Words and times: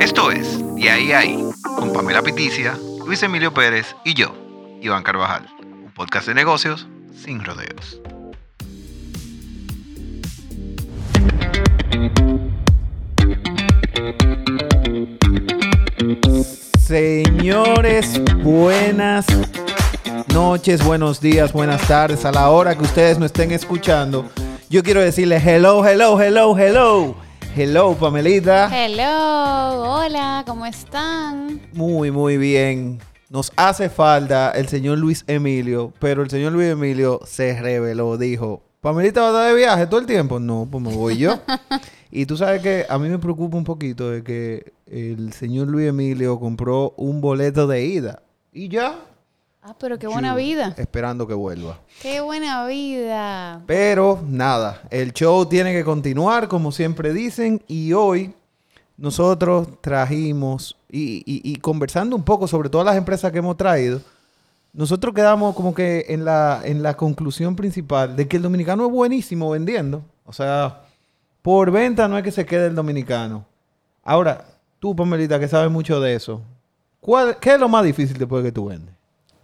Esto 0.00 0.30
es 0.30 0.60
Y 0.76 0.88
ahí 0.88 1.12
ahí, 1.12 1.44
con 1.76 1.92
Pamela 1.92 2.22
Piticia, 2.22 2.78
Luis 3.04 3.22
Emilio 3.22 3.52
Pérez 3.52 3.96
y 4.04 4.14
yo, 4.14 4.34
Iván 4.80 5.02
Carvajal, 5.02 5.48
un 5.60 5.90
podcast 5.92 6.28
de 6.28 6.34
negocios 6.34 6.86
sin 7.16 7.44
rodeos. 7.44 8.00
Señores, 16.78 18.22
buenas 18.42 19.26
noches, 20.32 20.84
buenos 20.84 21.20
días, 21.20 21.52
buenas 21.52 21.86
tardes, 21.88 22.24
a 22.24 22.32
la 22.32 22.48
hora 22.50 22.76
que 22.76 22.84
ustedes 22.84 23.18
nos 23.18 23.26
estén 23.26 23.50
escuchando. 23.50 24.30
Yo 24.70 24.82
quiero 24.82 25.00
decirles 25.00 25.44
hello, 25.44 25.86
hello, 25.86 26.20
hello, 26.20 26.56
hello. 26.56 27.27
Hello, 27.56 27.94
Pamelita. 27.94 28.68
Hello, 28.72 29.82
hola, 29.94 30.44
¿cómo 30.46 30.64
están? 30.66 31.60
Muy, 31.72 32.10
muy 32.10 32.36
bien. 32.36 33.00
Nos 33.30 33.52
hace 33.56 33.88
falta 33.88 34.52
el 34.52 34.68
señor 34.68 34.98
Luis 34.98 35.24
Emilio, 35.26 35.92
pero 35.98 36.22
el 36.22 36.30
señor 36.30 36.52
Luis 36.52 36.68
Emilio 36.68 37.20
se 37.26 37.60
reveló, 37.60 38.16
dijo, 38.16 38.62
Pamelita 38.80 39.20
va 39.22 39.26
a 39.26 39.30
estar 39.30 39.48
de 39.50 39.56
viaje 39.56 39.86
todo 39.86 40.00
el 40.00 40.06
tiempo. 40.06 40.38
No, 40.38 40.68
pues 40.70 40.82
me 40.82 40.94
voy 40.94 41.18
yo. 41.18 41.40
y 42.12 42.26
tú 42.26 42.36
sabes 42.36 42.62
que 42.62 42.86
a 42.88 42.98
mí 42.98 43.08
me 43.08 43.18
preocupa 43.18 43.56
un 43.56 43.64
poquito 43.64 44.10
de 44.10 44.22
que 44.22 44.72
el 44.86 45.32
señor 45.32 45.68
Luis 45.68 45.88
Emilio 45.88 46.38
compró 46.38 46.94
un 46.96 47.20
boleto 47.20 47.66
de 47.66 47.84
ida. 47.84 48.22
Y 48.52 48.68
ya. 48.68 48.98
Ah, 49.68 49.74
pero 49.78 49.98
qué 49.98 50.06
buena 50.06 50.34
vida. 50.34 50.74
Esperando 50.78 51.26
que 51.26 51.34
vuelva. 51.34 51.78
Qué 52.00 52.22
buena 52.22 52.64
vida. 52.66 53.62
Pero 53.66 54.18
nada, 54.26 54.80
el 54.88 55.12
show 55.12 55.44
tiene 55.44 55.74
que 55.74 55.84
continuar, 55.84 56.48
como 56.48 56.72
siempre 56.72 57.12
dicen. 57.12 57.62
Y 57.68 57.92
hoy 57.92 58.32
nosotros 58.96 59.68
trajimos, 59.82 60.74
y, 60.90 61.22
y 61.26 61.56
conversando 61.56 62.16
un 62.16 62.22
poco 62.22 62.48
sobre 62.48 62.70
todas 62.70 62.86
las 62.86 62.96
empresas 62.96 63.30
que 63.30 63.38
hemos 63.40 63.58
traído, 63.58 64.00
nosotros 64.72 65.12
quedamos 65.12 65.54
como 65.54 65.74
que 65.74 66.06
en 66.08 66.24
la, 66.24 66.62
en 66.64 66.82
la 66.82 66.96
conclusión 66.96 67.54
principal 67.54 68.16
de 68.16 68.26
que 68.26 68.38
el 68.38 68.42
dominicano 68.42 68.86
es 68.86 68.90
buenísimo 68.92 69.50
vendiendo. 69.50 70.02
O 70.24 70.32
sea, 70.32 70.80
por 71.42 71.70
venta 71.70 72.08
no 72.08 72.16
es 72.16 72.24
que 72.24 72.30
se 72.30 72.46
quede 72.46 72.68
el 72.68 72.74
dominicano. 72.74 73.44
Ahora, 74.02 74.46
tú, 74.78 74.96
Pamelita, 74.96 75.38
que 75.38 75.46
sabes 75.48 75.70
mucho 75.70 76.00
de 76.00 76.14
eso, 76.14 76.40
¿cuál, 77.00 77.36
¿qué 77.38 77.52
es 77.52 77.60
lo 77.60 77.68
más 77.68 77.84
difícil 77.84 78.16
después 78.16 78.42
de 78.42 78.48
que 78.48 78.54
tú 78.54 78.66
vendes? 78.66 78.97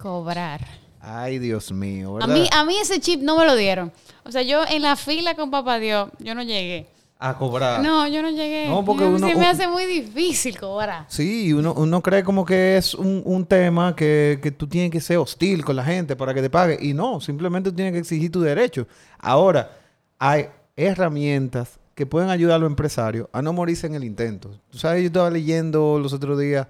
Cobrar. 0.04 0.60
Ay, 1.00 1.38
Dios 1.38 1.72
mío. 1.72 2.18
A 2.20 2.26
mí, 2.26 2.46
a 2.52 2.62
mí 2.66 2.76
ese 2.76 3.00
chip 3.00 3.22
no 3.22 3.38
me 3.38 3.46
lo 3.46 3.56
dieron. 3.56 3.90
O 4.22 4.30
sea, 4.30 4.42
yo 4.42 4.62
en 4.68 4.82
la 4.82 4.96
fila 4.96 5.34
con 5.34 5.50
Papá 5.50 5.78
Dios, 5.78 6.10
yo 6.18 6.34
no 6.34 6.42
llegué. 6.42 6.88
A 7.18 7.38
cobrar. 7.38 7.82
No, 7.82 8.06
yo 8.06 8.20
no 8.20 8.28
llegué. 8.28 8.68
No, 8.68 8.84
porque 8.84 9.06
uno, 9.06 9.26
se 9.26 9.34
me 9.34 9.46
hace 9.46 9.66
muy 9.66 9.86
difícil 9.86 10.60
cobrar. 10.60 11.06
Sí, 11.08 11.54
uno, 11.54 11.72
uno 11.72 12.02
cree 12.02 12.22
como 12.22 12.44
que 12.44 12.76
es 12.76 12.92
un, 12.92 13.22
un 13.24 13.46
tema 13.46 13.96
que, 13.96 14.40
que, 14.42 14.50
tú 14.50 14.66
tienes 14.66 14.90
que 14.90 15.00
ser 15.00 15.16
hostil 15.16 15.64
con 15.64 15.74
la 15.74 15.84
gente 15.84 16.16
para 16.16 16.34
que 16.34 16.42
te 16.42 16.50
pague. 16.50 16.76
Y 16.78 16.92
no, 16.92 17.18
simplemente 17.22 17.70
tú 17.70 17.76
tienes 17.76 17.94
que 17.94 18.00
exigir 18.00 18.30
tu 18.30 18.42
derecho. 18.42 18.86
Ahora, 19.18 19.70
hay 20.18 20.48
herramientas 20.76 21.78
que 21.94 22.04
pueden 22.04 22.28
ayudar 22.28 22.56
a 22.56 22.58
los 22.58 22.68
empresarios 22.68 23.26
a 23.32 23.40
no 23.40 23.54
morirse 23.54 23.86
en 23.86 23.94
el 23.94 24.04
intento. 24.04 24.50
Tú 24.68 24.76
sabes, 24.76 25.00
yo 25.00 25.06
estaba 25.06 25.30
leyendo 25.30 25.98
los 25.98 26.12
otros 26.12 26.38
días 26.38 26.66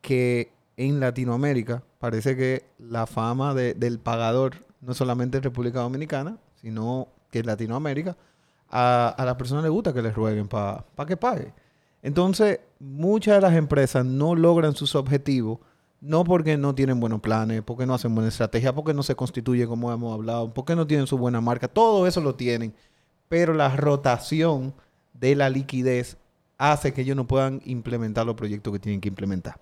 que 0.00 0.50
en 0.78 1.00
Latinoamérica 1.00 1.82
parece 1.98 2.36
que 2.36 2.64
la 2.78 3.06
fama 3.06 3.54
de, 3.54 3.74
del 3.74 3.98
pagador 3.98 4.66
no 4.80 4.94
solamente 4.94 5.38
en 5.38 5.42
República 5.42 5.80
Dominicana, 5.80 6.38
sino 6.60 7.08
que 7.30 7.40
en 7.40 7.46
Latinoamérica 7.46 8.16
a 8.70 9.22
las 9.24 9.34
personas 9.36 9.64
les 9.64 9.72
gusta 9.72 9.94
que 9.94 10.02
les 10.02 10.14
rueguen 10.14 10.46
para 10.46 10.84
que 11.06 11.16
pague. 11.16 11.54
Entonces, 12.02 12.60
muchas 12.78 13.36
de 13.36 13.40
las 13.40 13.54
empresas 13.54 14.04
no 14.04 14.34
logran 14.34 14.74
sus 14.74 14.94
objetivos, 14.94 15.58
no 16.00 16.22
porque 16.24 16.56
no 16.56 16.74
tienen 16.74 17.00
buenos 17.00 17.20
planes, 17.20 17.62
porque 17.62 17.86
no 17.86 17.94
hacen 17.94 18.14
buena 18.14 18.28
estrategia, 18.28 18.74
porque 18.74 18.94
no 18.94 19.02
se 19.02 19.16
constituye 19.16 19.66
como 19.66 19.90
hemos 19.92 20.14
hablado, 20.14 20.54
porque 20.54 20.76
no 20.76 20.86
tienen 20.86 21.06
su 21.06 21.18
buena 21.18 21.40
marca, 21.40 21.66
todo 21.66 22.06
eso 22.06 22.20
lo 22.20 22.36
tienen, 22.36 22.74
pero 23.28 23.52
la 23.52 23.74
rotación 23.74 24.74
de 25.12 25.34
la 25.34 25.50
liquidez 25.50 26.16
hace 26.56 26.92
que 26.92 27.02
ellos 27.02 27.16
no 27.16 27.26
puedan 27.26 27.60
implementar 27.64 28.26
los 28.26 28.36
proyectos 28.36 28.72
que 28.72 28.78
tienen 28.78 29.00
que 29.00 29.08
implementar. 29.08 29.60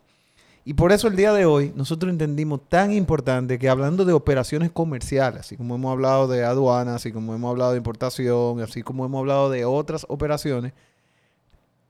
Y 0.69 0.75
por 0.75 0.91
eso 0.91 1.07
el 1.07 1.15
día 1.15 1.33
de 1.33 1.47
hoy 1.47 1.73
nosotros 1.77 2.11
entendimos 2.11 2.69
tan 2.69 2.93
importante 2.93 3.57
que 3.57 3.69
hablando 3.69 4.05
de 4.05 4.13
operaciones 4.13 4.73
comerciales, 4.73 5.43
así 5.43 5.57
como 5.57 5.77
hemos 5.77 5.93
hablado 5.93 6.27
de 6.27 6.45
aduanas, 6.45 6.97
así 6.97 7.13
como 7.13 7.37
hemos 7.37 7.53
hablado 7.53 7.71
de 7.71 7.77
importación, 7.77 8.61
así 8.61 8.83
como 8.83 9.07
hemos 9.07 9.21
hablado 9.21 9.49
de 9.49 9.65
otras 9.65 10.05
operaciones, 10.09 10.73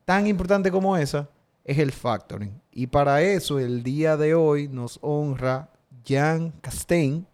tan 0.04 0.26
importante 0.26 0.70
como 0.70 0.94
esa 0.94 1.26
es 1.64 1.78
el 1.78 1.90
factoring. 1.90 2.52
Y 2.70 2.88
para 2.88 3.22
eso 3.22 3.58
el 3.58 3.82
día 3.82 4.18
de 4.18 4.34
hoy 4.34 4.68
nos 4.68 4.98
honra 5.00 5.70
Jan 6.06 6.52
Castain, 6.60 7.26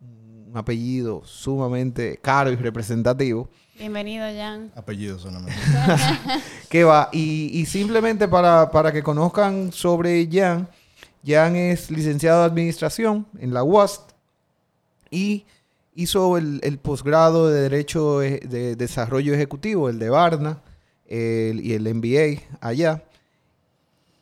un 0.00 0.52
apellido 0.54 1.20
sumamente 1.26 2.18
caro 2.22 2.50
y 2.50 2.56
representativo. 2.56 3.50
Bienvenido, 3.78 4.24
Jan. 4.34 4.72
Apellido 4.74 5.18
solamente. 5.18 5.60
¿Qué 6.70 6.84
va? 6.84 7.10
Y, 7.12 7.50
y 7.52 7.66
simplemente 7.66 8.26
para, 8.26 8.70
para, 8.70 8.90
que 8.90 9.02
conozcan 9.02 9.70
sobre 9.72 10.26
Jan, 10.32 10.66
Jan 11.26 11.56
es 11.56 11.90
licenciado 11.90 12.40
de 12.40 12.46
Administración 12.46 13.26
en 13.38 13.52
la 13.52 13.64
UAST 13.64 14.12
y 15.10 15.44
hizo 15.94 16.36
el, 16.36 16.60
el 16.62 16.78
posgrado 16.78 17.48
de 17.48 17.62
Derecho 17.62 18.20
de 18.20 18.76
Desarrollo 18.76 19.34
Ejecutivo, 19.34 19.88
el 19.88 19.98
de 19.98 20.10
Varna, 20.10 20.62
y 21.08 21.72
el 21.72 21.94
MBA 21.94 22.42
allá. 22.60 23.04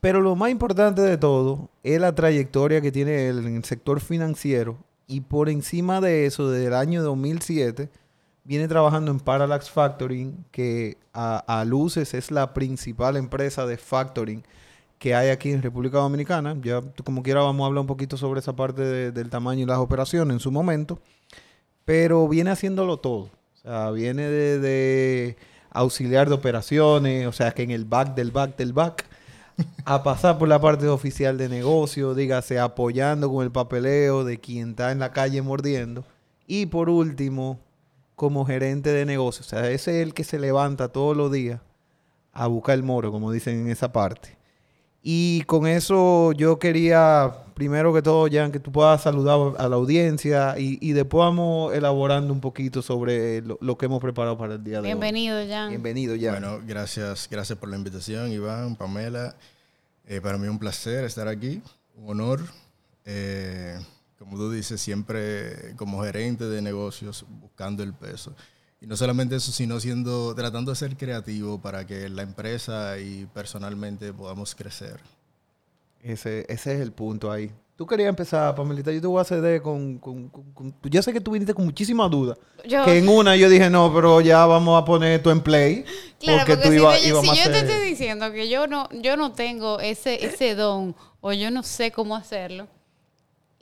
Pero 0.01 0.21
lo 0.21 0.37
más 0.37 0.51
importante 0.51 1.01
de 1.01 1.17
todo 1.17 1.71
es 1.83 2.01
la 2.01 2.15
trayectoria 2.15 2.81
que 2.81 2.93
tiene 2.93 3.29
él 3.29 3.39
en 3.47 3.57
el 3.57 3.65
sector 3.65 4.01
financiero 4.01 4.77
y 5.07 5.23
por 5.23 5.49
encima 5.49 6.01
de 6.01 6.27
eso, 6.27 6.51
desde 6.51 6.67
el 6.67 6.75
año 6.75 7.03
2007, 7.03 7.91
viene 8.45 8.69
trabajando 8.69 9.11
en 9.11 9.21
Parallax 9.21 9.71
Factoring, 9.71 10.45
que 10.51 10.99
a, 11.13 11.39
a 11.61 11.65
luces 11.65 12.15
es 12.15 12.31
la 12.31 12.53
principal 12.53 13.17
empresa 13.17 13.67
de 13.67 13.77
factoring 13.77 14.45
que 15.05 15.15
hay 15.15 15.29
aquí 15.29 15.51
en 15.51 15.61
República 15.61 15.99
Dominicana. 15.99 16.57
Ya 16.63 16.81
como 17.05 17.23
quiera 17.23 17.43
vamos 17.43 17.63
a 17.63 17.67
hablar 17.67 17.83
un 17.83 17.87
poquito 17.87 18.17
sobre 18.17 18.41
esa 18.41 18.57
parte 18.57 18.81
de, 18.81 19.13
del 19.13 19.29
tamaño 19.29 19.61
y 19.61 19.67
las 19.67 19.77
operaciones 19.77 20.33
en 20.33 20.41
su 20.41 20.51
momento. 20.51 20.99
Pero 21.85 22.27
viene 22.27 22.51
haciéndolo 22.51 22.97
todo. 22.97 23.25
O 23.25 23.57
sea, 23.61 23.91
viene 23.91 24.23
de, 24.23 24.59
de 24.59 25.37
auxiliar 25.69 26.31
de 26.31 26.35
operaciones, 26.37 27.27
o 27.27 27.33
sea, 27.33 27.51
que 27.51 27.65
en 27.65 27.71
el 27.71 27.85
back 27.85 28.15
del 28.15 28.31
back 28.31 28.57
del 28.57 28.73
back, 28.73 29.05
a 29.85 30.03
pasar 30.03 30.39
por 30.39 30.49
la 30.49 30.59
parte 30.59 30.89
oficial 30.89 31.37
de 31.37 31.51
negocio, 31.51 32.15
dígase, 32.15 32.59
apoyando 32.59 33.31
con 33.31 33.45
el 33.45 33.53
papeleo 33.53 34.25
de 34.25 34.41
quien 34.41 34.71
está 34.71 34.91
en 34.91 35.01
la 35.01 35.13
calle 35.13 35.43
mordiendo. 35.43 36.07
Y 36.47 36.65
por 36.65 36.89
último, 36.89 37.61
como 38.17 38.47
gerente 38.47 38.89
de 38.89 39.05
negocio. 39.05 39.43
O 39.45 39.47
sea, 39.47 39.71
ese 39.71 40.01
es 40.01 40.07
el 40.07 40.15
que 40.15 40.25
se 40.25 40.39
levanta 40.39 40.89
todos 40.89 41.15
los 41.15 41.31
días 41.31 41.61
a 42.33 42.47
buscar 42.47 42.77
el 42.77 42.83
moro, 42.83 43.13
como 43.13 43.31
dicen 43.31 43.61
en 43.61 43.71
esa 43.71 43.93
parte. 43.93 44.43
Y 45.07 45.43
con 45.43 45.67
eso 45.67 46.33
yo 46.33 46.59
quería, 46.59 47.31
primero 47.53 47.93
que 47.93 48.01
todo, 48.01 48.27
Jan, 48.33 48.51
que 48.51 48.59
tú 48.59 48.73
puedas 48.73 49.03
saludar 49.03 49.55
a 49.59 49.69
la 49.69 49.77
audiencia 49.77 50.59
y, 50.59 50.79
y 50.81 50.93
después 50.93 51.19
vamos 51.19 51.75
elaborando 51.75 52.33
un 52.33 52.41
poquito 52.41 52.81
sobre 52.81 53.43
lo, 53.43 53.59
lo, 53.61 53.77
que 53.77 53.85
hemos 53.85 54.01
preparado 54.01 54.39
para 54.39 54.55
el 54.55 54.65
día 54.65 54.81
de 54.81 54.89
Bienvenido, 54.89 55.39
hoy. 55.39 55.47
Jan. 55.47 55.69
Bienvenido, 55.69 56.15
Jan. 56.19 56.41
Bueno, 56.41 56.61
gracias, 56.67 57.29
gracias 57.31 57.59
por 57.59 57.69
la 57.69 57.77
invitación, 57.77 58.33
Iván, 58.33 58.77
Pamela. 58.77 59.37
Eh, 60.07 60.23
para 60.23 60.39
mí 60.39 60.45
es 60.45 60.51
un 60.51 60.59
placer 60.59 61.05
estar 61.05 61.29
aquí, 61.29 61.61
un 61.97 62.09
honor. 62.09 62.41
Eh, 63.05 63.79
como 64.19 64.39
tú 64.39 64.51
dices, 64.51 64.81
siempre 64.81 65.77
como 65.77 66.03
gerente 66.03 66.47
de 66.47 66.63
negocios 66.63 67.27
buscando 67.29 67.83
el 67.83 67.93
peso. 67.93 68.35
Y 68.85 68.87
no 68.87 68.99
solamente 68.99 69.37
eso, 69.37 69.51
sino 69.51 69.81
siendo, 69.81 70.35
tratando 70.35 70.71
de 70.71 70.77
ser 70.77 70.95
creativo 70.95 71.59
para 71.59 71.87
que 71.87 72.07
la 72.11 72.21
empresa 72.21 72.99
y 72.99 73.25
personalmente 73.33 74.13
podamos 74.13 74.55
crecer. 74.55 75.01
Ese, 76.03 76.45
ese 76.51 76.75
es 76.75 76.81
el 76.83 76.93
punto 76.93 77.33
ahí. 77.33 77.51
Tú 77.77 77.87
querías 77.87 78.11
empezar, 78.11 78.55
Pamelita, 78.55 78.93
yo 78.93 79.01
te 79.01 79.07
voy 79.07 79.23
a 79.23 79.25
ceder 79.25 79.63
con, 79.63 79.97
con, 79.97 80.29
con, 80.29 80.53
con 80.53 80.75
Yo 80.83 81.03
sé 81.03 81.15
que 81.15 81.21
tú 81.23 81.31
viniste 81.31 81.55
con 81.55 81.65
muchísima 81.65 82.07
duda. 82.11 82.37
Yo, 82.67 82.85
que 82.85 82.99
en 82.99 83.09
una 83.09 83.37
yo 83.37 83.49
dije, 83.49 83.71
no, 83.71 83.91
pero 83.95 84.21
ya 84.21 84.45
vamos 84.45 84.83
a 84.83 84.85
poner 84.85 85.23
tu 85.23 85.31
en 85.31 85.41
play. 85.41 85.87
Claro, 86.21 86.41
porque, 86.41 86.53
porque 86.53 86.69
tú 86.69 86.71
si, 86.71 86.77
iba, 86.77 86.95
si 86.99 87.09
yo 87.09 87.33
hacer... 87.33 87.53
te 87.53 87.59
estoy 87.61 87.89
diciendo 87.89 88.33
que 88.33 88.51
yo 88.51 88.67
no, 88.67 88.91
yo 89.01 89.17
no 89.17 89.33
tengo 89.33 89.81
ese, 89.81 90.27
ese 90.27 90.55
don 90.55 90.95
o 91.23 91.33
yo 91.33 91.51
no 91.51 91.63
sé 91.63 91.91
cómo 91.91 92.17
hacerlo, 92.17 92.69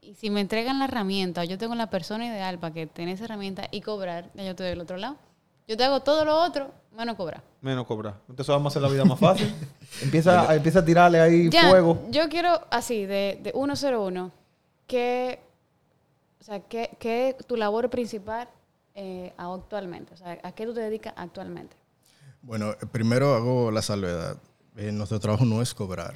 y 0.02 0.14
si 0.14 0.30
me 0.30 0.40
entregan 0.40 0.80
la 0.80 0.86
herramienta, 0.86 1.44
yo 1.44 1.56
tengo 1.56 1.76
la 1.76 1.88
persona 1.88 2.26
ideal 2.26 2.58
para 2.58 2.74
que 2.74 2.86
tenga 2.88 3.12
esa 3.12 3.24
herramienta 3.24 3.68
y 3.70 3.80
cobrar, 3.80 4.30
ya 4.34 4.42
yo 4.42 4.50
estoy 4.50 4.66
del 4.66 4.80
otro 4.80 4.96
lado. 4.96 5.16
Yo 5.68 5.76
te 5.76 5.84
hago 5.84 6.00
todo 6.00 6.24
lo 6.24 6.36
otro, 6.42 6.72
menos 6.96 7.16
cobrar. 7.16 7.42
Menos 7.60 7.86
cobrar. 7.86 8.18
Entonces 8.28 8.48
vamos 8.48 8.66
a 8.66 8.68
hacer 8.72 8.82
la 8.82 8.88
vida 8.88 9.04
más 9.04 9.18
fácil. 9.18 9.54
empieza, 10.02 10.52
empieza 10.56 10.80
a 10.80 10.84
tirarle 10.84 11.20
ahí 11.20 11.48
ya, 11.48 11.70
fuego. 11.70 12.04
Yo 12.10 12.28
quiero, 12.28 12.66
así, 12.70 13.06
de, 13.06 13.38
de 13.42 13.52
101, 13.52 14.32
¿qué, 14.88 15.38
o 16.40 16.44
sea, 16.44 16.60
¿qué, 16.60 16.96
qué 16.98 17.28
es 17.28 17.46
tu 17.46 17.56
labor 17.56 17.88
principal 17.88 18.48
eh, 18.96 19.32
actualmente? 19.36 20.14
O 20.14 20.16
sea, 20.16 20.36
¿a 20.42 20.50
qué 20.50 20.66
tú 20.66 20.74
te 20.74 20.80
dedicas 20.80 21.14
actualmente? 21.16 21.76
Bueno, 22.42 22.74
primero 22.90 23.36
hago 23.36 23.70
la 23.70 23.82
salvedad. 23.82 24.36
Eh, 24.76 24.90
nuestro 24.90 25.20
trabajo 25.20 25.44
no 25.44 25.62
es 25.62 25.72
cobrar. 25.72 26.14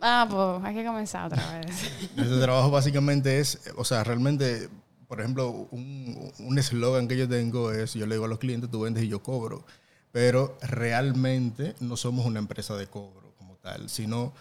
Ah, 0.00 0.26
pues 0.28 0.64
hay 0.64 0.74
que 0.74 0.84
comenzar 0.84 1.26
otra 1.26 1.58
vez. 1.58 1.90
nuestro 2.16 2.40
trabajo 2.40 2.70
básicamente 2.70 3.40
es, 3.40 3.60
o 3.76 3.84
sea, 3.84 4.04
realmente, 4.04 4.68
por 5.08 5.20
ejemplo, 5.20 5.50
un 5.50 6.58
eslogan 6.58 7.08
que 7.08 7.16
yo 7.16 7.28
tengo 7.28 7.72
es, 7.72 7.94
yo 7.94 8.06
le 8.06 8.14
digo 8.14 8.24
a 8.24 8.28
los 8.28 8.38
clientes, 8.38 8.70
tú 8.70 8.80
vendes 8.80 9.04
y 9.04 9.08
yo 9.08 9.22
cobro. 9.22 9.64
Pero 10.12 10.56
realmente 10.62 11.74
no 11.80 11.96
somos 11.96 12.26
una 12.26 12.38
empresa 12.38 12.74
de 12.76 12.86
cobro 12.86 13.34
como 13.38 13.56
tal, 13.56 13.90
sino 13.90 14.32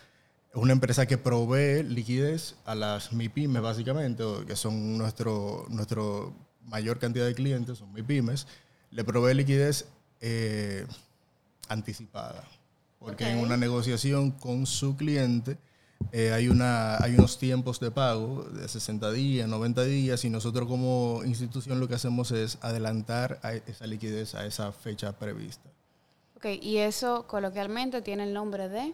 una 0.56 0.72
empresa 0.72 1.06
que 1.06 1.18
provee 1.18 1.84
liquidez 1.84 2.56
a 2.66 2.76
las 2.76 3.12
MIPIMES 3.12 3.62
básicamente, 3.62 4.24
que 4.48 4.56
son 4.56 4.98
nuestro, 4.98 5.66
nuestro 5.70 6.34
mayor 6.64 6.98
cantidad 6.98 7.26
de 7.26 7.36
clientes, 7.36 7.78
son 7.78 7.92
MIPIMES, 7.94 8.48
le 8.92 9.04
provee 9.04 9.34
liquidez 9.34 9.86
eh, 10.22 10.86
anticipada. 11.68 12.44
Porque 13.00 13.30
en 13.30 13.40
una 13.40 13.58
negociación 13.58 14.32
con 14.32 14.66
su 14.66 14.96
cliente 14.96 15.58
eh, 16.12 16.32
hay, 16.32 16.48
una, 16.48 16.98
hay 16.98 17.16
unos 17.16 17.38
tiempos 17.38 17.80
de 17.80 17.92
pago 17.92 18.44
de 18.44 18.68
60 18.68 19.12
días, 19.12 19.48
90 19.48 19.84
días, 19.84 20.24
y 20.26 20.30
nosotros 20.30 20.68
como 20.68 21.22
institución 21.26 21.80
lo 21.80 21.88
que 21.88 21.96
hacemos 21.96 22.32
es 22.32 22.58
adelantar 22.62 23.40
esa 23.68 23.88
liquidez 23.88 24.36
a 24.36 24.46
esa 24.46 24.72
fecha 24.72 25.12
prevista. 25.14 25.70
Ok, 26.36 26.46
y 26.62 26.78
eso 26.78 27.26
coloquialmente 27.28 28.02
tiene 28.02 28.24
el 28.24 28.34
nombre 28.34 28.70
de... 28.70 28.94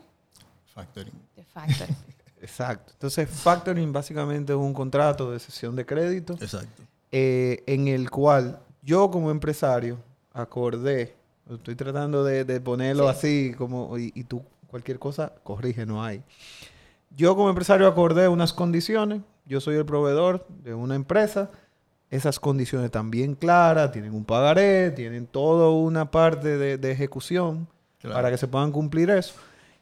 Factoring. 0.74 1.13
De 1.36 1.44
factoring. 1.44 1.95
Exacto. 2.42 2.94
Entonces, 2.94 3.30
factoring 3.30 3.94
básicamente 3.94 4.53
es 4.53 4.57
un 4.57 4.74
contrato 4.74 5.31
de 5.31 5.39
cesión 5.39 5.75
de 5.75 5.86
crédito. 5.86 6.33
Exacto. 6.33 6.83
Eh, 7.12 7.63
en 7.68 7.88
el 7.88 8.09
cual 8.09 8.59
yo 8.81 9.12
como 9.12 9.30
empresario 9.30 10.00
acordé, 10.33 11.15
estoy 11.56 11.75
tratando 11.75 12.24
de, 12.24 12.62
ponerlo 12.62 13.09
así, 13.09 13.53
como, 13.57 13.98
y, 13.98 14.12
y, 14.15 14.24
tú 14.24 14.44
cualquier 14.68 15.00
cosa, 15.00 15.33
corrige, 15.44 15.86
no 15.86 16.03
hay. 16.03 16.24
Yo 17.15 17.36
como 17.36 17.50
empresario 17.50 17.88
acordé 17.88 18.27
unas 18.27 18.53
condiciones, 18.53 19.21
yo 19.45 19.59
soy 19.59 19.75
el 19.75 19.86
proveedor 19.86 20.45
de 20.63 20.74
una 20.74 20.95
empresa, 20.95 21.50
esas 22.09 22.39
condiciones 22.39 22.86
están 22.86 23.09
bien 23.09 23.36
claras, 23.36 23.92
tienen 23.92 24.13
un 24.13 24.25
pagaré, 24.25 24.92
tienen 24.92 25.25
toda 25.27 25.69
una 25.69 26.12
parte 26.12 26.57
de, 26.57 26.92
ejecución 26.92 27.68
para 28.01 28.30
que 28.30 28.38
se 28.38 28.48
puedan 28.48 28.71
cumplir 28.71 29.09
eso. 29.09 29.33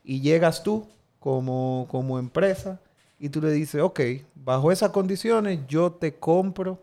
Y 0.04 0.21
llegas 0.21 0.63
tú 0.63 0.88
como, 1.19 1.88
como 1.89 2.19
empresa 2.19 2.80
y 3.19 3.30
tú 3.30 3.42
le 3.42 3.51
dices, 3.51 3.81
ok, 3.81 4.00
bajo 4.36 4.71
esas 4.71 4.92
condiciones 4.92 5.60
yo 5.68 5.92
te 5.92 6.16
compro 6.16 6.80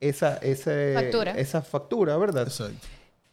esa, 0.00 0.40
factura. 0.94 1.32
esa 1.32 1.60
factura, 1.62 2.16
¿verdad? 2.16 2.44
Exacto. 2.44 2.86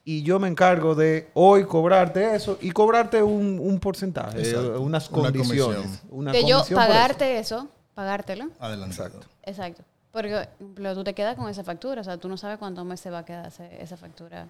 Y 0.09 0.23
yo 0.23 0.39
me 0.39 0.47
encargo 0.47 0.95
de 0.95 1.29
hoy 1.33 1.65
cobrarte 1.65 2.33
eso 2.33 2.57
y 2.61 2.71
cobrarte 2.71 3.21
un, 3.21 3.77
porcentaje, 3.81 4.55
unas 4.77 5.09
condiciones. 5.09 6.01
Una 6.09 6.31
de 6.31 6.47
yo 6.47 6.63
pagarte 6.73 7.37
eso. 7.39 7.67
pagártelo. 7.93 8.49
Adelante. 8.57 8.95
Exacto. 8.95 9.27
Exacto. 9.43 9.83
Porque 10.13 10.47
tú 10.93 11.03
te 11.03 11.13
quedas 11.13 11.35
con 11.35 11.49
esa 11.49 11.65
factura, 11.65 11.99
o 11.99 12.03
sea, 12.05 12.17
tú 12.17 12.29
no 12.29 12.37
sabes 12.37 12.57
cuántos 12.57 12.85
meses 12.85 13.11
va 13.11 13.17
a 13.19 13.25
quedar 13.25 13.51
esa 13.81 13.97
factura. 13.97 14.47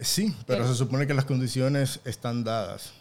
Sí, 0.00 0.32
pero 0.46 0.64
se 0.68 0.76
supone 0.76 1.04
que 1.08 1.14
las 1.14 1.24
condiciones 1.24 1.98
están 2.04 2.44
dadas 2.44 2.92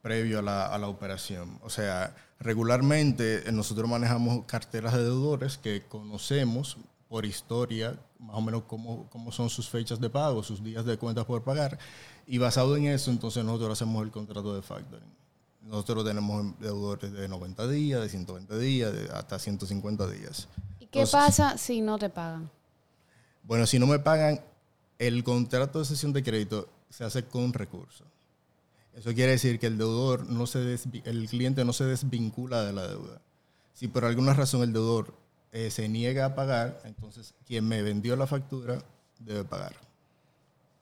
previo 0.00 0.38
a 0.38 0.42
la, 0.42 0.64
a 0.64 0.78
la, 0.78 0.88
operación. 0.88 1.58
O 1.62 1.68
sea, 1.68 2.14
regularmente 2.40 3.44
nosotros 3.52 3.86
manejamos 3.86 4.46
carteras 4.46 4.94
de 4.94 5.02
deudores 5.02 5.58
que 5.58 5.82
conocemos 5.90 6.78
por 7.08 7.24
historia, 7.24 7.98
más 8.18 8.36
o 8.36 8.40
menos 8.40 8.62
cómo, 8.66 9.08
cómo 9.10 9.30
son 9.30 9.48
sus 9.48 9.68
fechas 9.68 10.00
de 10.00 10.10
pago, 10.10 10.42
sus 10.42 10.62
días 10.62 10.84
de 10.84 10.98
cuentas 10.98 11.24
por 11.24 11.42
pagar. 11.42 11.78
Y 12.26 12.38
basado 12.38 12.76
en 12.76 12.86
eso, 12.86 13.10
entonces 13.10 13.44
nosotros 13.44 13.72
hacemos 13.72 14.02
el 14.04 14.10
contrato 14.10 14.54
de 14.54 14.62
factoring. 14.62 15.14
Nosotros 15.62 16.04
tenemos 16.04 16.58
deudores 16.60 17.12
de 17.12 17.28
90 17.28 17.68
días, 17.68 18.00
de 18.00 18.08
120 18.08 18.58
días, 18.58 18.92
de 18.92 19.08
hasta 19.12 19.38
150 19.38 20.06
días. 20.08 20.48
¿Y 20.78 20.86
qué 20.86 21.06
pasa 21.10 21.58
si 21.58 21.80
no 21.80 21.98
te 21.98 22.08
pagan? 22.08 22.50
Bueno, 23.42 23.66
si 23.66 23.78
no 23.78 23.86
me 23.86 23.98
pagan, 23.98 24.40
el 24.98 25.22
contrato 25.24 25.80
de 25.80 25.84
sesión 25.84 26.12
de 26.12 26.22
crédito 26.22 26.68
se 26.88 27.04
hace 27.04 27.24
con 27.24 27.52
recurso. 27.52 28.04
Eso 28.94 29.12
quiere 29.12 29.32
decir 29.32 29.58
que 29.58 29.66
el 29.66 29.76
deudor 29.76 30.26
no 30.26 30.46
se 30.46 30.78
el 31.04 31.28
cliente 31.28 31.64
no 31.64 31.72
se 31.72 31.84
desvincula 31.84 32.64
de 32.64 32.72
la 32.72 32.86
deuda. 32.88 33.20
Si 33.74 33.88
por 33.88 34.04
alguna 34.04 34.32
razón 34.32 34.62
el 34.62 34.72
deudor 34.72 35.14
eh, 35.52 35.70
se 35.70 35.88
niega 35.88 36.26
a 36.26 36.34
pagar, 36.34 36.80
entonces 36.84 37.34
quien 37.46 37.66
me 37.66 37.82
vendió 37.82 38.16
la 38.16 38.26
factura 38.26 38.78
debe 39.18 39.44
pagar. 39.44 39.74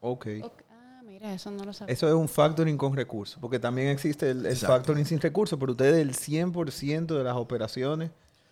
Ok. 0.01 0.27
Ah, 0.69 1.01
mira, 1.05 1.33
eso 1.33 1.51
no 1.51 1.63
lo 1.63 1.73
sabía. 1.73 1.93
Eso 1.93 2.07
es 2.07 2.13
un 2.13 2.27
factoring 2.27 2.77
con 2.77 2.95
recursos, 2.95 3.39
porque 3.39 3.59
también 3.59 3.87
existe 3.89 4.31
el, 4.31 4.55
factoring 4.55 5.05
sin 5.05 5.19
recursos, 5.19 5.57
pero 5.59 5.71
ustedes 5.71 5.97
el 5.97 6.13
100% 6.13 7.05
de 7.05 7.23
las 7.23 7.35
operaciones 7.35 8.11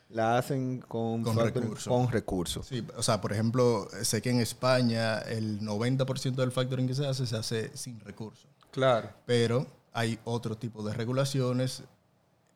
la 0.09 0.37
hacen 0.37 0.79
con, 0.79 1.23
con 1.23 1.37
recursos. 1.37 1.87
Con 1.87 2.11
recursos. 2.11 2.67
Sí, 2.67 2.85
o 2.95 3.03
sea, 3.03 3.19
por 3.19 3.33
ejemplo, 3.33 3.87
sé 4.03 4.21
que 4.21 4.29
en 4.29 4.39
España 4.39 5.19
el 5.19 5.59
90% 5.59 6.35
del 6.35 6.51
factoring 6.51 6.87
que 6.87 6.95
se 6.95 7.05
hace 7.07 7.25
se 7.25 7.35
hace 7.35 7.75
sin 7.75 7.99
recursos. 7.99 8.47
Claro. 8.71 9.09
Pero 9.25 9.67
hay 9.91 10.19
otro 10.23 10.57
tipo 10.57 10.83
de 10.83 10.93
regulaciones 10.93 11.83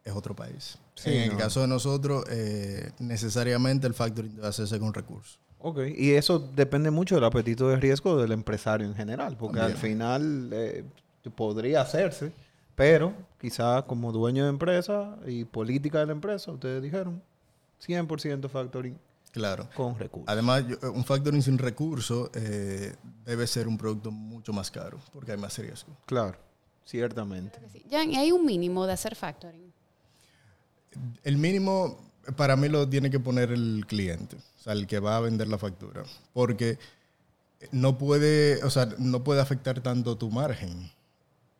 es 0.07 0.15
otro 0.15 0.35
país. 0.35 0.77
en 1.05 1.31
el 1.31 1.37
caso 1.37 1.61
de 1.61 1.67
nosotros, 1.67 2.25
eh, 2.29 2.91
necesariamente 2.99 3.87
el 3.87 3.93
factoring 3.93 4.35
debe 4.35 4.47
hacerse 4.47 4.79
con 4.79 4.93
recursos. 4.93 5.39
Ok, 5.59 5.79
y 5.95 6.11
eso 6.11 6.39
depende 6.39 6.91
mucho 6.91 7.15
del 7.15 7.23
apetito 7.23 7.67
de 7.69 7.77
riesgo 7.77 8.17
del 8.17 8.31
empresario 8.31 8.87
en 8.87 8.95
general, 8.95 9.35
porque 9.37 9.59
al 9.59 9.75
final 9.75 10.49
eh, 10.53 10.83
podría 11.35 11.81
hacerse, 11.81 12.31
pero 12.75 13.13
quizá 13.41 13.81
como 13.83 14.11
dueño 14.11 14.43
de 14.43 14.49
empresa 14.49 15.17
y 15.25 15.45
política 15.45 15.99
de 15.99 16.05
la 16.07 16.11
empresa, 16.11 16.51
ustedes 16.51 16.81
dijeron 16.81 17.21
100% 17.85 18.49
factoring 18.49 18.97
claro. 19.31 19.67
con 19.75 19.97
recursos. 19.97 20.29
Además, 20.29 20.63
un 20.93 21.03
factoring 21.03 21.41
sin 21.41 21.57
recursos 21.57 22.29
eh, 22.33 22.95
debe 23.25 23.47
ser 23.47 23.67
un 23.67 23.77
producto 23.77 24.11
mucho 24.11 24.53
más 24.53 24.69
caro, 24.69 24.99
porque 25.11 25.31
hay 25.31 25.37
más 25.37 25.57
riesgo. 25.57 25.91
Claro, 26.05 26.37
ciertamente. 26.85 27.59
Ya, 27.89 28.01
hay 28.01 28.31
un 28.31 28.45
mínimo 28.45 28.85
de 28.85 28.93
hacer 28.93 29.15
factoring. 29.15 29.66
El 31.23 31.37
mínimo 31.37 31.97
para 32.35 32.55
mí 32.55 32.67
lo 32.69 32.87
tiene 32.87 33.09
que 33.09 33.19
poner 33.19 33.51
el 33.51 33.85
cliente, 33.87 34.35
o 34.35 34.63
sea, 34.63 34.73
el 34.73 34.87
que 34.87 34.99
va 34.99 35.17
a 35.17 35.21
vender 35.21 35.47
la 35.47 35.57
factura, 35.57 36.03
porque 36.33 36.77
no 37.71 37.97
puede, 37.97 38.63
o 38.63 38.69
sea, 38.69 38.89
no 38.97 39.23
puede 39.23 39.41
afectar 39.41 39.81
tanto 39.81 40.17
tu 40.17 40.29
margen. 40.29 40.91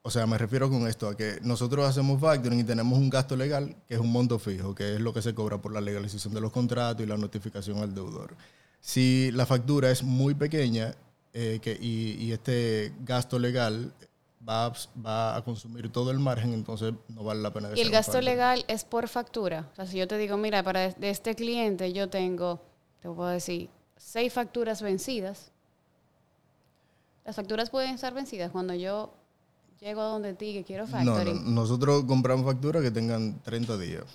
O 0.04 0.10
sea, 0.10 0.26
me 0.26 0.38
refiero 0.38 0.70
con 0.70 0.88
esto 0.88 1.10
a 1.10 1.18
que 1.18 1.40
nosotros 1.42 1.86
hacemos 1.86 2.22
factoring 2.22 2.62
y 2.62 2.64
tenemos 2.64 2.98
un 2.98 3.10
gasto 3.10 3.36
legal 3.36 3.76
que 3.88 3.96
es 3.96 4.00
un 4.00 4.12
monto 4.12 4.40
fijo, 4.40 4.74
que 4.74 4.96
es 4.96 5.02
lo 5.02 5.14
que 5.14 5.22
se 5.22 5.34
cobra 5.34 5.58
por 5.58 5.74
la 5.74 5.82
legalización 5.82 6.34
de 6.34 6.40
los 6.40 6.52
contratos 6.52 7.04
y 7.04 7.08
la 7.10 7.18
notificación 7.18 7.80
al 7.80 7.94
deudor. 7.94 8.36
Si 8.80 9.32
la 9.34 9.46
factura 9.46 9.92
es 9.92 10.04
muy 10.04 10.34
pequeña 10.34 10.96
eh, 11.34 11.60
que, 11.62 11.78
y, 11.80 12.32
este 12.32 12.94
gasto 13.04 13.38
legal 13.38 13.92
va, 14.46 15.36
a 15.36 15.42
consumir 15.44 15.92
todo 15.92 16.12
el 16.12 16.20
margen, 16.20 16.54
entonces 16.54 16.94
no 17.10 17.24
vale 17.24 17.42
la 17.42 17.52
pena. 17.52 17.70
Y 17.76 17.82
el 17.82 17.90
gasto 17.90 18.22
legal 18.22 18.64
es 18.68 18.84
por 18.84 19.08
factura. 19.08 19.70
O 19.74 19.76
sea, 19.76 19.86
si 19.86 19.98
yo 19.98 20.08
te 20.08 20.18
digo, 20.18 20.38
mira, 20.38 20.64
para 20.64 20.86
este 20.86 21.36
cliente 21.36 21.94
yo 21.94 22.10
tengo, 22.10 22.62
te 23.02 23.10
puedo 23.10 23.30
decir, 23.30 23.70
seis 23.98 24.34
facturas 24.34 24.82
vencidas. 24.82 25.52
Las 27.26 27.36
facturas 27.36 27.70
pueden 27.70 27.96
estar 27.96 28.14
vencidas 28.14 28.52
cuando 28.52 28.74
yo 28.74 29.14
llego 29.82 30.02
a 30.02 30.06
donde 30.06 30.34
ti 30.34 30.54
que 30.54 30.64
quiero 30.64 30.88
factoring. 30.88 31.44
No, 31.44 31.62
nosotros 31.62 32.06
compramos 32.06 32.46
facturas 32.46 32.82
que 32.82 32.92
tengan 32.92 33.42
30 33.42 33.78
días, 33.78 34.06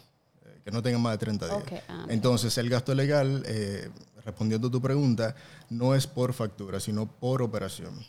eh, 0.47 0.61
que 0.65 0.71
no 0.71 0.83
tengan 0.83 1.03
más 1.03 1.13
de 1.13 1.19
30 1.19 1.47
días. 1.47 1.83
Ah, 1.89 2.07
entonces, 2.09 2.57
el 2.57 2.71
gasto 2.71 2.95
legal, 2.95 3.43
eh, 3.47 3.91
respondiendo 4.25 4.69
a 4.69 4.71
tu 4.71 4.81
pregunta, 4.81 5.35
no 5.69 5.95
es 5.95 6.07
por 6.07 6.33
factura, 6.33 6.81
sino 6.81 7.07
por 7.07 7.43
operación 7.43 8.03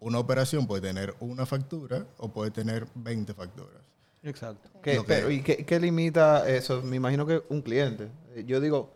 una 0.00 0.18
operación 0.18 0.66
puede 0.66 0.82
tener 0.82 1.14
una 1.20 1.46
factura 1.46 2.06
o 2.18 2.28
puede 2.28 2.50
tener 2.50 2.86
20 2.94 3.34
facturas. 3.34 3.82
Exacto. 4.22 4.68
¿Y 5.30 5.42
qué, 5.42 5.80
limita 5.80 6.48
eso? 6.48 6.82
Me 6.82 6.96
imagino 6.96 7.26
que 7.26 7.42
un 7.48 7.62
cliente. 7.62 8.08
Eh, 8.34 8.44
yo 8.46 8.60
digo, 8.60 8.92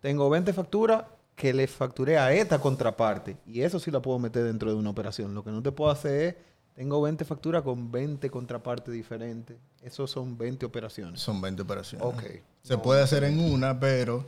tengo 0.00 0.28
20 0.28 0.52
facturas 0.52 1.04
que 1.34 1.52
le 1.52 1.66
facturé 1.66 2.18
a 2.18 2.32
esta 2.32 2.58
contraparte. 2.58 3.36
Y 3.46 3.62
eso 3.62 3.78
sí 3.78 3.90
la 3.90 4.00
puedo 4.00 4.18
meter 4.18 4.44
dentro 4.44 4.70
de 4.70 4.76
una 4.76 4.90
operación. 4.90 5.34
Lo 5.34 5.42
que 5.42 5.50
no 5.50 5.62
te 5.62 5.72
puedo 5.72 5.90
hacer 5.90 6.20
es, 6.20 6.34
tengo 6.74 7.00
20 7.00 7.24
facturas 7.24 7.62
con 7.62 7.90
20 7.90 8.30
contrapartes 8.30 8.92
diferentes. 8.92 9.56
Eso 9.82 10.06
son 10.06 10.36
20 10.36 10.66
operaciones. 10.66 11.20
Son 11.20 11.40
20 11.40 11.62
operaciones. 11.62 12.06
Ok. 12.06 12.22
Se 12.62 12.78
puede 12.78 13.02
hacer 13.02 13.24
en 13.24 13.38
una, 13.38 13.78
pero 13.78 14.26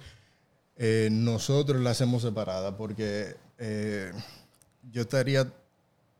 eh, 0.77 1.09
nosotros 1.11 1.81
la 1.81 1.91
hacemos 1.91 2.23
separada 2.23 2.77
porque 2.77 3.35
eh, 3.59 4.13
yo 4.91 5.03
estaría 5.03 5.53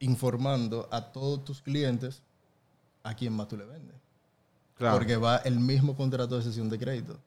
informando 0.01 0.89
a 0.91 1.13
todos 1.13 1.45
tus 1.45 1.63
clientes 1.63 2.23
a 3.03 3.15
quién 3.15 3.33
más 3.33 3.49
tú 3.49 3.57
le 3.57 3.65
vendes. 3.65 3.97
Porque 4.79 5.17
va 5.17 5.37
el 5.39 5.59
mismo 5.59 5.97
contrato 5.97 6.37
de 6.37 6.43
sesión 6.43 6.69
de 6.69 6.79
crédito. 6.79 7.19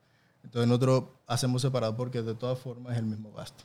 Entonces 0.44 0.68
nosotros 0.68 1.04
hacemos 1.26 1.62
separado 1.62 1.96
porque 1.96 2.22
de 2.22 2.34
todas 2.34 2.58
formas 2.58 2.92
es 2.92 2.98
el 2.98 3.06
mismo 3.06 3.32
gasto. 3.32 3.64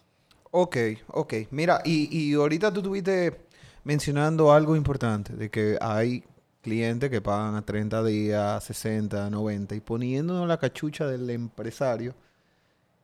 Ok, 0.51 0.77
ok. 1.07 1.33
Mira, 1.51 1.81
y, 1.85 2.09
y 2.17 2.33
ahorita 2.33 2.71
tú 2.71 2.79
estuviste 2.79 3.45
mencionando 3.83 4.51
algo 4.51 4.75
importante, 4.75 5.33
de 5.33 5.49
que 5.49 5.77
hay 5.79 6.23
clientes 6.61 7.11
que 7.11 7.21
pagan 7.21 7.55
a 7.55 7.61
30 7.61 8.03
días, 8.03 8.63
60, 8.63 9.29
90 9.29 9.75
y 9.75 9.79
poniéndonos 9.79 10.47
la 10.47 10.57
cachucha 10.57 11.05
del 11.05 11.29
empresario, 11.29 12.15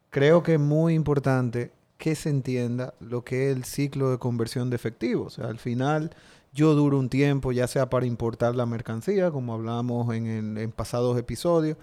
creo 0.10 0.42
que 0.42 0.56
es 0.56 0.60
muy 0.60 0.96
importante 0.96 1.72
que 2.02 2.16
se 2.16 2.30
entienda 2.30 2.96
lo 3.00 3.24
que 3.24 3.52
es 3.52 3.56
el 3.56 3.64
ciclo 3.64 4.10
de 4.10 4.18
conversión 4.18 4.72
de 4.72 4.76
efectivo. 4.76 5.26
O 5.26 5.30
sea, 5.30 5.46
al 5.46 5.60
final 5.60 6.10
yo 6.52 6.74
duro 6.74 6.98
un 6.98 7.10
tiempo, 7.10 7.52
ya 7.52 7.68
sea 7.68 7.92
para 7.92 8.08
importar 8.08 8.56
la 8.56 8.66
mercancía, 8.66 9.30
como 9.30 9.54
hablamos 9.54 10.12
en, 10.16 10.58
en 10.58 10.72
pasados 10.72 11.16
episodios, 11.20 11.78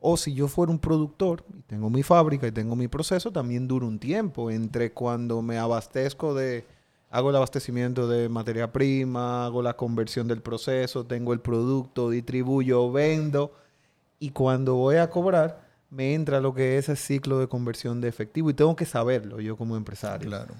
o 0.00 0.16
si 0.16 0.32
yo 0.32 0.46
fuera 0.46 0.70
un 0.70 0.78
productor 0.78 1.44
y 1.58 1.62
tengo 1.62 1.90
mi 1.90 2.04
fábrica 2.04 2.46
y 2.46 2.52
tengo 2.52 2.76
mi 2.76 2.86
proceso, 2.86 3.32
también 3.32 3.66
dura 3.66 3.84
un 3.86 3.98
tiempo 3.98 4.48
entre 4.48 4.92
cuando 4.92 5.42
me 5.42 5.58
abastezco 5.58 6.34
de, 6.34 6.64
hago 7.10 7.30
el 7.30 7.36
abastecimiento 7.36 8.06
de 8.06 8.28
materia 8.28 8.70
prima, 8.70 9.44
hago 9.44 9.60
la 9.60 9.76
conversión 9.76 10.28
del 10.28 10.40
proceso, 10.40 11.04
tengo 11.04 11.32
el 11.32 11.40
producto, 11.40 12.10
distribuyo, 12.10 12.92
vendo 12.92 13.52
y 14.20 14.30
cuando 14.30 14.76
voy 14.76 14.96
a 14.96 15.10
cobrar 15.10 15.63
me 15.94 16.14
entra 16.14 16.40
lo 16.40 16.52
que 16.54 16.76
es 16.78 16.88
el 16.88 16.96
ciclo 16.96 17.38
de 17.38 17.48
conversión 17.48 18.00
de 18.00 18.08
efectivo 18.08 18.50
y 18.50 18.54
tengo 18.54 18.74
que 18.74 18.84
saberlo 18.84 19.40
yo 19.40 19.56
como 19.56 19.76
empresario. 19.76 20.28
Claro, 20.28 20.54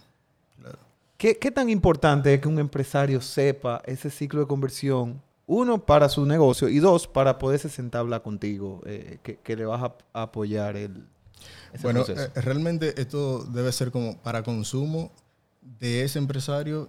claro. 0.61 0.79
¿Qué, 1.17 1.37
qué 1.39 1.51
tan 1.51 1.69
importante 1.71 2.33
es 2.33 2.41
que 2.41 2.49
un 2.49 2.59
empresario 2.59 3.21
sepa 3.21 3.83
ese 3.85 4.11
ciclo 4.11 4.41
de 4.41 4.47
conversión 4.47 5.21
uno, 5.47 5.85
para 5.85 6.09
su 6.09 6.25
negocio 6.25 6.69
y 6.69 6.79
dos, 6.79 7.07
para 7.07 7.39
poderse 7.39 7.69
sentar 7.69 7.99
a 7.99 8.01
hablar 8.01 8.23
contigo, 8.23 8.81
eh, 8.87 9.19
que, 9.23 9.57
le 9.57 9.67
vas 9.67 9.83
a, 9.83 10.23
apoyar 10.23 10.77
el... 10.77 11.07
Bueno, 11.83 12.05
eh, 12.09 12.31
realmente 12.37 12.99
esto 13.01 13.45
debe 13.45 13.71
ser 13.73 13.91
como 13.91 14.17
para 14.23 14.43
consumo 14.43 15.13
de 15.61 16.03
ese 16.05 16.19
empresario 16.19 16.89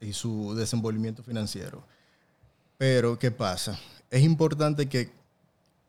y 0.00 0.12
su 0.12 0.54
desenvolvimiento 0.54 1.22
financiero. 1.22 1.82
Pero, 2.76 3.18
¿qué 3.18 3.30
pasa? 3.30 3.78
Es 4.10 4.22
importante 4.22 4.86
que 4.86 5.10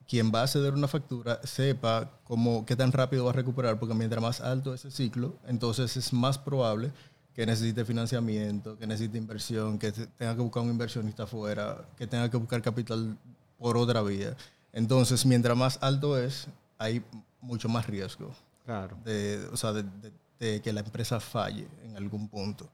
quien 0.08 0.32
va 0.34 0.44
a 0.44 0.48
ceder 0.48 0.74
una 0.74 0.88
factura 0.88 1.40
sepa 1.44 2.12
cómo, 2.24 2.66
qué 2.66 2.76
tan 2.76 2.92
rápido 2.92 3.26
va 3.26 3.32
a 3.32 3.34
recuperar, 3.34 3.80
porque 3.80 3.96
mientras 3.96 4.22
más 4.22 4.42
alto 4.42 4.74
ese 4.74 4.92
ciclo, 4.92 5.36
entonces 5.48 5.98
es 5.98 6.14
más 6.14 6.38
probable 6.38 6.92
que 7.34 7.46
necesite 7.46 7.84
financiamiento, 7.84 8.78
que 8.78 8.88
necesite 8.88 9.18
inversión, 9.18 9.78
que 9.78 9.92
tenga 9.92 10.36
que 10.36 10.42
buscar 10.42 10.64
un 10.64 10.70
inversionista 10.70 11.24
afuera, 11.24 11.86
que 11.98 12.08
tenga 12.08 12.30
que 12.30 12.38
buscar 12.38 12.62
capital 12.62 13.18
por 13.58 13.78
otra 13.78 14.02
vía. 14.02 14.38
Entonces, 14.72 15.26
mientras 15.26 15.58
más 15.58 15.78
alto 15.82 16.18
es, 16.18 16.48
hay 16.78 17.04
mucho 17.42 17.68
más 17.68 17.88
riesgo. 17.88 18.34
Claro. 18.66 18.98
De, 19.04 19.48
o 19.52 19.58
sea, 19.58 19.74
de, 19.74 20.62
que 20.62 20.74
la 20.74 20.82
empresa 20.82 21.20
falle 21.20 21.68
en 21.84 21.98
algún 21.98 22.30
punto. 22.30 22.70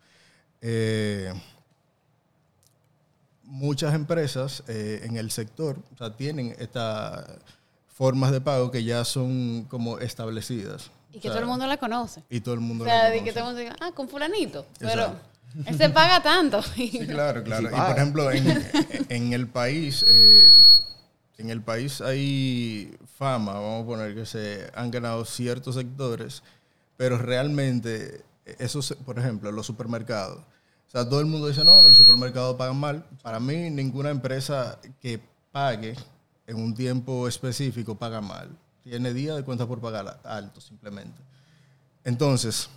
Eh, 0.61 1.33
muchas 3.51 3.93
empresas 3.93 4.63
eh, 4.69 5.01
en 5.03 5.17
el 5.17 5.29
sector 5.29 5.77
o 5.93 5.97
sea, 5.97 6.15
tienen 6.15 6.55
estas 6.57 7.25
formas 7.87 8.31
de 8.31 8.39
pago 8.39 8.71
que 8.71 8.83
ya 8.85 9.03
son 9.03 9.65
como 9.65 9.99
establecidas. 9.99 10.89
Y 11.11 11.19
que 11.19 11.27
todo 11.27 11.39
el 11.39 11.45
mundo 11.45 11.67
la 11.67 11.75
conoce. 11.75 12.23
Y 12.29 12.39
todo 12.39 12.53
el 12.53 12.61
mundo 12.61 12.85
o 12.85 12.87
sea, 12.87 12.95
la 12.95 13.09
conoce. 13.09 13.23
que 13.25 13.31
todo 13.31 13.39
el 13.39 13.45
mundo 13.47 13.59
diga, 13.59 13.75
ah, 13.81 13.91
con 13.93 14.07
fulanito. 14.07 14.65
Pero 14.79 15.17
él 15.65 15.77
se 15.77 15.89
paga 15.89 16.23
tanto. 16.23 16.61
sí, 16.75 17.05
claro, 17.05 17.43
claro. 17.43 17.67
Y, 17.67 17.71
por 17.71 17.97
ejemplo, 17.97 18.31
en, 18.31 19.33
el 19.33 19.47
país, 19.49 20.05
eh, 20.07 20.55
en 21.37 21.49
el 21.49 21.61
país 21.61 21.99
hay 21.99 22.95
fama, 23.17 23.53
vamos 23.53 23.83
a 23.83 23.85
poner 23.85 24.15
que 24.15 24.25
se 24.25 24.71
han 24.73 24.89
ganado 24.91 25.25
ciertos 25.25 25.75
sectores, 25.75 26.41
pero 26.95 27.17
realmente, 27.17 28.23
esos, 28.45 28.95
por 29.05 29.19
ejemplo, 29.19 29.51
los 29.51 29.65
supermercados. 29.65 30.41
O 30.91 30.97
sea, 30.97 31.07
todo 31.07 31.21
el 31.21 31.25
mundo 31.25 31.47
dice, 31.47 31.63
no, 31.63 31.81
que 31.83 31.89
los 31.89 31.97
supermercados 31.97 32.57
pagan 32.57 32.77
mal. 32.77 33.05
Para 33.23 33.39
mí, 33.39 33.69
ninguna 33.69 34.09
empresa 34.09 34.77
que 34.99 35.21
pague 35.51 35.95
en 36.47 36.57
un 36.57 36.73
tiempo 36.75 37.27
específico 37.27 37.95
paga 37.95 38.19
mal 38.19 38.49
tiene 38.83 39.13
día 39.13 39.35
de 39.35 39.43
cuenta 39.43 39.67
por 39.67 39.79
pagar 39.79 40.19
alto 40.23 40.59
simplemente. 40.59 41.21
Entonces, 42.03 42.69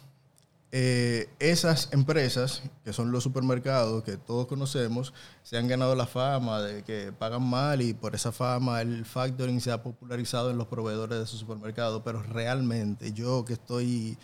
eh, 0.71 1.31
esas 1.39 1.89
empresas, 1.93 2.63
que 2.85 2.93
son 2.93 3.13
los 3.13 3.23
supermercados 3.23 4.03
que 4.03 4.17
todos 4.17 4.47
conocemos, 4.47 5.15
se 5.43 5.57
han 5.57 5.69
ganado 5.69 5.95
la 5.95 6.07
fama 6.07 6.61
de 6.61 6.83
que 6.83 7.13
pagan 7.13 7.43
mal 7.43 7.81
y 7.81 7.95
por 7.95 8.15
esa 8.15 8.33
fama 8.33 8.83
el 8.83 9.05
factoring 9.05 9.61
se 9.61 9.71
ha 9.71 9.83
popularizado 9.83 10.51
en 10.51 10.59
los 10.59 10.67
proveedores 10.67 11.19
de 11.19 11.25
esos 11.25 11.41
supermercados, 11.41 12.03
pero 12.05 12.23
realmente 12.23 13.13
yo 13.13 13.45
que 13.45 13.55
estoy 13.55 14.19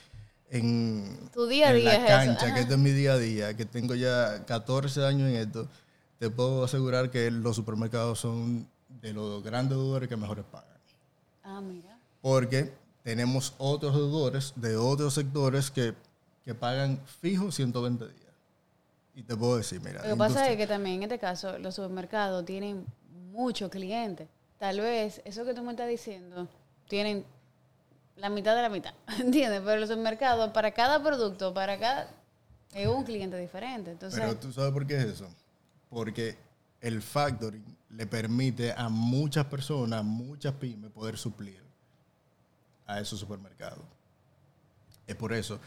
en, 0.50 1.30
tu 1.32 1.46
día 1.46 1.68
a 1.68 1.72
día 1.72 1.98
la 1.98 2.06
cancha, 2.06 2.52
que 2.52 2.60
este 2.60 2.74
es 2.74 2.78
mi 2.78 2.90
día 2.90 3.12
a 3.12 3.18
día, 3.18 3.56
que 3.56 3.64
tengo 3.64 3.94
ya 3.94 4.44
14 4.44 5.04
años 5.04 5.30
en 5.30 5.36
esto, 5.36 5.68
te 6.18 6.28
puedo 6.28 6.64
asegurar 6.64 7.10
que 7.10 7.30
los 7.30 7.56
supermercados 7.56 8.18
son 8.18 8.68
de 8.88 9.12
los 9.12 9.42
grandes 9.42 9.78
deudores 9.78 10.08
que 10.08 10.16
mejores 10.16 10.44
pagan. 10.44 10.68
Ah, 11.42 11.60
mira. 11.60 11.96
Porque 12.20 12.72
tenemos 13.02 13.54
otros 13.58 13.94
deudores 13.94 14.52
de 14.56 14.76
otros 14.76 15.14
sectores 15.14 15.70
que, 15.70 15.94
pagan 16.58 17.00
fijo 17.20 17.52
120 17.52 18.04
días. 18.06 18.16
Y 19.14 19.22
te 19.22 19.36
puedo 19.36 19.56
decir, 19.56 19.80
mira. 19.80 20.02
Lo 20.02 20.10
que 20.10 20.16
pasa 20.16 20.50
es 20.50 20.56
que 20.56 20.66
también 20.66 20.96
en 20.96 21.02
este 21.04 21.20
caso 21.20 21.56
los 21.60 21.76
supermercados 21.76 22.44
tienen 22.44 22.84
muchos 23.30 23.70
clientes. 23.70 24.26
Tal 24.58 24.80
vez 24.80 25.22
eso 25.24 25.44
que 25.44 25.54
tú 25.54 25.62
me 25.62 25.70
estás 25.70 25.88
diciendo 25.88 26.48
tienen 26.88 27.24
la 28.16 28.28
mitad 28.28 28.54
de 28.54 28.62
la 28.62 28.68
mitad, 28.68 28.94
¿entiendes? 29.20 29.62
Pero 29.64 29.80
los 29.80 29.88
supermercados, 29.88 30.50
para 30.50 30.72
cada 30.72 31.02
producto, 31.02 31.54
para 31.54 31.78
cada... 31.78 32.10
es 32.72 32.86
un 32.86 33.04
cliente 33.04 33.36
diferente. 33.36 33.92
Entonces, 33.92 34.20
Pero 34.20 34.36
tú 34.36 34.52
sabes 34.52 34.72
por 34.72 34.86
qué 34.86 34.96
es 34.96 35.04
eso. 35.04 35.28
Porque 35.88 36.36
el 36.80 37.02
factoring 37.02 37.76
le 37.90 38.06
permite 38.06 38.72
a 38.72 38.88
muchas 38.88 39.46
personas, 39.46 40.04
muchas 40.04 40.54
pymes, 40.54 40.90
poder 40.90 41.16
suplir 41.18 41.60
a 42.86 43.00
esos 43.00 43.18
supermercados. 43.18 43.84
Es 45.06 45.16
por 45.16 45.32
eso. 45.32 45.58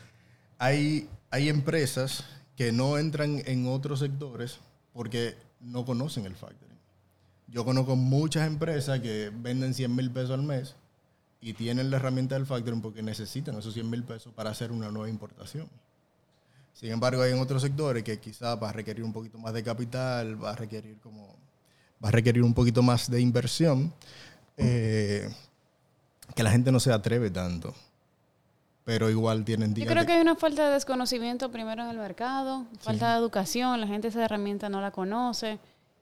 Hay, 0.57 1.09
hay 1.29 1.49
empresas 1.49 2.23
que 2.55 2.71
no 2.71 2.97
entran 2.97 3.41
en 3.45 3.67
otros 3.67 3.99
sectores 3.99 4.59
porque 4.93 5.35
no 5.59 5.85
conocen 5.85 6.25
el 6.25 6.35
factoring. 6.35 6.77
Yo 7.47 7.65
conozco 7.65 7.95
muchas 7.95 8.47
empresas 8.47 8.99
que 8.99 9.31
venden 9.33 9.73
100 9.73 9.95
mil 9.95 10.11
pesos 10.11 10.31
al 10.31 10.43
mes 10.43 10.75
y 11.43 11.53
tienen 11.53 11.91
la 11.91 11.97
herramienta 11.97 12.35
del 12.35 12.45
factoring 12.45 12.81
porque 12.81 13.03
necesitan 13.03 13.57
esos 13.57 13.73
100 13.73 13.89
mil 13.89 14.03
pesos 14.03 14.33
para 14.33 14.49
hacer 14.49 14.71
una 14.71 14.89
nueva 14.89 15.09
importación. 15.09 15.67
Sin 16.73 16.91
embargo, 16.91 17.21
hay 17.21 17.33
en 17.33 17.39
otros 17.39 17.61
sectores 17.61 18.03
que 18.03 18.17
quizás 18.19 18.57
va 18.61 18.69
a 18.69 18.73
requerir 18.73 19.03
un 19.03 19.11
poquito 19.11 19.37
más 19.37 19.53
de 19.53 19.61
capital, 19.61 20.41
va 20.41 20.51
a 20.51 20.55
requerir 20.55 20.97
como 20.99 21.35
va 22.03 22.09
a 22.09 22.11
requerir 22.11 22.43
un 22.43 22.53
poquito 22.53 22.81
más 22.81 23.09
de 23.09 23.21
inversión, 23.21 23.93
eh, 24.57 25.29
que 26.35 26.43
la 26.43 26.51
gente 26.51 26.71
no 26.71 26.79
se 26.79 26.91
atreve 26.91 27.29
tanto. 27.29 27.73
Pero 28.85 29.09
igual 29.09 29.45
tienen 29.45 29.73
Yo 29.73 29.85
creo 29.85 30.05
que 30.05 30.13
hay 30.13 30.21
una 30.21 30.35
falta 30.35 30.67
de 30.67 30.73
desconocimiento 30.73 31.49
primero 31.51 31.83
en 31.83 31.89
el 31.89 31.97
mercado, 31.97 32.65
falta 32.79 33.13
de 33.13 33.19
educación, 33.19 33.79
la 33.79 33.87
gente 33.87 34.09
esa 34.09 34.23
herramienta 34.25 34.67
no 34.67 34.81
la 34.81 34.91
conoce. 34.91 35.59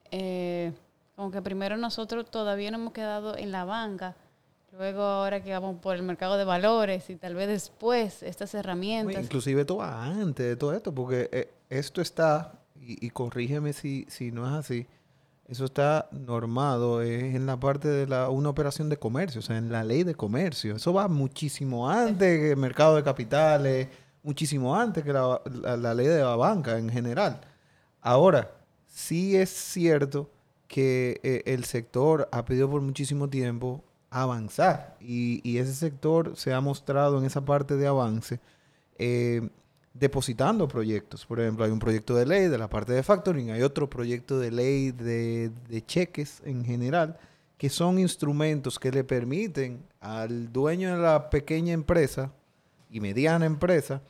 Eh, 0.09 0.71
como 1.15 1.29
que 1.29 1.41
primero 1.41 1.77
nosotros 1.77 2.29
todavía 2.31 2.71
no 2.71 2.77
hemos 2.77 2.93
quedado 2.93 3.37
en 3.37 3.51
la 3.51 3.65
banca, 3.65 4.15
luego 4.77 5.01
ahora 5.01 5.43
que 5.43 5.51
vamos 5.51 5.79
por 5.79 5.95
el 5.95 6.03
mercado 6.03 6.37
de 6.37 6.45
valores 6.45 7.09
y 7.09 7.15
tal 7.15 7.35
vez 7.35 7.47
después 7.47 8.23
estas 8.23 8.53
herramientas. 8.53 9.23
inclusive 9.23 9.65
todo 9.65 9.81
antes 9.81 10.45
de 10.45 10.55
todo 10.55 10.73
esto, 10.73 10.93
porque 10.93 11.29
eh, 11.31 11.51
esto 11.69 12.01
está, 12.01 12.53
y, 12.75 13.09
corrígeme 13.09 13.73
si, 13.73 14.05
si 14.09 14.31
no 14.31 14.47
es 14.47 14.53
así, 14.53 14.87
eso 15.47 15.65
está 15.65 16.07
normado 16.11 17.01
es 17.01 17.35
en 17.35 17.45
la 17.45 17.59
parte 17.59 17.89
de 17.89 18.07
la, 18.07 18.29
una 18.29 18.49
operación 18.49 18.87
de 18.87 18.97
comercio, 18.97 19.39
o 19.39 19.41
sea, 19.41 19.57
en 19.57 19.71
la 19.71 19.83
ley 19.83 20.03
de 20.03 20.15
comercio. 20.15 20.77
Eso 20.77 20.93
va 20.93 21.09
muchísimo 21.09 21.89
antes 21.89 22.39
que 22.39 22.51
el 22.51 22.57
mercado 22.57 22.95
de 22.95 23.03
capitales, 23.03 23.89
muchísimo 24.23 24.75
antes 24.75 25.03
que 25.03 25.11
la, 25.11 25.93
ley 25.93 26.07
de 26.07 26.21
la 26.21 26.37
banca 26.37 26.77
en 26.77 26.89
general. 26.89 27.41
Ahora, 27.99 28.51
sí 28.87 29.35
es 29.35 29.49
cierto 29.49 30.29
que 30.69 31.19
eh, 31.21 31.43
el 31.45 31.65
sector 31.65 32.29
ha 32.31 32.45
pedido 32.45 32.69
por 32.69 32.81
muchísimo 32.81 33.29
tiempo 33.29 33.83
avanzar 34.11 34.97
y, 34.99 35.41
y, 35.49 35.57
ese 35.57 35.73
sector 35.73 36.35
se 36.35 36.53
ha 36.53 36.61
mostrado 36.61 37.17
en 37.17 37.25
esa 37.25 37.43
parte 37.43 37.77
de 37.77 37.87
avance 37.87 38.39
eh, 39.03 39.49
depositando 39.93 40.67
proyectos. 40.67 41.25
Por 41.25 41.39
ejemplo, 41.39 41.65
hay 41.65 41.71
un 41.71 41.79
proyecto 41.79 42.15
de 42.15 42.25
ley 42.25 42.47
de 42.47 42.57
la 42.57 42.69
parte 42.69 42.93
de 42.93 43.03
factoring, 43.03 43.51
hay 43.51 43.61
otro 43.63 43.89
proyecto 43.89 44.39
de 44.39 44.51
ley 44.51 44.91
de, 44.91 45.51
cheques 45.85 46.41
en 46.45 46.63
general, 46.63 47.17
que 47.57 47.69
son 47.69 47.99
instrumentos 47.99 48.77
que 48.77 48.91
le 48.91 49.03
permiten 49.03 49.83
al 49.99 50.51
dueño 50.51 50.95
de 50.95 51.01
la 51.01 51.29
pequeña 51.29 51.73
empresa 51.73 52.31
y 52.89 52.99
mediana 52.99 53.45
empresa 53.45 54.01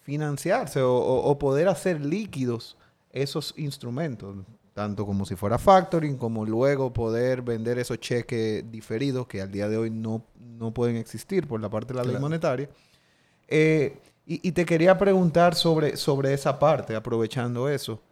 financiarse 0.00 0.80
o, 0.82 1.38
poder 1.38 1.68
hacer 1.68 2.04
líquidos 2.04 2.76
esos 3.10 3.54
instrumentos, 3.56 4.36
tanto 4.76 5.06
como 5.06 5.24
si 5.24 5.36
fuera 5.36 5.56
factoring, 5.56 6.18
como 6.18 6.44
luego 6.44 6.92
poder 6.92 7.40
vender 7.40 7.78
esos 7.78 7.98
cheques 7.98 8.70
diferidos 8.70 9.26
que 9.26 9.40
al 9.40 9.50
día 9.50 9.70
de 9.70 9.78
hoy 9.78 9.88
no, 9.88 10.22
no 10.38 10.74
pueden 10.74 10.96
existir 10.96 11.48
por 11.48 11.62
la 11.62 11.70
parte 11.70 11.94
de 11.94 12.00
la 12.00 12.04
ley 12.04 12.18
monetaria. 12.20 12.68
Eh, 13.48 13.96
y, 14.26 14.52
te 14.52 14.66
quería 14.66 14.98
preguntar 14.98 15.54
sobre, 15.54 15.96
sobre 15.96 16.34
esa 16.34 16.58
parte, 16.58 16.94
aprovechando 16.94 17.70
eso. 17.70 18.02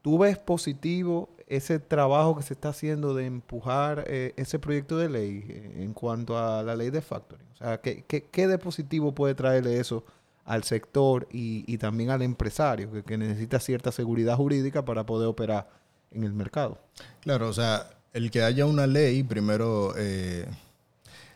¿Tú 0.00 0.18
ves 0.18 0.38
positivo 0.38 1.28
ese 1.48 1.80
trabajo 1.80 2.36
que 2.36 2.44
se 2.44 2.54
está 2.54 2.68
haciendo 2.68 3.14
de 3.14 3.26
empujar 3.26 4.04
eh, 4.06 4.32
ese 4.36 4.60
proyecto 4.60 4.98
de 4.98 5.08
ley 5.08 5.44
eh, 5.48 5.82
en 5.82 5.92
cuanto 5.92 6.38
a 6.38 6.62
la 6.62 6.76
ley 6.76 6.90
de 6.90 7.00
factoring? 7.00 7.48
O 7.54 7.56
sea, 7.56 7.80
¿qué, 7.80 8.04
qué, 8.04 8.46
de 8.46 8.58
positivo 8.58 9.12
puede 9.12 9.34
traerle 9.34 9.80
eso 9.80 10.04
al 10.44 10.62
sector 10.62 11.26
y, 11.32 11.78
también 11.78 12.10
al 12.10 12.22
empresario 12.22 13.02
que, 13.04 13.18
necesita 13.18 13.58
cierta 13.58 13.90
seguridad 13.90 14.36
jurídica 14.36 14.84
para 14.84 15.04
poder 15.04 15.26
operar 15.26 15.81
en 16.14 16.24
el 16.24 16.32
mercado? 16.32 16.78
Claro, 17.20 17.48
o 17.48 17.52
sea, 17.52 17.90
el 18.12 18.30
que 18.30 18.42
haya 18.42 18.66
una 18.66 18.86
ley 18.86 19.22
primero 19.22 19.94
eh, 19.96 20.46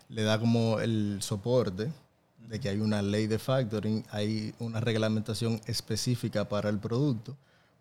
le 0.08 0.22
da 0.22 0.38
como 0.38 0.80
el 0.80 1.18
soporte 1.20 1.90
de 2.48 2.60
que 2.60 2.68
hay 2.68 2.78
una 2.78 3.02
ley 3.02 3.26
de 3.26 3.38
factoring, 3.38 4.04
hay 4.10 4.54
una 4.58 4.80
reglamentación 4.80 5.60
específica 5.66 6.48
para 6.48 6.68
el 6.68 6.78
producto 6.78 7.36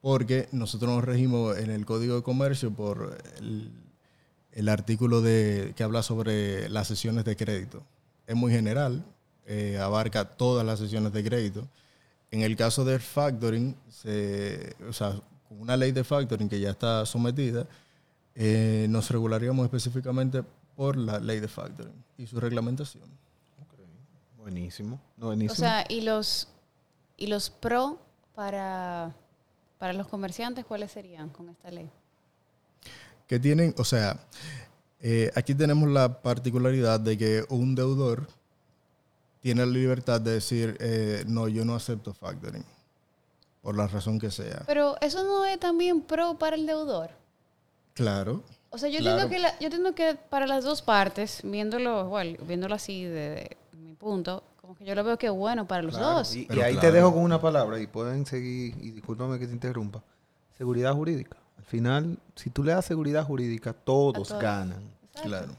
porque 0.06 0.48
nosotros 0.52 0.92
nos 0.92 1.04
regimos 1.04 1.58
en 1.58 1.72
el 1.72 1.84
Código 1.84 2.18
de 2.18 2.22
Comercio 2.22 2.70
por 2.70 3.18
el, 3.40 4.70
artículo 4.70 5.22
de, 5.22 5.74
que 5.76 5.84
habla 5.84 6.04
sobre 6.04 6.70
las 6.70 6.88
sesiones 6.88 7.26
de 7.26 7.36
crédito. 7.36 7.82
Es 8.28 8.36
muy 8.36 8.52
general, 8.52 9.04
eh, 9.48 9.80
abarca 9.82 10.26
todas 10.26 10.64
las 10.64 10.78
sesiones 10.78 11.12
de 11.12 11.24
crédito. 11.24 11.68
En 12.30 12.44
el 12.44 12.56
caso 12.56 12.86
del 12.86 13.00
factoring, 13.00 13.76
o 14.88 14.94
sea, 14.94 15.20
con 15.48 15.62
una 15.62 15.78
ley 15.78 15.92
de 15.92 16.04
factoring 16.04 16.50
que 16.50 16.60
ya 16.60 16.72
está 16.72 17.06
sometida, 17.06 17.66
eh, 18.36 18.88
nos 18.90 19.10
regularíamos 19.10 19.66
específicamente 19.66 20.44
por 20.76 20.98
la 20.98 21.20
ley 21.20 21.40
de 21.40 21.48
factoring 21.48 22.04
y 22.18 22.28
su 22.28 22.40
reglamentación. 22.40 23.04
Buenísimo. 24.38 25.00
Buenísimo. 25.18 25.54
O 25.54 25.56
sea, 25.56 25.86
y 25.90 26.02
los, 26.02 26.48
y 27.18 27.28
los 27.28 27.50
pro 27.50 28.00
para 28.36 29.16
para 29.78 29.94
los 29.94 30.08
comerciantes, 30.08 30.66
¿cuáles 30.66 30.92
serían 30.92 31.30
con 31.30 31.50
esta 31.50 31.70
ley? 31.70 31.90
Que 33.28 33.40
tienen, 33.40 33.74
o 33.78 33.84
sea, 33.84 34.20
eh, 35.00 35.32
aquí 35.36 35.54
tenemos 35.54 35.90
la 35.90 36.22
particularidad 36.22 37.00
de 37.00 37.18
que 37.18 37.46
un 37.50 37.76
deudor 37.76 38.28
tiene 39.42 39.66
la 39.66 39.72
libertad 39.72 40.22
de 40.22 40.32
decir, 40.32 40.78
eh, 40.80 41.24
no, 41.28 41.48
yo 41.48 41.66
no 41.66 41.76
acepto 41.76 42.14
factoring, 42.14 42.64
por 43.66 43.76
la 43.76 43.88
razón 43.88 44.20
que 44.20 44.30
sea. 44.30 44.62
Pero 44.68 44.96
eso 45.02 45.24
no 45.24 45.44
es 45.44 45.60
también 45.60 46.02
pro 46.02 46.38
para 46.38 46.56
el 46.56 46.68
deudor. 46.68 47.10
Claro. 47.96 48.44
O 48.70 48.78
sea, 48.78 48.90
yo 48.90 49.00
entiendo 49.00 49.28
que 49.28 49.42
yo 49.42 49.66
entiendo 49.66 49.96
que 49.96 50.16
para 50.30 50.46
las 50.46 50.64
dos 50.64 50.84
partes, 50.84 51.42
viéndolo, 51.44 52.08
bueno, 52.08 52.38
viéndolo 52.46 52.76
así 52.76 53.06
de 53.06 53.58
mi 53.74 53.96
punto, 53.96 54.44
como 54.62 54.76
que 54.76 54.86
yo 54.86 54.94
lo 54.94 55.04
veo 55.04 55.18
que 55.18 55.30
bueno 55.30 55.68
para 55.68 55.82
los 55.82 55.98
dos. 55.98 56.36
Y, 56.36 56.48
ahí 56.62 56.78
te 56.78 56.92
dejo 56.92 57.12
con 57.12 57.24
una 57.24 57.42
palabra 57.42 57.80
y 57.80 57.88
pueden 57.88 58.28
seguir, 58.28 58.76
y 58.80 58.92
discúlpame 58.92 59.40
que 59.40 59.48
te 59.48 59.54
interrumpa, 59.54 60.04
seguridad 60.60 60.94
jurídica. 60.94 61.38
Al 61.58 61.66
final, 61.66 62.20
si 62.36 62.52
tú 62.52 62.64
le 62.64 62.74
das 62.74 62.86
seguridad 62.86 63.26
jurídica, 63.26 63.74
todos, 63.74 64.32
ganan. 64.40 64.84
Claro. 65.24 65.56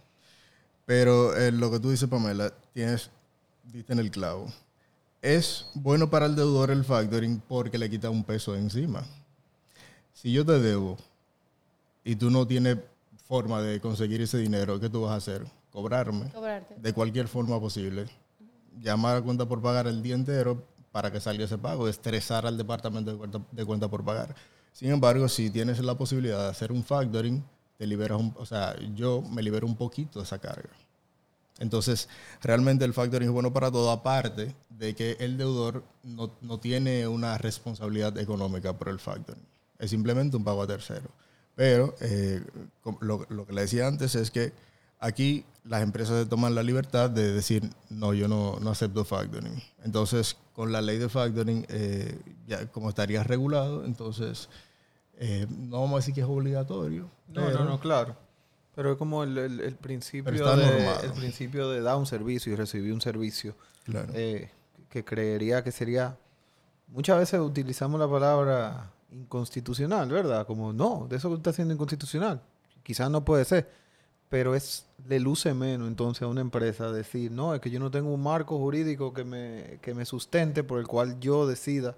Pero 0.84 1.36
eh, 1.36 1.50
lo 1.50 1.72
que 1.72 1.80
tú 1.80 1.90
dices, 1.90 2.08
Pamela, 2.08 2.52
tienes, 2.72 3.10
viste 3.64 3.92
en 3.92 3.98
el 3.98 4.12
clavo. 4.12 4.46
Es 5.26 5.66
bueno 5.74 6.08
para 6.08 6.26
el 6.26 6.36
deudor 6.36 6.70
el 6.70 6.84
factoring 6.84 7.42
porque 7.48 7.78
le 7.78 7.90
quita 7.90 8.08
un 8.10 8.22
peso 8.22 8.54
encima. 8.54 9.02
Si 10.12 10.30
yo 10.30 10.46
te 10.46 10.60
debo 10.60 10.96
y 12.04 12.14
tú 12.14 12.30
no 12.30 12.46
tienes 12.46 12.78
forma 13.26 13.60
de 13.60 13.80
conseguir 13.80 14.20
ese 14.20 14.38
dinero, 14.38 14.78
¿qué 14.78 14.88
tú 14.88 15.00
vas 15.02 15.10
a 15.10 15.16
hacer? 15.16 15.44
Cobrarme. 15.72 16.30
Cobrarte. 16.30 16.76
De 16.76 16.92
cualquier 16.92 17.26
forma 17.26 17.58
posible 17.58 18.06
llamar 18.80 19.16
a 19.16 19.22
cuenta 19.22 19.44
por 19.46 19.60
pagar 19.60 19.88
el 19.88 20.00
día 20.00 20.14
entero 20.14 20.62
para 20.92 21.10
que 21.10 21.18
salga 21.18 21.44
ese 21.44 21.58
pago, 21.58 21.88
estresar 21.88 22.46
al 22.46 22.56
departamento 22.56 23.18
de 23.50 23.64
cuenta, 23.64 23.88
por 23.88 24.04
pagar. 24.04 24.32
Sin 24.72 24.92
embargo, 24.92 25.28
si 25.28 25.50
tienes 25.50 25.80
la 25.80 25.96
posibilidad 25.96 26.44
de 26.44 26.50
hacer 26.50 26.70
un 26.70 26.84
factoring, 26.84 27.42
te 27.76 27.84
liberas 27.84 28.20
un, 28.20 28.32
o 28.38 28.46
sea, 28.46 28.76
yo 28.94 29.22
me 29.22 29.42
libero 29.42 29.66
un 29.66 29.74
poquito 29.74 30.20
de 30.20 30.24
esa 30.24 30.38
carga. 30.38 30.70
Entonces, 31.58 32.08
realmente 32.42 32.84
el 32.84 32.92
factoring 32.92 33.28
es 33.28 33.32
bueno 33.32 33.52
para 33.52 33.70
todo, 33.70 33.90
aparte 33.90 34.54
de 34.68 34.94
que 34.94 35.16
el 35.20 35.38
deudor 35.38 35.84
no, 36.02 36.32
no 36.42 36.60
tiene 36.60 37.08
una 37.08 37.38
responsabilidad 37.38 38.16
económica 38.18 38.76
por 38.76 38.88
el 38.88 38.98
factoring. 38.98 39.42
Es 39.78 39.90
simplemente 39.90 40.36
un 40.36 40.44
pago 40.44 40.62
a 40.62 40.66
tercero. 40.66 41.10
Pero 41.54 41.94
eh, 42.00 42.44
lo, 43.00 43.26
lo, 43.30 43.46
que 43.46 43.52
le 43.54 43.62
decía 43.62 43.86
antes 43.86 44.14
es 44.14 44.30
que 44.30 44.52
Aquí 44.98 45.44
las 45.64 45.82
empresas 45.82 46.22
se 46.22 46.26
toman 46.26 46.54
la 46.54 46.62
libertad 46.62 47.10
de 47.10 47.32
decir, 47.32 47.68
no, 47.90 48.14
yo 48.14 48.28
no, 48.28 48.58
no 48.60 48.70
acepto 48.70 49.04
factoring. 49.04 49.62
Entonces, 49.84 50.36
con 50.54 50.72
la 50.72 50.80
ley 50.80 50.98
de 50.98 51.08
factoring, 51.08 51.66
eh, 51.68 52.18
ya 52.46 52.66
como 52.68 52.88
estaría 52.88 53.22
regulado, 53.22 53.84
entonces 53.84 54.48
eh, 55.18 55.46
no 55.50 55.82
vamos 55.82 55.92
a 55.92 55.96
decir 55.96 56.14
que 56.14 56.22
es 56.22 56.26
obligatorio. 56.26 57.10
No, 57.28 57.50
no, 57.50 57.64
no, 57.64 57.80
claro. 57.80 58.16
Pero 58.76 58.92
es 58.92 58.98
como 58.98 59.24
el, 59.24 59.36
el, 59.36 59.74
principio, 59.74 60.32
de, 60.32 60.90
el 61.02 61.12
principio 61.12 61.68
de 61.70 61.80
dar 61.80 61.96
un 61.96 62.06
servicio 62.06 62.52
y 62.52 62.56
recibir 62.56 62.92
un 62.92 63.00
servicio. 63.00 63.56
Claro. 63.84 64.12
Eh, 64.14 64.50
que 64.88 65.04
creería 65.04 65.64
que 65.64 65.72
sería... 65.72 66.16
Muchas 66.86 67.18
veces 67.18 67.40
utilizamos 67.40 67.98
la 67.98 68.08
palabra 68.08 68.92
inconstitucional, 69.10 70.08
¿verdad? 70.08 70.46
Como, 70.46 70.72
no, 70.72 71.08
de 71.10 71.16
eso 71.16 71.34
está 71.34 71.52
siendo 71.52 71.74
inconstitucional. 71.74 72.40
Quizás 72.84 73.10
no 73.10 73.24
puede 73.24 73.44
ser 73.44 73.68
pero 74.28 74.54
es 74.54 74.86
le 75.08 75.20
luce 75.20 75.54
menos 75.54 75.86
entonces 75.88 76.22
a 76.22 76.26
una 76.26 76.40
empresa 76.40 76.90
decir, 76.90 77.30
no, 77.30 77.54
es 77.54 77.60
que 77.60 77.70
yo 77.70 77.78
no 77.78 77.90
tengo 77.90 78.12
un 78.12 78.22
marco 78.22 78.58
jurídico 78.58 79.12
que 79.12 79.24
me, 79.24 79.78
que 79.82 79.94
me 79.94 80.04
sustente 80.04 80.64
por 80.64 80.80
el 80.80 80.86
cual 80.86 81.20
yo 81.20 81.46
decida 81.46 81.96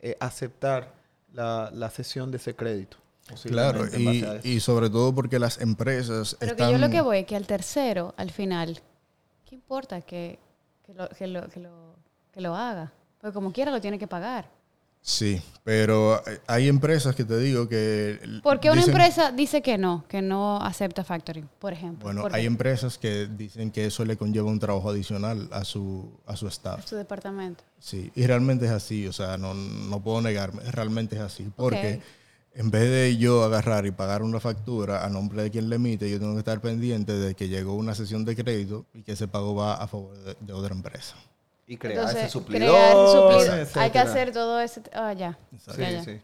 eh, 0.00 0.16
aceptar 0.20 0.94
la, 1.32 1.70
la 1.72 1.90
cesión 1.90 2.30
de 2.30 2.36
ese 2.36 2.54
crédito. 2.54 2.98
Claro, 3.44 3.86
y, 3.96 4.24
y, 4.42 4.60
sobre 4.60 4.90
todo 4.90 5.14
porque 5.14 5.38
las 5.38 5.60
empresas... 5.60 6.36
Pero 6.38 6.56
que 6.56 6.70
yo 6.70 6.78
lo 6.78 6.90
que 6.90 7.00
voy 7.00 7.18
es 7.18 7.26
que 7.26 7.36
al 7.36 7.46
tercero, 7.46 8.14
al 8.16 8.30
final, 8.30 8.80
¿qué 9.46 9.54
importa 9.54 10.02
que, 10.02 10.38
que, 10.84 10.92
lo, 10.92 11.08
que, 11.08 11.26
lo, 11.26 11.48
que, 11.48 11.60
lo, 11.60 11.96
que 12.32 12.40
lo 12.40 12.54
haga? 12.54 12.92
Porque 13.20 13.32
como 13.32 13.52
quiera 13.52 13.70
lo 13.70 13.80
tiene 13.80 13.98
que 13.98 14.06
pagar. 14.06 14.50
Sí, 15.06 15.38
pero 15.64 16.22
hay 16.46 16.66
empresas 16.66 17.14
que 17.14 17.24
te 17.24 17.36
digo 17.38 17.68
que... 17.68 18.18
¿Por 18.42 18.58
qué 18.58 18.70
una 18.70 18.82
empresa 18.82 19.32
dice 19.32 19.60
que 19.60 19.76
no, 19.76 20.02
que 20.08 20.22
no 20.22 20.56
acepta 20.62 21.04
factoring, 21.04 21.46
por 21.58 21.74
ejemplo? 21.74 22.04
Bueno, 22.04 22.26
hay 22.32 22.46
empresas 22.46 22.96
que 22.96 23.26
dicen 23.26 23.70
que 23.70 23.84
eso 23.84 24.04
le 24.06 24.16
conlleva 24.16 24.48
un 24.48 24.58
trabajo 24.58 24.88
adicional 24.88 25.50
a 25.52 25.62
su, 25.64 26.10
a 26.26 26.36
su 26.36 26.48
staff. 26.48 26.78
A 26.78 26.86
su 26.86 26.96
departamento. 26.96 27.64
Sí, 27.78 28.12
y 28.14 28.26
realmente 28.26 28.64
es 28.64 28.70
así, 28.70 29.06
o 29.06 29.12
sea, 29.12 29.36
no, 29.36 29.52
no 29.52 30.00
puedo 30.02 30.22
negarme, 30.22 30.62
realmente 30.70 31.16
es 31.16 31.22
así, 31.22 31.52
porque 31.54 32.00
en 32.54 32.70
vez 32.70 32.88
de 32.88 33.16
yo 33.16 33.42
agarrar 33.42 33.84
y 33.86 33.90
pagar 33.90 34.22
una 34.22 34.40
factura 34.40 35.04
a 35.04 35.08
nombre 35.08 35.42
de 35.42 35.50
quien 35.50 35.68
le 35.68 35.76
emite, 35.76 36.08
yo 36.08 36.18
tengo 36.18 36.32
que 36.34 36.38
estar 36.38 36.60
pendiente 36.60 37.12
de 37.12 37.34
que 37.34 37.48
llegó 37.48 37.74
una 37.74 37.94
sesión 37.94 38.24
de 38.24 38.36
crédito 38.36 38.86
y 38.94 39.02
que 39.02 39.12
ese 39.12 39.26
pago 39.26 39.54
va 39.54 39.74
a 39.74 39.88
favor 39.88 40.16
de 40.40 40.52
otra 40.52 40.74
empresa. 40.74 41.16
Y 41.66 41.76
crear 41.76 42.08
ese 42.16 42.28
suplidor. 42.28 43.66
Hay 43.74 43.90
que 43.90 43.98
hacer 43.98 44.32
todo 44.32 44.60
ese... 44.60 44.82
Ah, 44.92 45.12
ya. 45.14 45.38
Sí, 45.58 45.82
sí. 46.04 46.20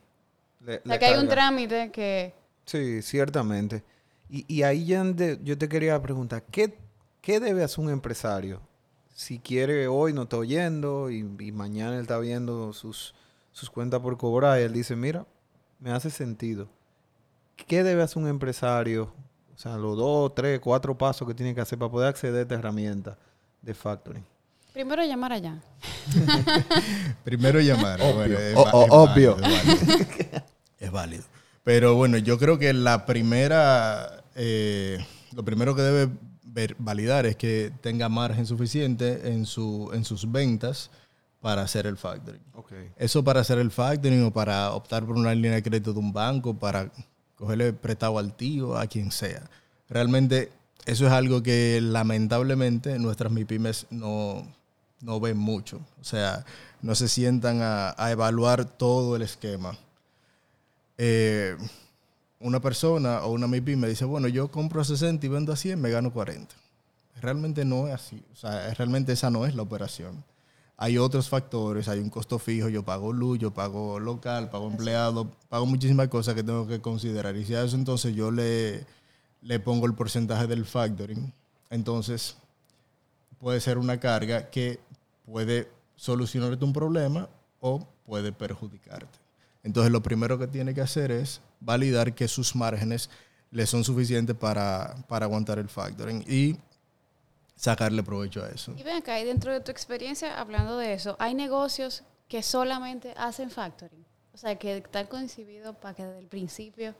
o 0.63 0.89
sea, 0.89 0.99
que 0.99 1.05
hay 1.07 1.19
un 1.19 1.29
trámite 1.29 1.91
que... 1.91 2.33
Sí, 2.65 3.03
ciertamente. 3.03 3.83
Y, 4.29 4.45
y 4.47 4.63
ahí 4.63 4.85
ya 4.85 5.05
yo 5.43 5.59
te 5.59 5.69
quería 5.69 6.01
preguntar, 6.01 6.45
¿qué, 6.51 6.79
¿qué 7.21 7.41
debe 7.41 7.65
hacer 7.65 7.81
un 7.81 7.91
empresario 7.91 8.61
si 9.21 9.39
quiere 9.39 9.87
hoy 9.87 10.15
no 10.15 10.23
está 10.23 10.39
oyendo 10.39 11.11
y, 11.11 11.23
mañana 11.53 11.97
él 11.97 12.01
está 12.03 12.19
viendo 12.19 12.73
sus, 12.73 13.15
sus 13.53 13.69
cuentas 13.69 14.01
por 14.01 14.17
cobrar 14.17 14.59
y 14.59 14.63
él 14.63 14.73
dice, 14.73 14.97
mira, 14.97 15.27
me 15.81 15.91
hace 15.91 16.11
sentido. 16.11 16.69
¿Qué 17.57 17.83
debe 17.83 18.03
hacer 18.03 18.23
un 18.23 18.29
empresario? 18.29 19.13
O 19.55 19.59
sea, 19.59 19.77
los 19.77 19.97
dos, 19.97 20.35
tres, 20.35 20.61
cuatro 20.61 20.97
pasos 20.97 21.27
que 21.27 21.35
tiene 21.35 21.55
que 21.55 21.61
hacer 21.61 21.79
para 21.79 21.91
poder 21.91 22.09
acceder 22.09 22.39
a 22.39 22.43
esta 22.43 22.55
herramienta 22.55 23.19
de 23.61 23.75
factoring. 23.75 24.25
Primero 24.73 25.05
llamar 25.05 25.33
allá. 25.33 25.61
Primero 27.25 27.61
llamar. 27.61 28.01
Obvio. 28.01 28.39
es, 28.39 28.55
obvio. 28.57 29.37
es, 30.79 30.91
válido, 30.91 31.25
Pero 31.65 31.97
bueno, 31.97 32.19
yo 32.19 32.39
creo 32.39 32.59
que 32.59 32.73
la 32.73 33.05
primera, 33.05 34.23
eh, 34.37 35.05
lo 35.33 35.45
primero 35.45 35.75
que 35.75 35.83
debe 35.83 36.13
ver, 36.45 36.77
validar 36.79 37.27
es 37.27 37.37
que 37.37 37.73
tenga 37.81 38.09
margen 38.09 38.47
suficiente 38.47 39.33
en, 39.33 39.45
su, 39.45 39.91
en 39.93 40.05
sus 40.05 40.31
ventas 40.31 40.91
para 41.41 41.63
hacer 41.63 41.87
el 41.87 41.97
factoring. 41.97 42.43
Eso 42.97 43.25
para 43.25 43.41
hacer 43.41 43.59
el 43.59 43.71
factoring 43.71 44.25
o 44.25 44.31
para 44.31 44.73
optar 44.73 45.05
por 45.05 45.17
una 45.17 45.35
línea 45.35 45.53
de 45.53 45.63
crédito 45.63 45.93
de 45.93 45.99
un 45.99 46.13
banco, 46.13 46.55
para 46.55 46.91
cogerle 47.37 47.73
prestado 47.73 48.19
al 48.19 48.35
tío, 48.35 48.77
a 48.77 48.87
quien 48.87 49.11
sea. 49.11 49.49
Realmente 49.89 50.53
eso 50.87 51.07
es 51.07 51.13
algo 51.13 51.43
que 51.43 51.81
lamentablemente 51.83 52.99
nuestras 52.99 53.33
MIPIMES 53.33 53.87
no, 53.91 54.47
no 55.01 55.21
ven 55.21 55.39
mucho. 55.39 55.81
O 56.01 56.05
sea, 56.05 56.45
no 56.83 56.95
se 56.95 57.09
sientan 57.09 57.61
a, 57.63 57.95
evaluar 58.11 58.65
todo 58.65 59.17
el 59.17 59.23
esquema. 59.23 59.79
Eh, 60.99 61.57
una 62.41 62.61
persona 62.61 63.23
o 63.25 63.33
una 63.33 63.47
MIPI 63.47 63.77
me 63.77 63.89
dice, 63.89 64.05
bueno, 64.05 64.29
yo 64.29 64.51
compro 64.51 64.81
a 64.81 64.85
60 64.85 65.25
y 65.25 65.29
vendo 65.29 65.53
a 65.53 65.57
100, 65.57 65.81
me 65.81 65.91
gano 65.91 66.13
40. 66.13 66.55
Realmente 67.21 67.65
no 67.65 67.89
es 67.89 67.95
así. 67.95 68.23
O 68.33 68.37
sea, 68.37 68.73
realmente 68.75 69.13
esa 69.13 69.31
no 69.31 69.47
es 69.47 69.55
la 69.55 69.63
operación. 69.63 70.25
Hay 70.83 70.97
otros 70.97 71.29
factores, 71.29 71.89
hay 71.89 71.99
un 71.99 72.09
costo 72.09 72.39
fijo, 72.39 72.71
yo 72.71 72.83
pago 72.83 73.13
luz, 73.13 73.39
yo 73.39 73.53
pago 73.53 74.01
local, 74.01 74.49
pago 74.49 74.67
empleado, 74.67 75.31
pago 75.51 75.67
muchísimas 75.67 76.09
cosas 76.09 76.35
que 76.35 76.43
tengo 76.43 76.67
que 76.67 76.81
considerar. 76.81 77.37
Y 77.37 77.45
si 77.45 77.55
a 77.55 77.63
eso 77.63 77.77
entonces 77.77 78.17
yo 78.17 78.31
le, 78.31 78.87
le 79.43 79.61
pongo 79.61 79.85
el 79.85 79.93
porcentaje 79.93 80.47
del 80.47 80.65
factoring, 80.65 81.35
entonces 81.69 82.39
puede 83.39 83.61
ser 83.61 83.77
una 83.77 84.01
carga 84.01 84.49
que 84.49 84.81
puede 85.27 85.69
solucionarte 85.97 86.65
un 86.65 86.73
problema 86.73 87.29
o 87.61 87.87
puede 88.07 88.33
perjudicarte. 88.33 89.19
Entonces 89.63 89.93
lo 89.93 90.03
primero 90.03 90.39
que 90.39 90.47
tiene 90.47 90.73
que 90.73 90.81
hacer 90.81 91.11
es 91.11 91.43
validar 91.61 92.15
que 92.15 92.27
sus 92.27 92.57
márgenes 92.57 93.11
le 93.51 93.67
son 93.67 93.85
suficientes 93.85 94.35
para, 94.35 94.97
para 95.09 95.27
aguantar 95.27 95.59
el 95.59 95.69
factoring. 95.69 96.25
Y 96.27 96.57
sacarle 97.61 98.03
provecho 98.03 98.43
a 98.43 98.49
eso. 98.49 98.73
Y 98.75 98.83
ven 98.83 98.97
acá, 98.97 99.21
y 99.21 99.25
dentro 99.25 99.53
de 99.53 99.61
tu 99.61 99.71
experiencia, 99.71 100.41
hablando 100.41 100.79
de 100.79 100.95
eso, 100.95 101.15
¿hay 101.19 101.35
negocios 101.35 102.03
que 102.27 102.43
solamente 102.43 103.13
hacen 103.19 103.51
factoring? 103.51 104.05
O 104.33 104.39
sea, 104.39 104.57
que 104.57 104.79
están 104.79 105.07
concibidos 105.07 105.77
para 105.77 105.95
que 105.95 106.07
desde 106.07 106.21
el 106.21 106.27
principio, 106.27 106.95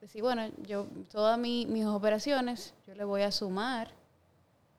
decir, 0.00 0.20
bueno, 0.20 0.42
yo 0.66 0.86
todas 1.10 1.38
mis 1.38 1.86
operaciones, 1.86 2.74
yo 2.86 2.94
le 2.94 3.04
voy 3.04 3.22
a 3.22 3.32
sumar 3.32 3.90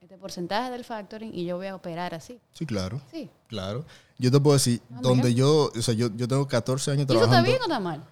este 0.01 0.19
porcentaje 0.19 0.69
del 0.69 0.85
factoring 0.85 1.33
y 1.33 1.45
yo 1.45 1.57
voy 1.57 1.67
a 1.67 1.75
operar 1.75 2.13
así. 2.13 2.39
Sí, 2.53 2.67
claro. 2.67 3.01
Sí. 3.09 3.27
Claro. 3.47 3.85
Yo 4.19 4.29
te 4.29 4.39
puedo 4.39 4.53
decir, 4.53 4.81
ah, 4.93 4.99
donde 5.01 5.33
yo, 5.33 5.71
o 5.75 5.81
sea, 5.81 5.95
yo, 5.95 6.09
yo 6.15 6.27
tengo 6.27 6.47
14 6.47 6.91
años 6.91 7.07
trabajando. 7.07 7.35
¿Y 7.35 7.39
eso 7.39 7.39
está 7.39 7.49
bien 7.49 7.61
o 7.61 7.65
está 7.65 7.79
mal? 7.79 8.05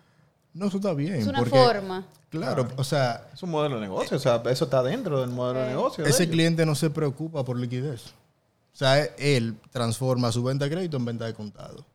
No, 0.56 0.68
eso 0.68 0.78
está 0.78 0.94
bien. 0.94 1.16
Es 1.16 1.28
una 1.28 1.44
forma. 1.44 2.06
Claro, 2.30 2.68
o 2.78 2.84
sea... 2.84 3.28
Es 3.34 3.44
un 3.44 3.52
modelo 3.52 3.76
de 3.76 3.82
negocio, 3.82 4.16
o 4.18 4.20
sea, 4.20 4.42
eso 4.50 4.66
está 4.66 4.82
dentro 4.82 5.20
del 5.20 5.30
modelo 5.30 5.60
de 5.60 5.68
negocio. 5.68 6.06
Ese 6.06 6.30
cliente 6.30 6.66
no 6.66 6.76
se 6.76 6.90
preocupa 6.90 7.44
por 7.44 7.60
liquidez. 7.60 8.08
O 8.74 8.78
sea, 8.78 9.04
él 9.04 9.58
transforma 9.72 10.32
su 10.32 10.44
venta 10.44 10.66
de 10.66 10.72
crédito 10.72 10.98
en 10.98 11.06
venta 11.06 11.26
de 11.26 11.34
contado. 11.34 11.86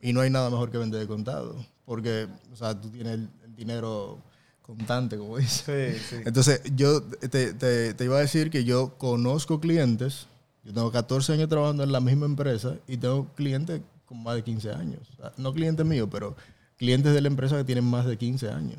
Y 0.00 0.12
no 0.12 0.20
hay 0.20 0.30
nada 0.30 0.50
mejor 0.50 0.70
que 0.70 0.78
vender 0.78 1.00
de 1.00 1.06
contado. 1.06 1.56
Porque, 1.84 2.26
o 2.52 2.56
sea, 2.56 2.78
tú 2.80 2.88
tienes 2.90 3.14
el, 3.14 3.28
dinero 3.56 4.18
contante, 4.62 5.16
como 5.16 5.38
dice. 5.38 5.94
Sí, 5.94 6.04
sí. 6.10 6.22
Entonces, 6.26 6.60
yo 6.74 7.02
te, 7.02 7.54
te, 7.54 8.04
iba 8.04 8.18
a 8.18 8.20
decir 8.20 8.50
que 8.50 8.64
yo 8.64 8.98
conozco 8.98 9.60
clientes, 9.60 10.26
yo 10.64 10.74
tengo 10.74 10.92
14 10.92 11.32
años 11.32 11.48
trabajando 11.48 11.84
en 11.84 11.92
la 11.92 12.00
misma 12.00 12.26
empresa 12.26 12.74
y 12.86 12.98
tengo 12.98 13.28
clientes 13.34 13.80
con 14.04 14.22
más 14.22 14.34
de 14.34 14.44
15 14.44 14.72
años. 14.72 15.00
no 15.36 15.54
clientes 15.54 15.86
míos, 15.86 16.08
pero 16.10 16.36
clientes 16.76 17.14
de 17.14 17.20
la 17.20 17.28
empresa 17.28 17.56
que 17.56 17.64
tienen 17.64 17.84
más 17.84 18.06
de 18.06 18.16
15 18.16 18.50
años 18.50 18.78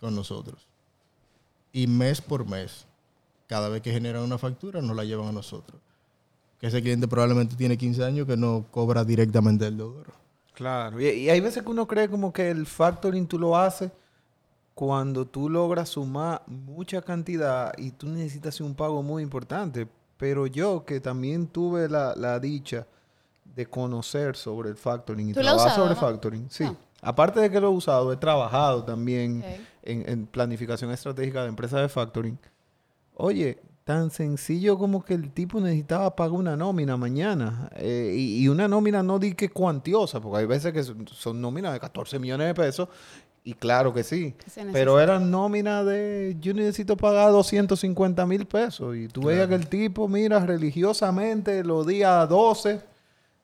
con 0.00 0.14
nosotros. 0.14 0.66
Y 1.72 1.86
mes 1.86 2.20
por 2.20 2.48
mes, 2.48 2.86
cada 3.46 3.68
vez 3.68 3.82
que 3.82 3.92
generan 3.92 4.22
una 4.22 4.38
factura, 4.38 4.80
nos 4.80 4.96
la 4.96 5.04
llevan 5.04 5.28
a 5.28 5.32
nosotros. 5.32 5.80
Que 6.58 6.68
ese 6.68 6.80
cliente 6.80 7.06
probablemente 7.06 7.54
tiene 7.56 7.76
15 7.76 8.04
años 8.04 8.26
que 8.26 8.36
no 8.36 8.64
cobra 8.70 9.04
directamente 9.04 9.66
del 9.66 9.76
deudor. 9.76 10.06
Claro, 10.54 10.98
y, 11.00 11.28
hay 11.28 11.40
veces 11.40 11.62
que 11.62 11.68
uno 11.68 11.86
cree 11.86 12.08
como 12.08 12.32
que 12.32 12.50
el 12.50 12.66
factoring 12.66 13.26
tú 13.26 13.38
lo 13.38 13.58
haces 13.58 13.90
cuando 14.74 15.26
tú 15.26 15.50
logras 15.50 15.90
sumar 15.90 16.42
mucha 16.46 17.02
cantidad 17.02 17.74
y 17.76 17.90
tú 17.90 18.08
necesitas 18.08 18.60
un 18.62 18.74
pago 18.74 19.02
muy 19.02 19.22
importante. 19.22 19.86
Pero 20.16 20.46
yo 20.46 20.84
que 20.86 20.98
también 20.98 21.46
tuve 21.46 21.90
la, 21.90 22.40
dicha 22.40 22.86
de 23.54 23.66
conocer 23.66 24.34
sobre 24.34 24.70
el 24.70 24.76
factoring 24.76 25.30
y 25.30 25.32
trabajar 25.34 25.74
sobre 25.74 25.94
factoring, 25.94 26.46
sí. 26.50 26.64
Aparte 27.06 27.38
de 27.38 27.48
que 27.48 27.60
lo 27.60 27.68
he 27.68 27.70
usado, 27.70 28.12
he 28.12 28.16
trabajado 28.16 28.82
también 28.82 29.44
en, 29.84 30.26
planificación 30.26 30.90
estratégica 30.90 31.42
de 31.42 31.50
empresas 31.50 31.80
de 31.80 31.88
factoring. 31.88 32.36
Oye, 33.14 33.60
tan 33.84 34.10
sencillo 34.10 34.76
como 34.76 35.04
que 35.04 35.14
el 35.14 35.30
tipo 35.30 35.60
necesitaba 35.60 36.16
pagar 36.16 36.32
una 36.32 36.56
nómina 36.56 36.96
mañana. 36.96 37.70
Eh, 37.76 38.12
y, 38.18 38.48
una 38.48 38.66
nómina 38.66 39.04
no 39.04 39.20
di 39.20 39.34
que 39.34 39.50
cuantiosa, 39.50 40.20
porque 40.20 40.38
hay 40.38 40.46
veces 40.46 40.72
que 40.72 40.82
son, 40.82 41.40
nóminas 41.40 41.74
de 41.74 41.78
14 41.78 42.18
millones 42.18 42.48
de 42.48 42.54
pesos. 42.54 42.88
Y 43.44 43.54
claro 43.54 43.94
que 43.94 44.02
sí. 44.02 44.34
Pero 44.72 44.98
eran 44.98 45.30
nóminas 45.30 45.86
de, 45.86 46.36
yo 46.40 46.54
necesito 46.54 46.96
pagar 46.96 47.30
250 47.30 48.26
mil 48.26 48.46
pesos. 48.46 48.96
Y 48.96 49.06
tú 49.06 49.22
veías 49.22 49.46
que 49.46 49.54
el 49.54 49.68
tipo, 49.68 50.08
mira, 50.08 50.40
religiosamente 50.44 51.62
los 51.62 51.86
días 51.86 52.28
12 52.28 52.95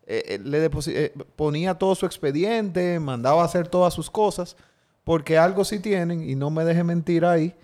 eh, 0.07 0.35
eh, 0.35 0.41
le 0.43 0.69
eh, 0.87 1.13
ponía 1.37 1.75
todo 1.75 1.95
su 1.95 2.07
expediente, 2.07 2.99
mandaba 2.99 3.43
a 3.43 3.45
hacer 3.45 3.69
todas 3.69 3.95
sus 3.95 4.11
cosas, 4.11 4.57
porque 5.05 5.39
algo 5.39 5.65
sí 5.65 5.79
tienen, 5.79 6.29
y 6.29 6.35
no 6.35 6.51
me 6.51 6.65
deje 6.65 6.83
mentir 6.83 7.25
ahí, 7.25 7.55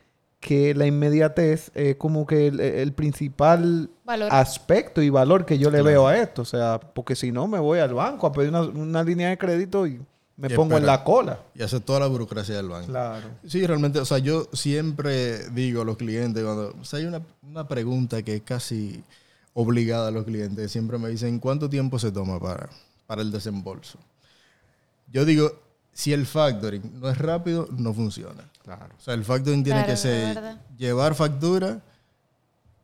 que 0.40 0.72
la 0.72 0.87
inmediatez 0.87 1.72
es 1.74 1.96
como 1.96 2.24
que 2.24 2.46
el, 2.46 2.92
principal 2.92 3.90
aspecto 4.31 5.03
y 5.03 5.11
valor 5.11 5.44
que 5.44 5.59
yo 5.59 5.68
le 5.68 5.83
veo 5.83 6.07
a 6.07 6.16
esto. 6.16 6.42
O 6.42 6.44
sea, 6.44 6.79
porque 6.79 7.16
si 7.16 7.33
no 7.33 7.48
me 7.48 7.59
voy 7.59 7.81
al 7.81 7.92
banco 7.92 8.29
a 8.29 8.33
pedir 8.33 8.55
una, 8.55 9.03
línea 9.03 9.31
de 9.31 9.37
crédito 9.38 9.85
y 9.85 10.01
me 10.37 10.48
pongo 10.51 10.77
en 10.77 10.87
la 10.87 11.03
cola. 11.03 11.40
Y 11.57 11.62
hace 11.64 11.81
toda 11.81 11.98
la 11.98 12.07
burocracia 12.07 12.55
del 12.55 12.68
banco. 12.68 12.87
Claro. 12.87 13.27
Sí, 13.48 13.66
realmente, 13.66 13.98
o 13.98 14.05
sea, 14.05 14.18
yo 14.18 14.46
siempre 14.53 15.48
digo 15.51 15.83
a 15.83 15.85
los 15.85 15.96
clientes, 15.96 16.44
cuando 16.44 16.72
o 16.81 16.85
sea, 16.85 17.01
hay 17.01 17.07
una, 17.07 17.20
una 17.42 17.66
pregunta 17.66 18.22
que 18.22 18.37
es 18.37 18.42
casi 18.42 19.03
obligada 19.61 20.09
a 20.09 20.11
los 20.12 20.25
clientes. 20.25 20.71
Siempre 20.71 20.99
me 20.99 21.09
dicen, 21.09 21.40
¿cuánto 21.40 21.68
tiempo 21.68 21.99
se 21.99 22.12
toma 22.12 22.38
para, 22.38 22.71
para 23.09 23.23
el 23.23 23.33
desembolso? 23.33 23.99
Yo 25.09 25.25
digo, 25.25 25.51
si 25.92 26.12
el 26.12 26.27
factoring 26.27 27.01
no 27.01 27.11
es 27.11 27.18
rápido, 27.18 27.66
no 27.73 27.92
funciona. 27.92 28.49
Claro. 28.62 28.94
O 28.97 29.01
sea, 29.01 29.14
el 29.14 29.25
factoring 29.25 29.64
tiene 29.64 29.85
que 29.85 29.97
ser 29.97 30.59
llevar 30.77 31.16
factura 31.16 31.81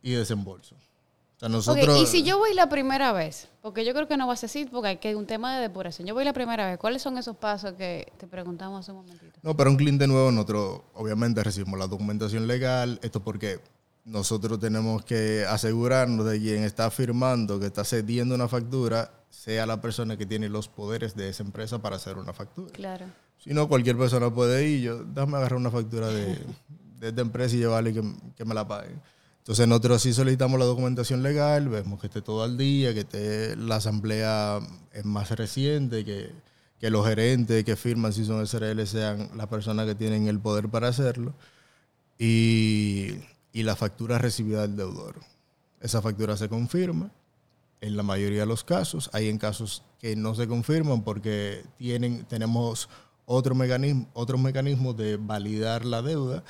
y 0.02 0.12
desembolso. 0.14 0.74
O 0.74 1.38
sea, 1.38 1.48
nosotros... 1.48 2.02
y 2.02 2.06
si 2.06 2.24
yo 2.24 2.38
voy 2.38 2.54
la 2.54 2.68
primera 2.68 3.12
vez, 3.12 3.46
porque 3.62 3.84
yo 3.84 3.94
creo 3.94 4.08
que 4.08 4.16
no 4.16 4.26
va 4.26 4.32
a 4.32 4.36
ser 4.36 4.50
así, 4.50 4.64
porque 4.64 4.88
hay 4.88 4.96
que 4.96 5.14
un 5.14 5.26
tema 5.26 5.54
de 5.54 5.62
depuración. 5.62 6.08
Yo 6.08 6.14
voy 6.14 6.24
la 6.24 6.32
primera 6.32 6.68
vez, 6.68 6.78
¿cuáles 6.78 7.02
son 7.02 7.18
esos 7.18 7.36
pasos 7.36 7.74
que 7.74 8.12
te 8.18 8.26
preguntamos 8.26 8.80
hace 8.80 8.90
un 8.90 8.98
momentito? 8.98 9.38
No, 9.42 9.56
para 9.56 9.70
un 9.70 9.76
cliente 9.76 10.08
nuevo 10.08 10.32
nosotros 10.32 10.80
obviamente 10.94 11.44
recibimos 11.44 11.78
la 11.78 11.86
documentación 11.86 12.48
legal, 12.48 12.98
esto 13.00 13.20
porque 13.20 13.60
nosotros 14.04 14.60
tenemos 14.60 15.04
que 15.04 15.44
asegurarnos 15.48 16.26
de 16.26 16.38
quien 16.38 16.62
está 16.62 16.90
firmando, 16.90 17.58
que 17.58 17.66
está 17.66 17.84
cediendo 17.84 18.34
una 18.34 18.48
factura, 18.48 19.10
sea 19.30 19.66
la 19.66 19.80
persona 19.80 20.16
que 20.16 20.26
tiene 20.26 20.48
los 20.48 20.68
poderes 20.68 21.16
de 21.16 21.30
esa 21.30 21.42
empresa 21.42 21.80
para 21.80 21.96
hacer 21.96 22.18
una 22.18 22.32
factura. 22.32 22.70
Claro. 22.72 23.06
Si 23.38 23.52
no, 23.52 23.68
cualquier 23.68 23.96
persona 23.96 24.32
puede 24.32 24.68
ir, 24.68 24.80
yo, 24.82 25.04
déjame 25.04 25.38
agarrar 25.38 25.58
una 25.58 25.70
factura 25.70 26.08
de, 26.08 26.38
esta 27.00 27.20
empresa 27.20 27.56
y 27.56 27.58
llevarle 27.58 27.92
que, 27.92 28.02
que 28.36 28.44
me 28.44 28.54
la 28.54 28.66
paguen. 28.66 29.00
Entonces 29.38 29.68
nosotros 29.68 30.00
sí 30.00 30.14
solicitamos 30.14 30.58
la 30.58 30.64
documentación 30.64 31.22
legal, 31.22 31.68
vemos 31.68 32.00
que 32.00 32.06
esté 32.06 32.22
todo 32.22 32.42
al 32.42 32.56
día, 32.56 32.94
que 32.94 33.00
esté 33.00 33.56
la 33.56 33.76
asamblea 33.76 34.60
es 34.92 35.04
más 35.04 35.30
reciente, 35.32 36.02
que, 36.02 36.30
que 36.78 36.88
los 36.88 37.06
gerentes 37.06 37.62
que 37.64 37.76
firman 37.76 38.14
si 38.14 38.24
son 38.24 38.46
SRL 38.46 38.86
sean 38.86 39.30
las 39.36 39.46
personas 39.48 39.86
que 39.86 39.94
tienen 39.94 40.28
el 40.28 40.40
poder 40.40 40.70
para 40.70 40.88
hacerlo. 40.88 41.34
Y 42.18 43.16
y 43.54 43.62
la 43.62 43.76
factura 43.76 44.18
recibida 44.18 44.62
del 44.62 44.76
deudor. 44.76 45.20
Esa 45.80 46.02
factura 46.02 46.36
se 46.36 46.48
confirma 46.50 47.10
en 47.80 47.96
la 47.96 48.02
mayoría 48.02 48.40
de 48.40 48.46
los 48.46 48.64
casos. 48.64 49.08
Hay 49.12 49.28
en 49.28 49.38
casos 49.38 49.84
que 50.00 50.16
no 50.16 50.34
se 50.34 50.48
confirman 50.48 51.04
porque 51.04 51.64
tienen, 51.78 52.24
tenemos 52.24 52.90
otro 53.26 53.54
mecanismo, 53.54 54.92
de 54.92 55.16
validar 55.16 55.84
la 55.84 56.02
deuda 56.02 56.42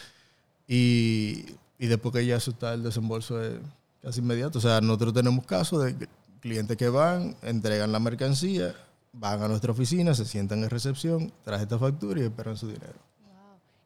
y, 0.66 1.44
y 1.78 1.86
después 1.86 2.14
que 2.14 2.26
ya 2.26 2.36
está 2.36 2.72
el 2.72 2.82
desembolso 2.82 3.40
es 3.42 3.60
casi 4.02 4.20
inmediato. 4.20 4.58
O 4.58 4.62
sea, 4.62 4.80
nosotros 4.80 5.12
tenemos 5.12 5.44
casos 5.44 5.84
de 5.84 6.08
clientes 6.40 6.76
que 6.78 6.88
van, 6.88 7.36
entregan 7.42 7.92
la 7.92 8.00
mercancía, 8.00 8.74
van 9.12 9.42
a 9.42 9.48
nuestra 9.48 9.72
oficina, 9.72 10.14
se 10.14 10.24
sientan 10.24 10.64
en 10.64 10.70
recepción, 10.70 11.32
traen 11.44 11.62
esta 11.62 11.78
factura 11.78 12.20
y 12.20 12.24
esperan 12.24 12.56
su 12.56 12.68
dinero. 12.68 12.98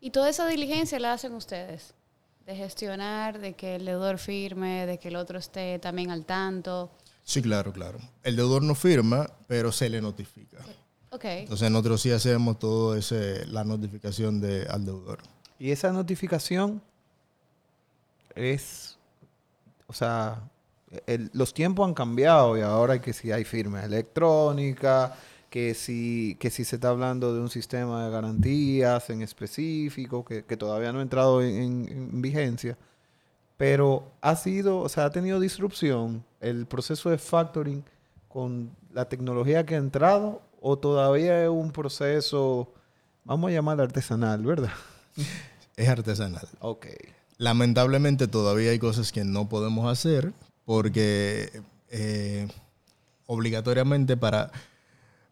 ¿Y 0.00 0.10
toda 0.10 0.28
esa 0.28 0.46
diligencia 0.46 1.00
la 1.00 1.14
hacen 1.14 1.34
ustedes? 1.34 1.94
De 2.48 2.56
gestionar, 2.56 3.38
de 3.38 3.52
que 3.52 3.76
el 3.76 3.84
deudor 3.84 4.16
firme, 4.16 4.86
de 4.86 4.98
que 4.98 5.08
el 5.08 5.16
otro 5.16 5.38
esté 5.38 5.78
también 5.78 6.10
al 6.10 6.24
tanto. 6.24 6.90
Sí, 7.22 7.42
claro, 7.42 7.74
claro. 7.74 7.98
El 8.22 8.36
deudor 8.36 8.62
no 8.62 8.74
firma, 8.74 9.30
pero 9.46 9.70
se 9.70 9.90
le 9.90 10.00
notifica. 10.00 10.56
Ok. 11.10 11.24
Entonces 11.26 11.70
nosotros 11.70 12.00
sí 12.00 12.10
hacemos 12.10 12.58
todo 12.58 12.96
ese, 12.96 13.44
la 13.48 13.64
notificación 13.64 14.40
de, 14.40 14.66
al 14.66 14.86
deudor. 14.86 15.18
Y 15.58 15.72
esa 15.72 15.92
notificación 15.92 16.80
es, 18.34 18.96
o 19.86 19.92
sea, 19.92 20.40
los 21.34 21.52
tiempos 21.52 21.86
han 21.86 21.92
cambiado 21.92 22.56
y 22.56 22.62
ahora 22.62 22.94
hay 22.94 23.00
que 23.00 23.12
si 23.12 23.30
hay 23.30 23.44
firma 23.44 23.84
electrónica, 23.84 25.14
que 25.50 25.74
si, 25.74 26.36
que 26.40 26.50
si 26.50 26.64
se 26.64 26.76
está 26.76 26.90
hablando 26.90 27.34
de 27.34 27.40
un 27.40 27.50
sistema 27.50 28.04
de 28.04 28.10
garantías 28.10 29.10
en 29.10 29.22
específico, 29.22 30.24
que, 30.24 30.42
todavía 30.56 30.92
no 30.92 30.98
ha 30.98 31.02
entrado 31.02 31.42
en, 31.42 32.20
vigencia, 32.20 32.76
pero 33.56 34.12
ha 34.20 34.36
sido, 34.36 34.80
o 34.80 34.88
sea, 34.88 35.06
ha 35.06 35.10
tenido 35.10 35.40
disrupción 35.40 36.24
el 36.40 36.66
proceso 36.66 37.10
de 37.10 37.18
factoring 37.18 37.84
con 38.28 38.70
la 38.92 39.08
tecnología 39.08 39.64
que 39.66 39.74
ha 39.74 39.78
entrado 39.78 40.42
o 40.60 40.78
todavía 40.78 41.42
es 41.42 41.48
un 41.48 41.72
proceso, 41.72 42.72
vamos 43.24 43.50
a 43.50 43.54
llamar 43.54 43.80
artesanal, 43.80 44.44
¿verdad? 44.44 44.72
Es 45.76 45.88
artesanal. 45.88 46.48
Ok. 46.58 46.86
Lamentablemente 47.36 48.26
todavía 48.26 48.72
hay 48.72 48.80
cosas 48.80 49.12
que 49.12 49.24
no 49.24 49.48
podemos 49.48 49.88
hacer 49.88 50.32
porque... 50.64 51.62
Eh, 51.88 52.48
obligatoriamente 53.28 54.16
para... 54.16 54.50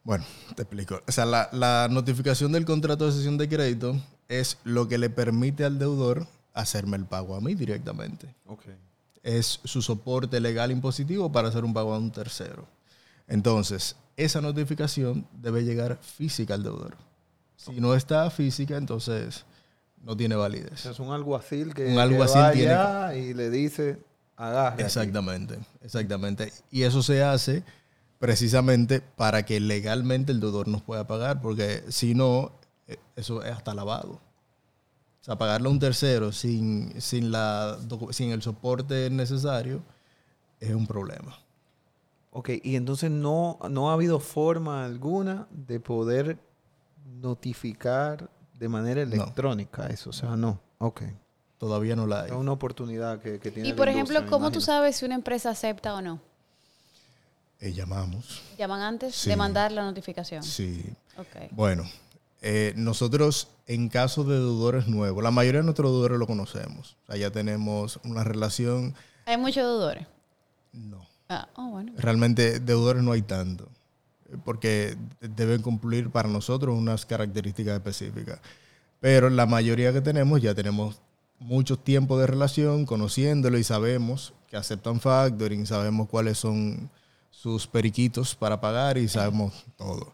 Bueno, 0.07 0.23
te 0.55 0.61
explico. 0.61 1.01
O 1.05 1.11
sea, 1.11 1.25
la, 1.25 1.49
la 1.51 1.89
notificación 1.91 2.53
del 2.53 2.63
contrato 2.63 3.05
de 3.05 3.11
sesión 3.11 3.37
de 3.37 3.49
crédito 3.49 4.01
es 4.29 4.57
lo 4.63 4.87
que 4.87 4.97
le 4.97 5.09
permite 5.09 5.65
al 5.65 5.79
deudor 5.79 6.25
hacerme 6.53 6.95
el 6.95 7.05
pago 7.05 7.35
a 7.35 7.41
mí 7.41 7.55
directamente. 7.55 8.33
Okay. 8.45 8.73
Es 9.21 9.59
su 9.65 9.81
soporte 9.81 10.39
legal 10.39 10.71
impositivo 10.71 11.29
para 11.29 11.49
hacer 11.49 11.65
un 11.65 11.73
pago 11.73 11.93
a 11.93 11.97
un 11.97 12.09
tercero. 12.09 12.65
Entonces, 13.27 13.97
esa 14.15 14.39
notificación 14.39 15.27
debe 15.33 15.65
llegar 15.65 15.99
física 16.01 16.53
al 16.53 16.63
deudor. 16.63 16.95
Si 17.57 17.81
no 17.81 17.93
está 17.93 18.29
física, 18.29 18.77
entonces 18.77 19.43
no 20.01 20.15
tiene 20.15 20.37
validez. 20.37 20.85
Es 20.85 21.01
un 21.01 21.11
alguacil 21.11 21.73
que, 21.73 21.85
un 21.85 21.99
alguacil 21.99 22.43
tiene... 22.53 23.19
y 23.19 23.33
le 23.33 23.49
dice, 23.49 23.99
agarre. 24.37 24.83
Exactamente, 24.83 25.59
exactamente. 25.81 26.53
Y 26.71 26.83
eso 26.83 27.03
se 27.03 27.21
hace 27.21 27.65
precisamente 28.19 29.01
para 29.01 29.43
que 29.43 29.59
legalmente 29.59 30.31
el 30.31 30.39
deudor 30.39 30.67
nos 30.67 30.81
pueda 30.81 31.07
pagar, 31.07 31.41
porque 31.41 31.83
si 31.89 32.15
no, 32.15 32.51
eh, 32.87 32.97
eso 33.15 33.43
es 33.43 33.51
hasta 33.51 33.73
lavado. 33.73 34.13
O 35.21 35.23
sea, 35.23 35.37
pagarle 35.37 35.67
a 35.67 35.71
un 35.71 35.79
tercero 35.79 36.31
sin, 36.31 36.99
sin, 37.01 37.31
la, 37.31 37.77
sin 38.11 38.31
el 38.31 38.41
soporte 38.41 39.09
necesario 39.09 39.81
es 40.59 40.73
un 40.73 40.87
problema. 40.87 41.37
Ok, 42.31 42.49
y 42.63 42.75
entonces 42.75 43.11
no, 43.11 43.57
no 43.69 43.89
ha 43.89 43.93
habido 43.93 44.19
forma 44.19 44.85
alguna 44.85 45.47
de 45.51 45.79
poder 45.79 46.37
notificar 47.19 48.29
de 48.57 48.69
manera 48.69 49.01
electrónica 49.01 49.87
eso, 49.87 50.09
o 50.09 50.13
sea, 50.13 50.35
no. 50.35 50.59
Ok. 50.79 51.03
Todavía 51.57 51.95
no 51.95 52.05
la 52.05 52.21
hay. 52.21 52.27
Es 52.27 52.35
una 52.35 52.51
oportunidad 52.51 53.19
que, 53.19 53.39
que 53.39 53.49
tiene. 53.49 53.69
Y 53.69 53.73
por 53.73 53.89
ejemplo, 53.89 54.23
¿cómo 54.29 54.51
tú 54.51 54.61
sabes 54.61 54.97
si 54.97 55.05
una 55.05 55.15
empresa 55.15 55.49
acepta 55.49 55.95
o 55.95 56.01
no? 56.01 56.21
Eh, 57.59 57.73
llamamos. 57.73 58.41
¿Llaman 58.57 58.81
antes 58.81 59.25
de 59.25 59.35
mandar 59.35 59.71
la 59.71 59.83
notificación? 59.83 60.43
Sí. 60.43 60.83
Okay. 61.17 61.47
Bueno, 61.51 61.83
eh, 62.41 62.73
nosotros 62.75 63.47
en 63.65 63.89
caso 63.89 64.23
de 64.23 64.35
deudores 64.35 64.87
nuevos, 64.87 65.23
la 65.23 65.31
mayoría 65.31 65.61
de 65.61 65.65
nuestros 65.65 65.91
deudores 65.91 66.19
lo 66.19 66.27
conocemos. 66.27 66.95
O 67.03 67.05
sea, 67.07 67.17
ya 67.17 67.31
tenemos 67.31 67.99
una 68.03 68.23
relación. 68.23 68.93
¿Hay 69.25 69.37
muchos 69.37 69.63
deudores? 69.63 70.05
No. 70.71 71.05
Ah, 71.29 71.49
oh, 71.55 71.69
bueno. 71.69 71.93
Realmente 71.97 72.59
deudores 72.59 73.03
no 73.03 73.11
hay 73.11 73.23
tanto, 73.23 73.67
porque 74.45 74.95
deben 75.19 75.61
cumplir 75.61 76.09
para 76.09 76.29
nosotros 76.29 76.77
unas 76.77 77.05
características 77.05 77.75
específicas. 77.75 78.39
Pero 78.99 79.29
la 79.29 79.45
mayoría 79.45 79.91
que 79.91 80.01
tenemos 80.01 80.41
ya 80.41 80.55
tenemos 80.55 81.01
mucho 81.39 81.77
tiempo 81.77 82.17
de 82.17 82.27
relación 82.27 82.85
conociéndolo 82.85 83.57
y 83.57 83.63
sabemos 83.63 84.33
que 84.49 84.57
aceptan 84.57 84.99
factoring, 84.99 85.65
sabemos 85.65 86.07
cuáles 86.07 86.37
son 86.37 86.89
sus 87.37 87.67
periquitos 87.67 88.35
para 88.35 88.59
pagar 88.59 88.97
y 88.97 89.07
sabemos 89.07 89.65
todo. 89.77 90.11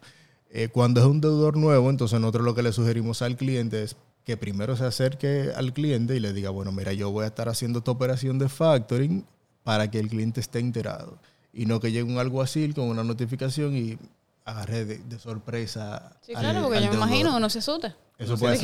Eh, 0.50 0.68
cuando 0.68 1.00
es 1.00 1.06
un 1.06 1.22
deudor 1.22 1.56
nuevo, 1.56 1.88
entonces 1.88 2.20
nosotros 2.20 2.44
lo 2.44 2.54
que 2.54 2.62
le 2.62 2.70
sugerimos 2.70 3.22
al 3.22 3.36
cliente 3.36 3.82
es 3.82 3.96
que 4.24 4.36
primero 4.36 4.76
se 4.76 4.84
acerque 4.84 5.50
al 5.56 5.72
cliente 5.72 6.14
y 6.14 6.20
le 6.20 6.34
diga, 6.34 6.50
bueno, 6.50 6.70
mira, 6.70 6.92
yo 6.92 7.10
voy 7.10 7.24
a 7.24 7.28
estar 7.28 7.48
haciendo 7.48 7.78
esta 7.78 7.90
operación 7.90 8.38
de 8.38 8.50
factoring 8.50 9.24
para 9.62 9.90
que 9.90 10.00
el 10.00 10.08
cliente 10.08 10.40
esté 10.40 10.58
enterado 10.58 11.18
y 11.50 11.64
no 11.64 11.80
que 11.80 11.92
llegue 11.92 12.04
un 12.04 12.18
alguacil 12.18 12.74
con 12.74 12.84
una 12.84 13.02
notificación 13.02 13.74
y 13.74 13.98
agarre 14.44 14.84
de, 14.84 15.18
sorpresa. 15.18 16.12
Sí, 16.20 16.34
claro, 16.34 16.64
porque 16.64 16.82
yo 16.82 16.90
me 16.90 16.96
imagino, 16.96 17.34
uno 17.34 17.48
se 17.48 17.60
asusta. 17.60 17.96
Eso 18.18 18.36
puede, 18.36 18.56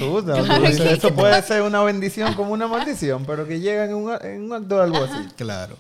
eso 0.93 1.15
puede 1.15 1.43
ser 1.43 1.63
una 1.63 1.83
bendición 1.83 2.35
como 2.35 2.53
una 2.53 2.69
maldición, 2.69 3.25
pero 3.25 3.49
que 3.49 3.59
llega 3.59 3.87
en 3.87 3.95
un, 3.95 4.13
en 4.21 4.45
un 4.45 4.53
acto 4.53 4.77
de 4.77 4.83
alguacil. 4.83 5.33
Claro. 5.35 5.77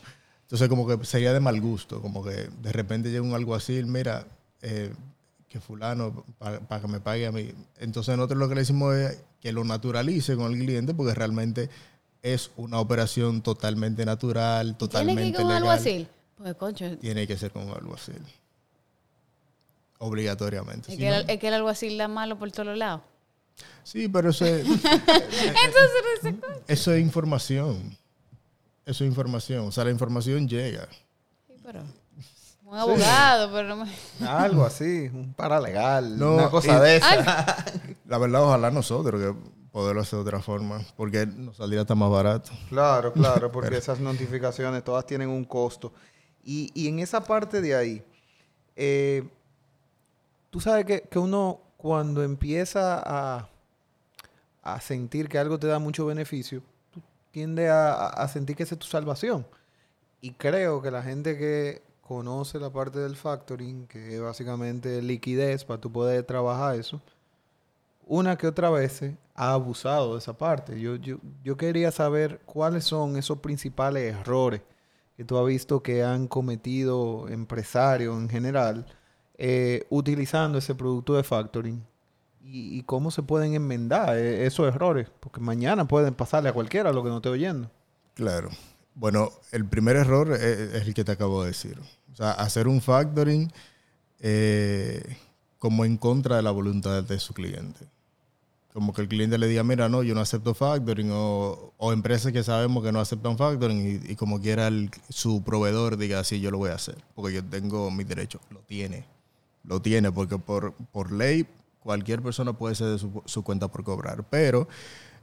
Entonces, 0.50 0.68
como 0.68 0.84
que 0.84 1.06
sería 1.06 1.32
de 1.32 1.38
mal 1.38 1.60
gusto, 1.60 2.02
como 2.02 2.24
que 2.24 2.48
de 2.60 2.72
repente 2.72 3.08
llega 3.12 3.22
un 3.22 3.34
alguacil, 3.34 3.86
mira, 3.86 4.26
eh, 4.62 4.92
que 5.48 5.60
fulano, 5.60 6.24
para 6.38 6.80
que 6.80 6.88
me 6.88 6.98
pague 6.98 7.28
a 7.28 7.30
mí. 7.30 7.52
Entonces, 7.78 8.16
nosotros 8.16 8.36
lo 8.36 8.48
que 8.48 8.56
le 8.56 8.62
decimos 8.62 8.96
es 8.96 9.22
que 9.40 9.52
lo 9.52 9.62
naturalice 9.62 10.34
con 10.34 10.52
el 10.52 10.58
cliente, 10.58 10.92
porque 10.92 11.14
realmente 11.14 11.70
es 12.20 12.50
una 12.56 12.80
operación 12.80 13.42
totalmente 13.42 14.04
natural, 14.04 14.76
totalmente 14.76 15.22
¿Tiene 15.22 15.36
que 15.36 15.40
ir 15.40 15.46
con 15.46 15.54
alguacil? 15.54 16.08
Pues, 16.36 16.54
concho. 16.56 16.98
Tiene 16.98 17.28
que 17.28 17.36
ser 17.36 17.52
con 17.52 17.68
un 17.68 17.70
alguacil. 17.70 18.20
Obligatoriamente. 19.98 20.90
¿Es, 20.90 20.98
que, 20.98 21.08
el, 21.08 21.30
es 21.30 21.38
que 21.38 21.46
el 21.46 21.54
alguacil 21.54 21.96
da 21.96 22.08
malo 22.08 22.36
por 22.36 22.50
todos 22.50 22.76
lados? 22.76 23.02
Sí, 23.84 24.08
pero 24.08 24.30
eso 24.30 24.44
es... 24.44 24.66
Entonces, 24.66 26.34
eso 26.66 26.92
es 26.92 27.00
información. 27.00 27.99
Eso 28.90 29.04
es 29.04 29.08
información. 29.08 29.68
O 29.68 29.70
sea, 29.70 29.84
la 29.84 29.92
información 29.92 30.48
llega. 30.48 30.88
Sí, 31.46 31.54
pero... 31.62 31.84
Un 32.64 32.76
abogado, 32.76 33.52
pero 33.52 33.68
no 33.68 33.84
me... 33.84 34.26
Algo 34.26 34.64
así, 34.64 35.08
un 35.12 35.32
paralegal, 35.32 36.20
una 36.20 36.50
cosa 36.50 36.80
de 36.80 36.96
esa. 36.96 37.56
La 38.06 38.18
verdad, 38.18 38.42
ojalá 38.44 38.70
nosotros 38.72 39.20
que 39.20 39.34
poderlo 39.70 40.02
hacer 40.02 40.18
de 40.18 40.22
otra 40.22 40.40
forma, 40.40 40.84
porque 40.96 41.24
nos 41.24 41.56
saldría 41.56 41.82
hasta 41.82 41.94
más 41.94 42.10
barato. 42.10 42.50
Claro, 42.68 43.12
claro, 43.12 43.52
porque 43.52 43.76
esas 43.76 44.00
notificaciones 44.00 44.82
todas 44.82 45.06
tienen 45.06 45.28
un 45.28 45.44
costo. 45.44 45.92
Y, 46.42 46.70
y 46.74 46.88
en 46.88 46.98
esa 46.98 47.22
parte 47.22 47.60
de 47.60 47.76
ahí, 47.76 48.04
eh, 48.74 49.28
tú 50.50 50.60
sabes 50.60 50.84
que, 50.84 51.02
que, 51.02 51.18
uno 51.18 51.60
cuando 51.76 52.24
empieza 52.24 53.00
a, 53.04 53.48
a 54.62 54.80
sentir 54.80 55.28
que 55.28 55.38
algo 55.38 55.58
te 55.58 55.68
da 55.68 55.78
mucho 55.78 56.06
beneficio, 56.06 56.62
tiende 57.30 57.68
a, 57.70 58.26
sentir 58.28 58.56
que 58.56 58.64
es 58.64 58.78
tu 58.78 58.86
salvación. 58.86 59.46
Y 60.20 60.32
creo 60.32 60.82
que 60.82 60.90
la 60.90 61.02
gente 61.02 61.38
que 61.38 61.82
conoce 62.02 62.58
la 62.58 62.70
parte 62.70 62.98
del 62.98 63.16
factoring, 63.16 63.86
que 63.86 64.16
es 64.16 64.20
básicamente 64.20 65.00
liquidez 65.02 65.64
para 65.64 65.80
tú 65.80 65.90
poder 65.90 66.24
trabajar 66.24 66.76
eso, 66.76 67.00
una 68.06 68.36
que 68.36 68.46
otra 68.46 68.70
vez 68.70 69.02
ha 69.34 69.52
abusado 69.52 70.14
de 70.14 70.18
esa 70.18 70.32
parte. 70.36 70.80
Yo, 70.80 70.96
yo, 70.96 71.18
yo 71.44 71.56
quería 71.56 71.90
saber 71.92 72.40
cuáles 72.44 72.84
son 72.84 73.16
esos 73.16 73.38
principales 73.38 74.14
errores 74.14 74.62
que 75.16 75.24
tú 75.24 75.38
has 75.38 75.46
visto 75.46 75.82
que 75.82 76.02
han 76.02 76.26
cometido 76.26 77.28
empresarios 77.28 78.16
en 78.18 78.28
general 78.28 78.86
eh, 79.36 79.86
utilizando 79.90 80.58
ese 80.58 80.74
producto 80.74 81.14
de 81.14 81.22
factoring 81.22 81.82
y, 82.42 82.82
cómo 82.82 83.10
se 83.10 83.22
pueden 83.22 83.54
enmendar 83.54 84.16
eh, 84.16 84.46
esos 84.46 84.66
errores, 84.66 85.08
porque 85.20 85.40
mañana 85.40 85.86
pueden 85.86 86.14
pasarle 86.14 86.48
a 86.48 86.52
cualquiera 86.52 86.92
lo 86.92 87.02
que 87.02 87.10
no 87.10 87.16
esté 87.16 87.28
oyendo. 87.28 87.70
Claro. 88.14 88.50
Bueno, 88.94 89.30
el 89.52 89.64
primer 89.64 89.96
error 89.96 90.32
es, 90.32 90.74
el 90.74 90.94
que 90.94 91.04
te 91.04 91.12
acabo 91.12 91.42
de 91.42 91.48
decir. 91.48 91.78
O 92.12 92.16
sea, 92.16 92.32
hacer 92.32 92.66
un 92.66 92.80
factoring 92.80 93.52
eh, 94.18 95.16
como 95.58 95.84
en 95.84 95.96
contra 95.96 96.36
de 96.36 96.42
la 96.42 96.50
voluntad 96.50 97.02
de 97.02 97.18
su 97.18 97.32
cliente. 97.34 97.86
Como 98.72 98.92
que 98.92 99.02
el 99.02 99.08
cliente 99.08 99.36
le 99.36 99.48
diga, 99.48 99.64
mira, 99.64 99.88
no, 99.88 100.02
yo 100.02 100.14
no 100.14 100.20
acepto 100.20 100.54
factoring, 100.54 101.10
o, 101.12 101.72
empresas 101.92 102.32
que 102.32 102.44
sabemos 102.44 102.84
que 102.84 102.92
no 102.92 103.00
aceptan 103.00 103.36
factoring 103.36 104.02
y, 104.08 104.16
como 104.16 104.40
quiera 104.40 104.70
su 105.08 105.42
proveedor 105.42 105.96
diga, 105.96 106.22
sí, 106.22 106.40
yo 106.40 106.50
lo 106.50 106.58
voy 106.58 106.70
a 106.70 106.74
hacer, 106.74 106.96
porque 107.14 107.34
yo 107.34 107.44
tengo 107.44 107.90
mis 107.90 108.06
derechos. 108.06 108.40
Lo 108.50 108.60
tiene, 108.60 109.06
lo 109.64 109.82
tiene, 109.82 110.12
porque 110.12 110.38
por, 110.38 110.74
por 110.92 111.10
ley 111.10 111.46
cualquier 111.80 112.22
persona 112.22 112.52
puede 112.52 112.74
ser 112.74 112.88
de 112.88 112.98
su, 112.98 113.42
cuenta 113.42 113.68
por 113.68 113.84
cobrar. 113.84 114.24
Pero 114.30 114.68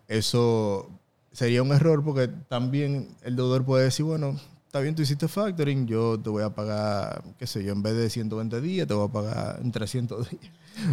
eso 0.08 0.89
sería 1.32 1.63
un 1.63 1.72
error 1.72 2.04
porque 2.04 2.28
también 2.28 3.15
el 3.24 3.36
deudor 3.36 3.63
puede 3.63 3.86
decir, 3.86 4.06
bueno, 4.06 4.39
está 4.65 4.80
bien, 4.80 4.96
tú 4.96 5.02
hiciste 5.02 5.28
factoring, 5.28 5.88
yo 5.88 6.20
te 6.20 6.30
voy 6.30 6.43
a 6.43 6.50
pagar, 6.50 7.24
qué 7.38 7.48
sé 7.48 7.63
yo, 7.63 7.72
en 7.74 7.82
vez 7.82 7.96
de 7.96 8.10
120 8.10 8.60
días, 8.62 8.88
te 8.88 8.93
voy 8.93 9.08
a 9.08 9.12
pagar 9.12 9.60
en 9.62 9.72
300 9.72 10.30
días. 10.30 10.52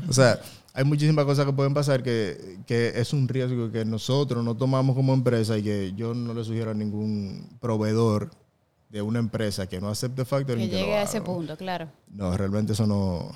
o 0.08 0.12
sea, 0.12 0.40
hay 0.72 0.84
muchísimas 0.84 1.24
cosas 1.24 1.46
que 1.46 1.52
pueden 1.52 1.74
pasar 1.74 2.02
que, 2.02 2.58
que, 2.66 2.92
es 2.96 3.12
un 3.12 3.28
riesgo 3.28 3.70
que 3.70 3.84
nosotros 3.84 4.44
no 4.44 4.56
tomamos 4.56 4.94
como 4.94 5.14
empresa 5.14 5.56
y 5.58 5.62
que 5.62 5.92
yo 5.94 6.14
no 6.14 6.34
le 6.34 6.44
sugiero 6.44 6.70
a 6.70 6.74
ningún 6.74 7.48
proveedor 7.60 8.30
de 8.90 9.02
una 9.02 9.18
empresa 9.18 9.66
que 9.66 9.80
no 9.80 9.88
acepte 9.88 10.24
factoring. 10.24 10.70
Que, 10.70 10.76
llegue 10.76 10.94
a 10.94 11.02
ese 11.02 11.20
punto, 11.20 11.56
claro. 11.56 11.88
No, 12.08 12.36
realmente 12.36 12.74
eso 12.74 12.86
no, 12.86 13.32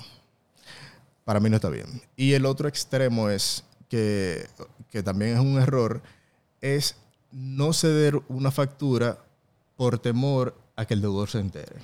para 1.29 1.39
mí 1.39 1.47
no 1.47 1.57
está 1.57 1.69
bien. 1.69 1.85
Y 2.17 2.33
el 2.33 2.43
otro 2.47 2.67
extremo 2.67 3.29
es 3.29 3.63
que, 3.87 4.47
también 5.03 5.35
es 5.35 5.39
un 5.39 5.59
error, 5.61 6.01
es 6.59 6.95
no 7.31 7.71
ceder 7.71 8.19
una 8.29 8.49
factura 8.49 9.19
por 9.77 9.99
temor 9.99 10.55
a 10.75 10.85
que 10.85 10.95
el 10.95 11.01
deudor 11.01 11.29
se 11.29 11.37
entere. 11.37 11.75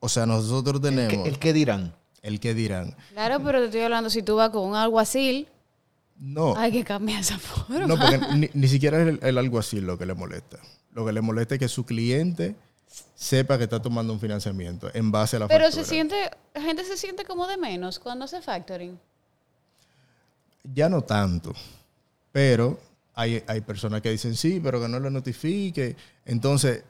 O 0.00 0.08
sea, 0.08 0.24
nosotros 0.24 0.80
tenemos... 0.80 1.28
¿El 1.28 1.38
que, 1.38 1.52
dirán? 1.52 1.94
El 2.22 2.40
que 2.40 2.54
dirán. 2.54 2.96
Claro, 3.12 3.38
pero 3.44 3.58
te 3.58 3.66
estoy 3.66 3.82
hablando, 3.82 4.08
si 4.08 4.22
tú 4.22 4.36
vas 4.36 4.48
con 4.48 4.66
un 4.66 4.76
alguacil, 4.76 5.46
no. 6.16 6.56
Hay 6.56 6.72
que 6.72 6.84
cambiar 6.84 7.20
esa 7.20 7.38
forma. 7.38 7.86
No, 7.86 7.98
porque 7.98 8.18
ni, 8.34 8.48
ni 8.54 8.68
siquiera 8.68 9.02
es 9.02 9.08
el, 9.08 9.18
el, 9.20 9.36
alguacil 9.36 9.84
lo 9.84 9.98
que 9.98 10.06
le 10.06 10.14
molesta. 10.14 10.58
Lo 10.94 11.04
que 11.04 11.12
le 11.12 11.20
molesta 11.20 11.56
es 11.56 11.58
que 11.58 11.68
su 11.68 11.84
cliente 11.84 12.56
sepa 13.14 13.58
que 13.58 13.64
está 13.64 13.80
tomando 13.80 14.12
un 14.12 14.20
financiamiento 14.20 14.90
en 14.94 15.10
base 15.10 15.36
a 15.36 15.40
la 15.40 15.48
Pero 15.48 15.70
se 15.70 15.84
siente, 15.84 16.30
la 16.54 16.60
gente 16.62 16.84
se 16.84 16.96
siente 16.96 17.24
como 17.24 17.46
de 17.46 17.56
menos 17.56 17.98
cuando 17.98 18.24
hace 18.24 18.40
factoring. 18.40 18.98
Ya 20.74 20.88
no 20.88 21.02
tanto, 21.02 21.52
pero 22.32 22.78
hay, 23.14 23.42
hay 23.46 23.60
personas 23.62 24.00
que 24.00 24.10
dicen 24.10 24.36
sí, 24.36 24.60
pero 24.62 24.80
que 24.80 24.88
no 24.88 25.00
lo 25.00 25.10
notifique. 25.10 25.96
Entonces, 26.24 26.84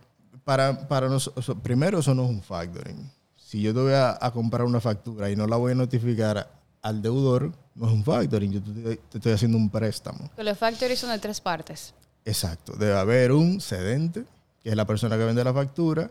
para, 0.45 0.89
para 0.89 1.09
nosotros, 1.09 1.57
primero 1.63 2.01
eso 2.01 2.15
no 2.15 2.25
es 2.25 2.31
un 2.31 2.43
factoring. 2.43 3.11
Si 3.37 3.63
yo 3.63 3.73
te 3.73 3.81
voy 3.81 3.93
a, 3.95 4.19
comprar 4.33 4.67
una 4.67 4.81
factura 4.81 5.31
y 5.31 5.37
no 5.37 5.47
la 5.47 5.57
voy 5.57 5.73
a 5.73 5.75
notificar 5.75 6.51
al 6.83 7.01
deudor, 7.01 7.53
no 7.75 7.87
es 7.87 7.93
un 7.93 8.05
factoring, 8.05 8.53
yo 8.53 8.63
te, 8.63 9.01
estoy 9.15 9.33
haciendo 9.33 9.57
un 9.57 9.71
préstamo. 9.71 10.31
Pero 10.37 10.51
los 10.51 10.59
factoring 10.59 10.97
son 10.97 11.11
de 11.11 11.19
tres 11.19 11.41
partes. 11.41 11.95
Exacto, 12.25 12.75
debe 12.77 12.99
haber 12.99 13.33
un 13.33 13.61
cedente, 13.61 14.25
es 14.71 14.77
la 14.77 14.87
persona 14.87 15.17
que 15.17 15.25
vende 15.25 15.45
la 15.45 15.55
factura, 15.55 16.11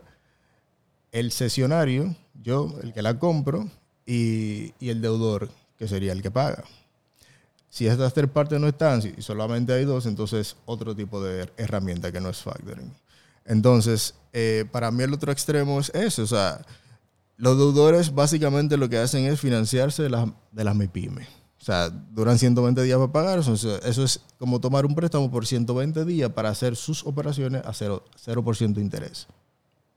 el 1.12 1.32
cesionario, 1.32 2.14
yo, 2.42 2.74
el 2.82 2.92
que 2.92 3.02
la 3.02 3.18
compro, 3.18 3.68
y, 4.06 4.74
y 4.80 4.90
el 4.90 5.00
deudor, 5.00 5.50
que 5.76 5.88
sería 5.88 6.12
el 6.12 6.22
que 6.22 6.30
paga. 6.30 6.64
Si 7.70 7.86
estas 7.86 8.14
tres 8.14 8.30
partes 8.30 8.58
no 8.58 8.66
están, 8.66 9.02
y 9.16 9.22
solamente 9.22 9.72
hay 9.72 9.84
dos, 9.84 10.06
entonces 10.06 10.56
otro 10.64 10.96
tipo 10.96 11.22
de 11.22 11.50
herramienta 11.56 12.10
que 12.10 12.20
no 12.20 12.30
es 12.30 12.38
factoring. 12.38 12.92
Entonces, 13.44 14.14
eh, 14.32 14.66
para 14.70 14.90
mí 14.90 15.02
el 15.02 15.14
otro 15.14 15.32
extremo 15.32 15.80
es 15.80 15.90
eso. 15.94 16.22
O 16.22 16.26
sea, 16.26 16.60
los 17.36 17.56
deudores 17.56 18.14
básicamente 18.14 18.76
lo 18.76 18.88
que 18.88 18.98
hacen 18.98 19.24
es 19.24 19.40
financiarse 19.40 20.02
de, 20.02 20.10
las 20.10 20.28
de 20.52 20.64
las 20.64 20.76
MIPYME. 20.76 21.26
O 21.60 21.64
sea, 21.64 21.90
duran 21.90 22.38
120 22.38 22.82
días 22.82 22.98
para 22.98 23.12
pagar. 23.12 23.38
Eso, 23.40 23.52
eso, 23.54 24.04
es 24.04 24.20
como 24.38 24.60
tomar 24.60 24.86
un 24.86 24.94
préstamo 24.94 25.30
por 25.30 25.46
120 25.46 26.04
días 26.04 26.30
para 26.30 26.50
hacer 26.50 26.76
sus 26.76 27.04
operaciones 27.04 27.64
a 27.64 27.72
0%, 27.72 28.02
0 28.16 28.44
de 28.74 28.80
interés. 28.80 29.26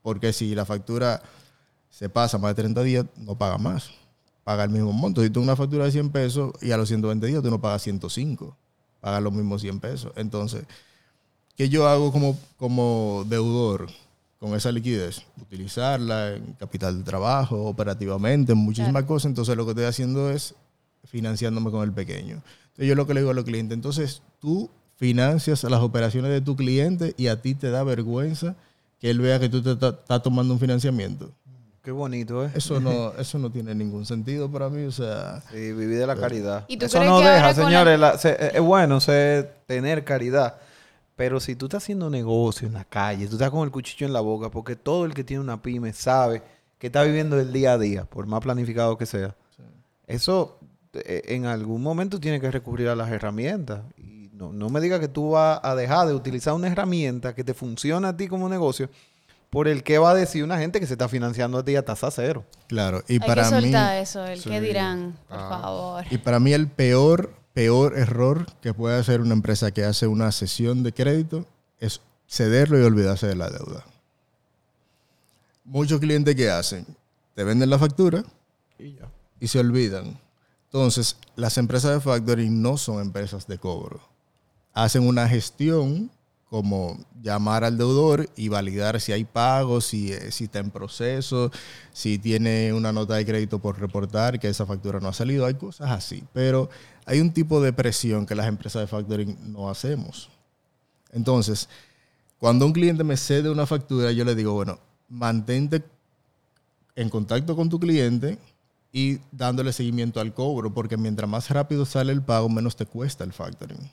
Porque 0.01 0.33
si 0.33 0.55
la 0.55 0.65
factura 0.65 1.21
se 1.89 2.09
pasa 2.09 2.37
más 2.37 2.51
de 2.51 2.63
30 2.63 2.83
días, 2.83 3.05
no 3.17 3.37
paga 3.37 3.57
más 3.57 3.91
paga 4.43 4.63
el 4.63 4.69
mismo 4.69 4.91
monto. 4.91 5.21
Si 5.21 5.29
tú 5.29 5.41
una 5.41 5.55
factura 5.55 5.85
de 5.85 5.91
100 5.91 6.09
pesos 6.09 6.51
y 6.61 6.71
a 6.71 6.77
los 6.77 6.87
120 6.87 7.25
días 7.27 7.41
tú 7.41 7.49
no 7.49 7.61
pagas 7.61 7.81
105, 7.83 8.55
pagas 8.99 9.23
los 9.23 9.33
mismos 9.33 9.61
100 9.61 9.79
pesos. 9.79 10.11
Entonces, 10.15 10.65
¿qué 11.55 11.69
yo 11.69 11.87
hago 11.87 12.11
como, 12.11 12.37
como 12.57 13.25
deudor 13.27 13.87
con 14.39 14.55
esa 14.55 14.71
liquidez? 14.71 15.23
Utilizarla 15.39 16.35
en 16.35 16.53
capital 16.53 16.97
de 16.97 17.03
trabajo, 17.03 17.65
operativamente, 17.65 18.53
en 18.53 18.57
muchísimas 18.57 19.03
cosas. 19.03 19.27
Entonces, 19.27 19.55
lo 19.55 19.65
que 19.65 19.71
estoy 19.71 19.85
haciendo 19.85 20.31
es 20.31 20.55
financiándome 21.05 21.71
con 21.71 21.83
el 21.83 21.93
pequeño. 21.93 22.41
Entonces, 22.69 22.87
yo 22.87 22.95
lo 22.95 23.07
que 23.07 23.13
le 23.13 23.21
digo 23.21 23.31
a 23.31 23.33
los 23.33 23.45
clientes, 23.45 23.75
entonces 23.75 24.21
tú 24.39 24.69
financias 24.95 25.63
las 25.63 25.81
operaciones 25.81 26.31
de 26.31 26.41
tu 26.41 26.55
cliente 26.55 27.13
y 27.17 27.27
a 27.27 27.41
ti 27.41 27.55
te 27.55 27.71
da 27.71 27.83
vergüenza 27.83 28.55
que 28.99 29.09
él 29.09 29.19
vea 29.19 29.39
que 29.39 29.49
tú 29.49 29.61
te 29.63 29.71
estás 29.71 30.21
tomando 30.21 30.53
un 30.53 30.59
financiamiento. 30.59 31.31
Qué 31.81 31.89
bonito, 31.89 32.45
¿eh? 32.45 32.51
Eso 32.53 32.79
no, 32.79 33.13
eso 33.17 33.39
no 33.39 33.51
tiene 33.51 33.73
ningún 33.73 34.05
sentido 34.05 34.51
para 34.51 34.69
mí, 34.69 34.85
o 34.85 34.91
sea... 34.91 35.41
Sí, 35.49 35.73
vivir 35.73 35.97
de 35.97 36.05
la 36.05 36.15
caridad. 36.15 36.65
eso 36.69 37.03
no 37.03 37.19
deja, 37.19 37.53
señores, 37.55 37.99
eh, 38.25 38.51
es 38.53 38.61
bueno 38.61 38.99
tener 39.65 40.03
caridad, 40.03 40.57
pero 41.15 41.39
si 41.39 41.55
tú 41.55 41.65
estás 41.65 41.83
haciendo 41.83 42.11
negocio 42.11 42.67
en 42.67 42.75
la 42.75 42.85
calle, 42.85 43.25
tú 43.25 43.33
estás 43.33 43.49
con 43.49 43.63
el 43.63 43.71
cuchillo 43.71 44.05
en 44.05 44.13
la 44.13 44.21
boca, 44.21 44.51
porque 44.51 44.75
todo 44.75 45.05
el 45.05 45.15
que 45.15 45.23
tiene 45.23 45.41
una 45.41 45.59
pyme 45.59 45.93
sabe 45.93 46.43
que 46.77 46.87
está 46.87 47.01
viviendo 47.01 47.39
el 47.39 47.51
día 47.51 47.73
a 47.73 47.77
día, 47.79 48.05
por 48.05 48.27
más 48.27 48.41
planificado 48.41 48.97
que 48.99 49.07
sea. 49.07 49.35
Eso 50.05 50.59
eh, 50.60 50.60
en 50.93 51.45
algún 51.45 51.81
momento 51.81 52.19
tiene 52.19 52.39
que 52.39 52.51
recurrir 52.51 52.89
a 52.89 52.95
las 52.95 53.11
herramientas. 53.11 53.81
Y 53.97 54.29
no, 54.33 54.51
no 54.51 54.69
me 54.69 54.81
digas 54.81 54.99
que 54.99 55.07
tú 55.07 55.31
vas 55.31 55.59
a 55.63 55.75
dejar 55.75 56.07
de 56.07 56.13
utilizar 56.13 56.53
una 56.53 56.67
herramienta 56.67 57.35
que 57.35 57.43
te 57.43 57.53
funciona 57.53 58.09
a 58.09 58.17
ti 58.17 58.27
como 58.27 58.49
negocio 58.49 58.89
por 59.51 59.67
el 59.67 59.83
que 59.83 59.97
va 59.97 60.11
a 60.11 60.15
decir 60.15 60.45
una 60.45 60.57
gente 60.57 60.79
que 60.79 60.87
se 60.87 60.93
está 60.93 61.09
financiando 61.09 61.57
a 61.57 61.63
ti 61.63 61.75
a 61.75 61.83
tasa 61.83 62.09
cero. 62.09 62.45
Claro, 62.67 63.03
y 63.07 63.19
para 63.19 63.49
que 63.49 63.61
mí... 63.61 63.73
eso, 63.99 64.25
el 64.25 64.41
que 64.41 64.61
dirán, 64.61 65.17
por 65.27 65.37
ah. 65.37 65.49
favor. 65.49 66.05
Y 66.09 66.17
para 66.17 66.39
mí 66.39 66.53
el 66.53 66.69
peor, 66.69 67.33
peor 67.53 67.97
error 67.97 68.45
que 68.61 68.73
puede 68.73 68.97
hacer 68.97 69.19
una 69.19 69.33
empresa 69.33 69.71
que 69.71 69.83
hace 69.83 70.07
una 70.07 70.31
sesión 70.31 70.83
de 70.83 70.93
crédito 70.93 71.45
es 71.81 71.99
cederlo 72.29 72.79
y 72.79 72.83
olvidarse 72.83 73.27
de 73.27 73.35
la 73.35 73.49
deuda. 73.49 73.83
Muchos 75.65 75.99
clientes 75.99 76.33
que 76.33 76.49
hacen, 76.49 76.85
te 77.35 77.43
venden 77.43 77.69
la 77.69 77.77
factura 77.77 78.23
y, 78.79 78.93
ya. 78.93 79.11
y 79.41 79.47
se 79.47 79.59
olvidan. 79.59 80.17
Entonces, 80.73 81.17
las 81.35 81.57
empresas 81.57 81.91
de 81.91 81.99
factoring 81.99 82.61
no 82.61 82.77
son 82.77 83.01
empresas 83.01 83.45
de 83.45 83.57
cobro. 83.57 83.99
Hacen 84.71 85.05
una 85.05 85.27
gestión 85.27 86.09
como 86.49 86.97
llamar 87.21 87.65
al 87.65 87.77
deudor 87.77 88.29
y 88.37 88.47
validar 88.47 89.01
si 89.01 89.11
hay 89.11 89.25
pagos, 89.25 89.85
si, 89.85 90.13
eh, 90.13 90.31
si 90.31 90.45
está 90.45 90.59
en 90.59 90.71
proceso, 90.71 91.51
si 91.91 92.17
tiene 92.17 92.71
una 92.71 92.93
nota 92.93 93.15
de 93.15 93.25
crédito 93.25 93.59
por 93.59 93.79
reportar 93.81 94.39
que 94.39 94.47
esa 94.47 94.65
factura 94.65 95.01
no 95.01 95.09
ha 95.09 95.13
salido. 95.13 95.45
Hay 95.45 95.55
cosas 95.55 95.91
así, 95.91 96.23
pero 96.31 96.69
hay 97.05 97.19
un 97.19 97.33
tipo 97.33 97.61
de 97.61 97.73
presión 97.73 98.25
que 98.25 98.35
las 98.35 98.47
empresas 98.47 98.81
de 98.81 98.87
factoring 98.87 99.51
no 99.51 99.69
hacemos. 99.69 100.29
Entonces, 101.11 101.67
cuando 102.37 102.65
un 102.65 102.71
cliente 102.71 103.03
me 103.03 103.17
cede 103.17 103.49
una 103.49 103.65
factura, 103.65 104.13
yo 104.13 104.23
le 104.23 104.35
digo, 104.35 104.53
bueno, 104.53 104.79
mantente 105.09 105.83
en 106.95 107.09
contacto 107.09 107.57
con 107.57 107.67
tu 107.67 107.77
cliente 107.77 108.37
y 108.91 109.19
dándole 109.31 109.73
seguimiento 109.73 110.19
al 110.19 110.33
cobro, 110.33 110.73
porque 110.73 110.97
mientras 110.97 111.29
más 111.29 111.49
rápido 111.49 111.85
sale 111.85 112.11
el 112.11 112.21
pago, 112.21 112.49
menos 112.49 112.75
te 112.75 112.85
cuesta 112.85 113.23
el 113.23 113.33
factoring. 113.33 113.89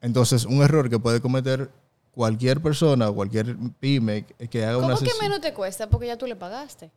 Entonces, 0.00 0.44
un 0.44 0.62
error 0.62 0.90
que 0.90 0.98
puede 0.98 1.20
cometer 1.20 1.70
cualquier 2.12 2.60
persona, 2.60 3.10
cualquier 3.10 3.56
pyme 3.80 4.24
que 4.50 4.64
haga 4.64 4.78
una 4.78 4.94
¿Cómo 4.94 5.00
que 5.00 5.18
menos 5.20 5.40
te 5.40 5.54
cuesta? 5.54 5.88
Porque 5.88 6.06
ya 6.06 6.18
tú 6.18 6.26
le 6.26 6.36
pagaste. 6.36 6.90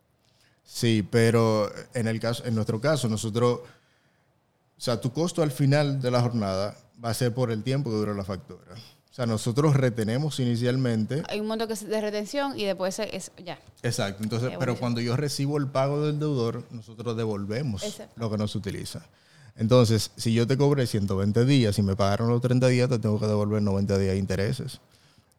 Sí, 0.64 1.06
pero 1.10 1.70
en, 1.94 2.06
el 2.06 2.20
caso, 2.20 2.44
en 2.44 2.54
nuestro 2.54 2.80
caso, 2.80 3.08
nosotros, 3.08 3.60
o 3.60 4.80
sea, 4.80 5.00
tu 5.00 5.12
costo 5.12 5.42
al 5.42 5.50
final 5.50 6.00
de 6.00 6.10
la 6.10 6.20
jornada 6.20 6.76
va 7.04 7.10
a 7.10 7.14
ser 7.14 7.34
por 7.34 7.50
el 7.50 7.62
tiempo 7.62 7.90
que 7.90 7.96
dura 7.96 8.14
la 8.14 8.24
factura. 8.24 8.74
O 9.12 9.14
sea, 9.14 9.26
nosotros 9.26 9.76
retenemos 9.76 10.40
inicialmente. 10.40 11.22
Hay 11.28 11.38
un 11.38 11.46
monto 11.46 11.66
que 11.66 11.74
es 11.74 11.86
de 11.86 12.00
retención 12.00 12.58
y 12.58 12.64
después 12.64 12.98
es 12.98 13.30
ya. 13.44 13.60
Exacto. 13.82 14.22
Entonces, 14.22 14.52
pero 14.58 14.78
cuando 14.78 15.02
yo 15.02 15.18
recibo 15.18 15.58
el 15.58 15.66
pago 15.66 16.00
del 16.00 16.18
deudor, 16.18 16.64
nosotros 16.70 17.14
devolvemos 17.14 17.84
lo 18.16 18.30
que 18.30 18.38
no 18.38 18.48
se 18.48 18.56
utiliza. 18.56 19.04
Entonces, 19.54 20.12
si 20.16 20.32
yo 20.32 20.46
te 20.46 20.56
cobré 20.56 20.86
120 20.86 21.44
días 21.44 21.78
y 21.78 21.82
me 21.82 21.94
pagaron 21.94 22.30
los 22.30 22.40
30 22.40 22.68
días, 22.68 22.88
te 22.88 22.98
tengo 22.98 23.20
que 23.20 23.26
devolver 23.26 23.60
90 23.60 23.98
días 23.98 24.12
de 24.12 24.18
intereses. 24.18 24.80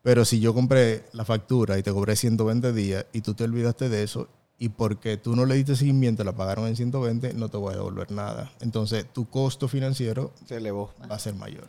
Pero 0.03 0.23
si 0.23 0.39
yo 0.39 0.53
compré 0.53 1.05
la 1.12 1.25
factura 1.25 1.79
y 1.79 1.81
te 1.81 1.91
cobré 1.91 2.15
120 2.15 2.73
días 2.73 3.07
y 3.12 3.21
tú 3.21 3.33
te 3.33 3.43
olvidaste 3.43 3.89
de 3.89 4.03
eso 4.03 4.27
y 4.59 4.69
porque 4.69 5.17
tú 5.17 5.36
no 5.36 5.47
le 5.47 5.55
diste 5.55 5.75
seguimiento, 5.75 6.23
la 6.23 6.33
pagaron 6.33 6.67
en 6.67 6.75
120, 6.75 7.33
no 7.33 7.49
te 7.49 7.57
voy 7.57 7.73
a 7.73 7.77
devolver 7.77 8.12
nada. 8.12 8.51
Entonces, 8.59 9.07
tu 9.12 9.27
costo 9.27 9.67
financiero 9.67 10.31
se 10.45 10.57
elevó. 10.57 10.93
Va 11.09 11.15
a 11.15 11.19
ser 11.19 11.33
mayor. 11.33 11.65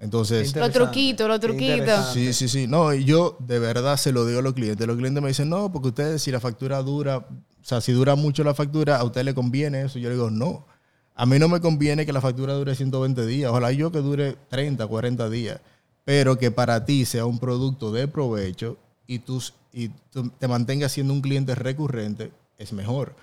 Entonces, 0.00 0.56
lo 0.56 0.70
truquito, 0.70 1.28
lo 1.28 1.38
truquito. 1.38 2.02
Sí, 2.12 2.32
sí, 2.32 2.48
sí. 2.48 2.66
No, 2.66 2.94
y 2.94 3.04
yo 3.04 3.36
de 3.38 3.58
verdad 3.58 3.98
se 3.98 4.12
lo 4.12 4.24
digo 4.24 4.38
a 4.38 4.42
los 4.42 4.54
clientes. 4.54 4.86
Los 4.86 4.96
clientes 4.96 5.22
me 5.22 5.28
dicen, 5.28 5.50
no, 5.50 5.70
porque 5.70 5.88
ustedes, 5.88 6.22
si 6.22 6.30
la 6.30 6.40
factura 6.40 6.82
dura, 6.82 7.18
o 7.18 7.24
sea, 7.60 7.82
si 7.82 7.92
dura 7.92 8.14
mucho 8.14 8.42
la 8.42 8.54
factura, 8.54 8.96
a 8.96 9.04
usted 9.04 9.24
le 9.24 9.34
conviene 9.34 9.82
eso. 9.82 9.98
Yo 9.98 10.08
le 10.08 10.14
digo, 10.14 10.30
no. 10.30 10.64
A 11.14 11.26
mí 11.26 11.38
no 11.38 11.48
me 11.48 11.60
conviene 11.60 12.06
que 12.06 12.14
la 12.14 12.22
factura 12.22 12.54
dure 12.54 12.74
120 12.74 13.26
días. 13.26 13.50
Ojalá 13.50 13.72
yo 13.72 13.92
que 13.92 13.98
dure 13.98 14.36
30, 14.48 14.86
40 14.86 15.28
días. 15.28 15.60
Pero 16.06 16.38
que 16.38 16.50
para 16.50 16.86
ti 16.86 17.04
sea 17.04 17.26
un 17.26 17.38
producto 17.38 17.92
de 17.92 18.08
provecho 18.08 18.78
y, 19.06 19.18
tú, 19.18 19.42
y 19.74 19.90
te 20.38 20.48
mantengas 20.48 20.92
siendo 20.92 21.12
un 21.12 21.20
cliente 21.20 21.54
recurrente, 21.54 22.32
es 22.56 22.72
mejor. 22.72 23.14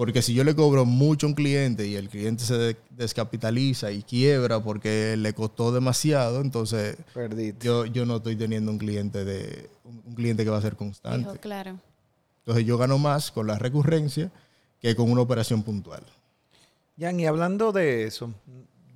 Porque 0.00 0.22
si 0.22 0.32
yo 0.32 0.44
le 0.44 0.54
cobro 0.54 0.86
mucho 0.86 1.26
a 1.26 1.28
un 1.28 1.34
cliente 1.34 1.86
y 1.86 1.94
el 1.94 2.08
cliente 2.08 2.42
se 2.42 2.74
descapitaliza 2.88 3.92
y 3.92 4.02
quiebra 4.02 4.58
porque 4.58 5.14
le 5.18 5.34
costó 5.34 5.72
demasiado, 5.72 6.40
entonces 6.40 6.96
yo, 7.60 7.84
yo 7.84 8.06
no 8.06 8.16
estoy 8.16 8.34
teniendo 8.34 8.72
un 8.72 8.78
cliente 8.78 9.26
de 9.26 9.68
un 9.84 10.14
cliente 10.14 10.42
que 10.42 10.48
va 10.48 10.56
a 10.56 10.62
ser 10.62 10.74
constante. 10.74 11.38
claro. 11.38 11.78
Entonces 12.38 12.64
yo 12.64 12.78
gano 12.78 12.96
más 12.96 13.30
con 13.30 13.46
la 13.46 13.58
recurrencia 13.58 14.32
que 14.80 14.96
con 14.96 15.10
una 15.10 15.20
operación 15.20 15.62
puntual. 15.62 16.02
Jan, 16.98 17.20
y 17.20 17.26
hablando 17.26 17.70
de 17.70 18.04
eso, 18.04 18.32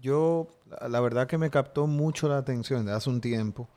yo 0.00 0.48
la 0.88 1.00
verdad 1.00 1.26
que 1.26 1.36
me 1.36 1.50
captó 1.50 1.86
mucho 1.86 2.28
la 2.28 2.38
atención 2.38 2.86
de 2.86 2.92
hace 2.92 3.10
un 3.10 3.20
tiempo 3.20 3.68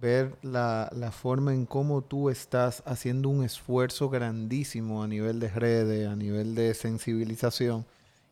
ver 0.00 0.36
la, 0.42 1.12
forma 1.12 1.52
en 1.52 1.66
cómo 1.66 2.02
tú 2.02 2.30
estás 2.30 2.82
haciendo 2.86 3.28
un 3.28 3.44
esfuerzo 3.44 4.08
grandísimo 4.08 5.02
a 5.02 5.08
nivel 5.08 5.40
de 5.40 5.48
redes, 5.48 6.08
a 6.08 6.16
nivel 6.16 6.54
de 6.54 6.74
sensibilización. 6.74 7.84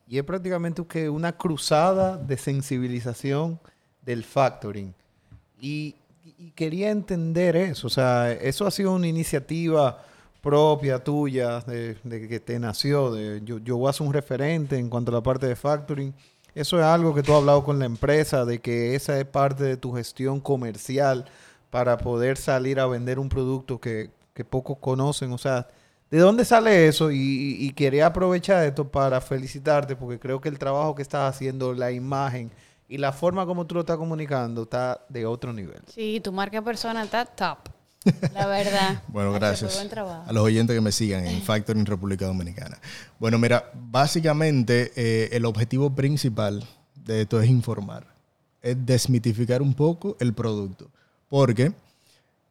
Y 0.09 0.19
es 0.19 0.25
prácticamente 0.25 0.85
que 0.87 1.11
una 1.11 1.33
cruzada 1.37 2.17
de 2.17 2.37
sensibilización 2.37 3.59
del 4.03 4.23
factoring. 4.23 4.95
Y, 5.61 5.97
quería 6.55 6.91
entender 6.91 7.57
eso. 7.57 7.87
O 7.87 7.91
sea, 7.91 8.33
eso 8.33 8.67
ha 8.67 8.71
sido 8.71 8.93
una 8.93 9.07
iniciativa 9.07 10.03
propia 10.43 11.03
tuya, 11.03 11.61
de, 11.61 11.97
que 12.29 12.41
te 12.41 12.59
nació, 12.59 13.13
de 13.13 13.41
yo, 13.45 13.59
yo 13.59 13.77
voy 13.77 13.91
a 13.91 13.93
ser 13.93 14.07
un 14.07 14.13
referente 14.13 14.77
en 14.77 14.89
cuanto 14.89 15.11
a 15.11 15.15
la 15.15 15.23
parte 15.23 15.47
de 15.47 15.57
factoring. 15.57 16.15
Eso 16.55 16.79
es 16.79 16.85
algo 16.85 17.15
que 17.15 17.23
tú 17.23 17.33
has 17.33 17.39
hablado 17.39 17.65
con 17.65 17.79
la 17.79 17.85
empresa, 17.85 18.45
de 18.45 18.61
que 18.61 18.95
esa 18.95 19.19
es 19.19 19.27
parte 19.27 19.65
de 19.65 19.77
tu 19.77 19.93
gestión 19.93 20.41
comercial 20.41 21.27
para 21.71 21.99
poder 21.99 22.37
salir 22.37 22.81
a 22.81 22.87
vender 22.87 23.19
un 23.19 23.29
producto 23.29 23.81
que, 23.81 24.11
que 24.35 24.45
pocos 24.45 24.79
conocen. 24.79 25.33
O 25.33 25.39
sea, 25.39 25.67
¿de 26.11 26.19
dónde 26.19 26.45
sale 26.45 26.89
eso? 26.89 27.11
Y, 27.11 27.57
y, 27.59 27.73
quería 27.73 28.07
aprovechar 28.07 28.65
esto 28.65 28.89
para 28.89 29.21
felicitarte 29.21 29.97
porque 29.97 30.19
creo 30.19 30.41
que 30.41 30.49
el 30.49 30.59
trabajo 30.59 30.95
que 30.95 31.03
estás 31.03 31.35
haciendo, 31.35 31.75
la 31.75 31.93
imagen 31.93 32.51
y 32.89 32.99
la 32.99 33.13
forma 33.13 33.47
como 33.47 33.67
tú 33.67 33.75
lo 33.75 33.81
estás 33.81 33.97
comunicando 33.97 34.63
está 34.63 35.05
de 35.09 35.27
otro 35.27 35.53
nivel. 35.53 35.83
Sí, 35.89 36.21
tu 36.23 36.33
marca 36.33 36.63
persona 36.63 37.03
está 37.03 37.25
top. 37.25 37.59
La 38.33 38.47
verdad. 38.47 39.03
bueno, 39.09 39.33
gracias. 39.33 39.85
A 40.27 40.33
los 40.33 40.45
oyentes 40.45 40.75
que 40.75 40.81
me 40.81 40.93
sigan 40.93 41.27
en 41.27 41.43
Factoring 41.43 41.87
República 41.87 42.27
Dominicana. 42.27 42.79
Bueno, 43.19 43.39
mira, 43.39 43.71
básicamente 43.75 44.93
eh, 44.97 45.31
el 45.33 45.45
objetivo 45.45 45.95
principal 45.95 46.65
de 46.95 47.23
esto 47.23 47.41
es 47.41 47.49
informar, 47.49 48.07
es 48.63 48.77
desmitificar 48.85 49.63
un 49.63 49.75
poco 49.75 50.17
el 50.21 50.35
producto, 50.35 50.91
porque 51.29 51.73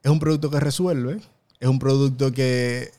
es 0.04 0.12
un 0.12 0.20
producto 0.20 0.50
que 0.50 0.60
resuelve, 0.60 1.20
es 1.60 1.68
un 1.68 1.80
producto 1.80 2.32
que, 2.32 2.92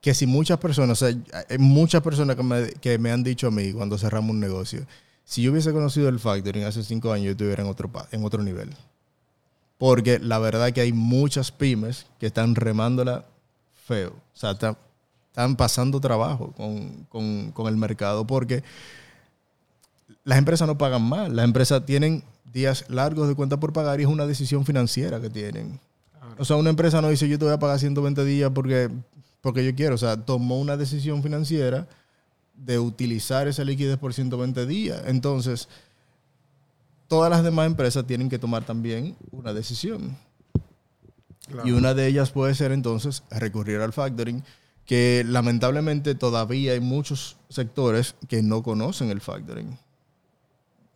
que 0.00 0.14
si 0.14 0.26
muchas 0.26 0.58
personas, 0.58 1.02
o 1.02 1.06
sea, 1.06 1.16
hay 1.48 1.58
muchas 1.58 2.02
personas 2.02 2.36
que 2.36 2.42
me, 2.42 2.70
que 2.74 2.98
me 2.98 3.10
han 3.10 3.24
dicho 3.24 3.48
a 3.48 3.50
mí 3.50 3.72
cuando 3.72 3.98
cerramos 3.98 4.30
un 4.30 4.40
negocio, 4.40 4.86
si 5.24 5.42
yo 5.42 5.52
hubiese 5.52 5.72
conocido 5.72 6.08
el 6.08 6.20
factoring 6.20 6.64
hace 6.64 6.84
cinco 6.84 7.12
años, 7.12 7.24
yo 7.24 7.30
estuviera 7.32 7.62
en 7.62 7.68
otro, 7.68 7.90
en 8.12 8.24
otro 8.24 8.42
nivel. 8.42 8.70
Porque 9.78 10.18
la 10.18 10.38
verdad 10.38 10.72
que 10.72 10.82
hay 10.82 10.92
muchas 10.92 11.50
pymes 11.50 12.06
que 12.20 12.26
están 12.26 12.54
remándola 12.54 13.24
feo. 13.86 14.10
O 14.10 14.36
sea, 14.36 14.52
están, 14.52 14.76
pasando 15.56 16.00
trabajo 16.00 16.52
con, 16.52 17.06
con, 17.08 17.50
con 17.50 17.66
el 17.66 17.76
mercado 17.76 18.24
porque 18.24 18.62
las 20.22 20.38
empresas 20.38 20.68
no 20.68 20.78
pagan 20.78 21.02
mal. 21.02 21.34
Las 21.34 21.44
empresas 21.44 21.84
tienen 21.84 22.22
días 22.54 22.84
largos 22.88 23.28
de 23.28 23.34
cuenta 23.34 23.58
por 23.60 23.72
pagar 23.72 24.00
y 24.00 24.04
es 24.04 24.08
una 24.08 24.26
decisión 24.26 24.64
financiera 24.64 25.20
que 25.20 25.28
tienen. 25.28 25.80
O 26.38 26.44
sea, 26.44 26.56
una 26.56 26.70
empresa 26.70 27.02
no 27.02 27.08
dice 27.08 27.28
yo 27.28 27.38
te 27.38 27.44
voy 27.44 27.52
a 27.52 27.58
pagar 27.58 27.78
120 27.78 28.24
días 28.24 28.50
porque, 28.54 28.88
porque 29.42 29.64
yo 29.64 29.74
quiero. 29.74 29.96
O 29.96 29.98
sea, 29.98 30.16
tomó 30.16 30.58
una 30.58 30.76
decisión 30.76 31.22
financiera 31.22 31.86
de 32.54 32.78
utilizar 32.78 33.48
esa 33.48 33.64
liquidez 33.64 33.98
por 33.98 34.14
120 34.14 34.66
días. 34.66 35.02
Entonces, 35.06 35.68
todas 37.08 37.30
las 37.30 37.42
demás 37.42 37.66
empresas 37.66 38.06
tienen 38.06 38.28
que 38.28 38.38
tomar 38.38 38.64
también 38.64 39.16
una 39.32 39.52
decisión. 39.52 40.16
Y 41.64 41.72
una 41.72 41.92
de 41.92 42.06
ellas 42.06 42.30
puede 42.30 42.54
ser 42.54 42.72
entonces 42.72 43.22
recurrir 43.30 43.80
al 43.80 43.92
factoring, 43.92 44.42
que 44.86 45.24
lamentablemente 45.26 46.14
todavía 46.14 46.72
hay 46.72 46.80
muchos 46.80 47.36
sectores 47.50 48.14
que 48.28 48.42
no 48.42 48.62
conocen 48.62 49.10
el 49.10 49.20
factoring. 49.20 49.76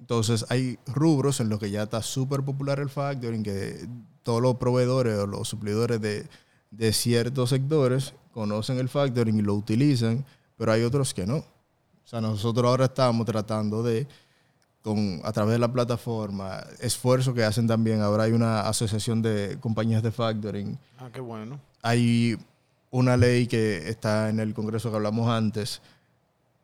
Entonces 0.01 0.47
hay 0.49 0.79
rubros 0.87 1.41
en 1.41 1.49
los 1.49 1.59
que 1.59 1.71
ya 1.71 1.85
está 1.85 2.03
súper 2.03 2.43
popular 2.43 2.81
el 2.81 2.89
factoring, 2.89 3.43
que 3.43 3.89
todos 4.23 4.41
los 4.41 4.57
proveedores 4.57 5.19
o 5.19 5.27
los 5.27 5.49
suplidores 5.49 6.01
de, 6.01 6.27
de 6.71 6.93
ciertos 6.93 7.51
sectores 7.51 8.15
conocen 8.33 8.79
el 8.79 8.89
factoring 8.89 9.39
y 9.39 9.43
lo 9.43 9.55
utilizan, 9.55 10.25
pero 10.57 10.73
hay 10.73 10.83
otros 10.83 11.13
que 11.15 11.27
no. 11.27 11.37
O 11.37 12.11
sea, 12.11 12.21
nosotros 12.21 12.67
ahora 12.67 12.87
estamos 12.87 13.27
tratando 13.27 13.83
de, 13.83 14.07
con, 14.83 15.21
a 15.25 15.33
través 15.33 15.53
de 15.53 15.59
la 15.59 15.71
plataforma, 15.71 16.65
esfuerzo 16.81 17.35
que 17.35 17.45
hacen 17.45 17.67
también. 17.67 18.01
Ahora 18.01 18.25
hay 18.25 18.33
una 18.33 18.61
asociación 18.61 19.21
de 19.21 19.59
compañías 19.61 20.03
de 20.03 20.11
factoring. 20.11 20.79
Ah, 20.99 21.11
qué 21.13 21.21
bueno. 21.21 21.61
Hay 21.83 22.39
una 22.91 23.17
ley 23.17 23.47
que 23.47 23.89
está 23.89 24.31
en 24.31 24.41
el 24.41 24.55
Congreso 24.55 24.91
que 24.91 24.97
hablamos 24.97 25.29
antes, 25.29 25.83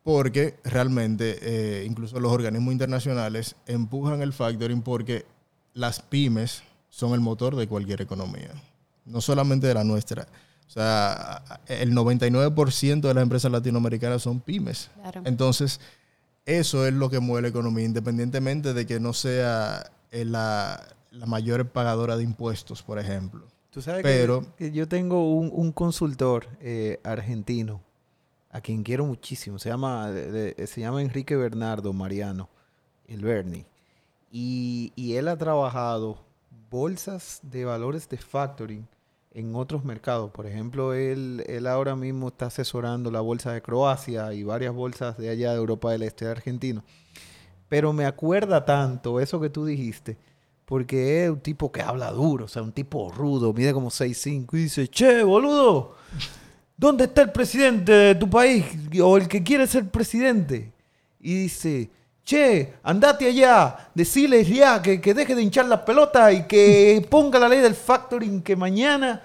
porque 0.05 0.59
realmente 0.63 1.39
eh, 1.41 1.83
incluso 1.83 2.19
los 2.19 2.31
organismos 2.31 2.71
internacionales 2.71 3.55
empujan 3.65 4.21
el 4.21 4.33
factoring 4.33 4.83
porque 4.83 5.25
las 5.73 5.99
pymes 5.99 6.61
son 6.91 7.13
el 7.15 7.21
motor 7.21 7.55
de 7.55 7.67
cualquier 7.67 8.01
economía, 8.01 8.51
no 9.03 9.19
solamente 9.19 9.65
de 9.65 9.73
la 9.73 9.83
nuestra. 9.83 10.27
O 10.67 10.69
sea, 10.69 11.43
el 11.65 11.95
99% 11.95 13.01
de 13.01 13.13
las 13.15 13.23
empresas 13.23 13.51
latinoamericanas 13.51 14.21
son 14.21 14.41
pymes. 14.41 14.91
Entonces, 15.23 15.79
eso 16.45 16.85
es 16.85 16.93
lo 16.93 17.09
que 17.09 17.19
mueve 17.19 17.41
la 17.41 17.47
economía, 17.47 17.85
independientemente 17.85 18.75
de 18.75 18.85
que 18.85 18.99
no 18.99 19.11
sea 19.11 19.89
eh, 20.11 20.23
la, 20.23 20.85
mayor 21.25 21.67
pagadora 21.69 22.15
de 22.15 22.23
impuestos, 22.23 22.83
por 22.83 22.99
ejemplo. 22.99 23.47
Tú 23.71 23.81
sabes 23.81 24.03
Pero, 24.03 24.45
que, 24.55 24.71
yo 24.71 24.87
tengo 24.87 25.33
un, 25.33 25.71
consultor 25.71 26.47
eh, 26.61 26.99
argentino 27.03 27.81
a 28.55 28.61
quien 28.61 28.83
quiero 28.83 29.05
muchísimo. 29.05 29.59
Se 29.59 29.67
llama, 29.67 30.09
se 30.13 30.79
llama 30.79 31.01
Enrique 31.01 31.35
Bernardo 31.35 31.91
Mariano, 31.91 32.47
el 33.05 33.21
Bernie. 33.21 33.65
Y, 34.31 34.93
él 35.13 35.27
ha 35.27 35.37
trabajado 35.37 36.19
bolsas 36.69 37.41
de 37.43 37.65
valores 37.65 38.07
de 38.07 38.15
factoring 38.17 38.87
en 39.31 39.55
otros 39.55 39.83
mercados. 39.83 40.31
Por 40.31 40.47
ejemplo, 40.47 40.93
él, 40.93 41.43
él 41.47 41.67
ahora 41.67 41.97
mismo 41.97 42.29
está 42.29 42.45
asesorando 42.45 43.11
la 43.11 43.19
bolsa 43.19 43.51
de 43.51 43.61
Croacia 43.61 44.33
y 44.33 44.43
varias 44.43 44.73
bolsas 44.73 45.17
de 45.17 45.29
allá 45.29 45.51
de 45.51 45.57
Europa 45.57 45.91
del 45.91 46.03
Este 46.03 46.23
de 46.23 46.31
Argentina. 46.31 46.81
Pero 47.67 47.91
me 47.91 48.05
acuerda 48.05 48.63
tanto 48.63 49.19
eso 49.19 49.41
que 49.41 49.49
tú 49.49 49.65
dijiste, 49.65 50.17
porque 50.63 51.25
es 51.25 51.29
un 51.29 51.41
tipo 51.41 51.73
que 51.73 51.81
habla 51.81 52.09
duro, 52.11 52.45
o 52.45 52.47
sea, 52.47 52.61
un 52.61 52.71
tipo 52.71 53.11
rudo, 53.11 53.51
mide 53.51 53.73
como 53.73 53.89
6'5 53.89 54.47
y 54.53 54.57
dice, 54.57 54.87
che, 54.87 55.23
boludo, 55.23 55.95
¿dónde 56.77 57.05
está 57.05 57.21
el 57.21 57.31
presidente 57.31 57.91
de 57.91 58.15
tu 58.15 58.29
país? 58.29 58.65
O 59.01 59.17
el 59.17 59.27
que 59.27 59.43
quiere 59.43 59.67
ser 59.67 59.87
presidente. 59.89 60.71
Y 61.19 61.33
dice, 61.43 61.89
che, 62.23 62.73
andate 62.83 63.27
allá, 63.27 63.89
deciles 63.93 64.47
ya 64.47 64.81
que, 64.81 65.01
que 65.01 65.13
deje 65.13 65.35
de 65.35 65.41
hinchar 65.41 65.65
las 65.65 65.81
pelotas 65.81 66.33
y 66.33 66.43
que 66.43 67.05
ponga 67.09 67.39
la 67.39 67.49
ley 67.49 67.59
del 67.59 67.75
factoring 67.75 68.41
que 68.41 68.55
mañana, 68.55 69.21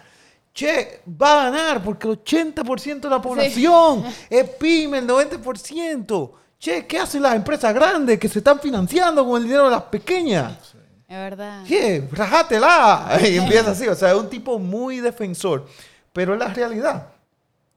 che, 0.55 1.03
va 1.21 1.33
a 1.33 1.51
ganar 1.51 1.83
porque 1.83 2.09
el 2.09 2.23
80% 2.25 3.01
de 3.01 3.11
la 3.11 3.21
población 3.21 4.05
es 4.31 4.49
pyme, 4.51 4.99
el 4.99 5.07
90%. 5.07 6.31
Che, 6.59 6.87
¿qué 6.87 6.99
hacen 6.99 7.23
las 7.23 7.35
empresas 7.35 7.73
grandes 7.73 8.19
que 8.19 8.29
se 8.29 8.41
están 8.41 8.61
financiando 8.61 9.27
con 9.27 9.41
el 9.41 9.45
dinero 9.45 9.65
de 9.65 9.71
las 9.71 9.85
pequeñas? 9.85 10.75
Es 11.09 11.17
verdad. 11.17 11.65
¿Qué? 11.67 12.07
Rajátela. 12.13 13.19
Y 13.27 13.39
empieza 13.39 13.71
así. 13.71 13.89
O 13.89 13.95
sea, 13.95 14.11
es 14.11 14.17
un 14.17 14.29
tipo 14.29 14.59
muy 14.59 15.01
defensor. 15.01 15.67
Pero 16.13 16.35
es 16.35 16.39
la 16.39 16.49
realidad 16.49 17.07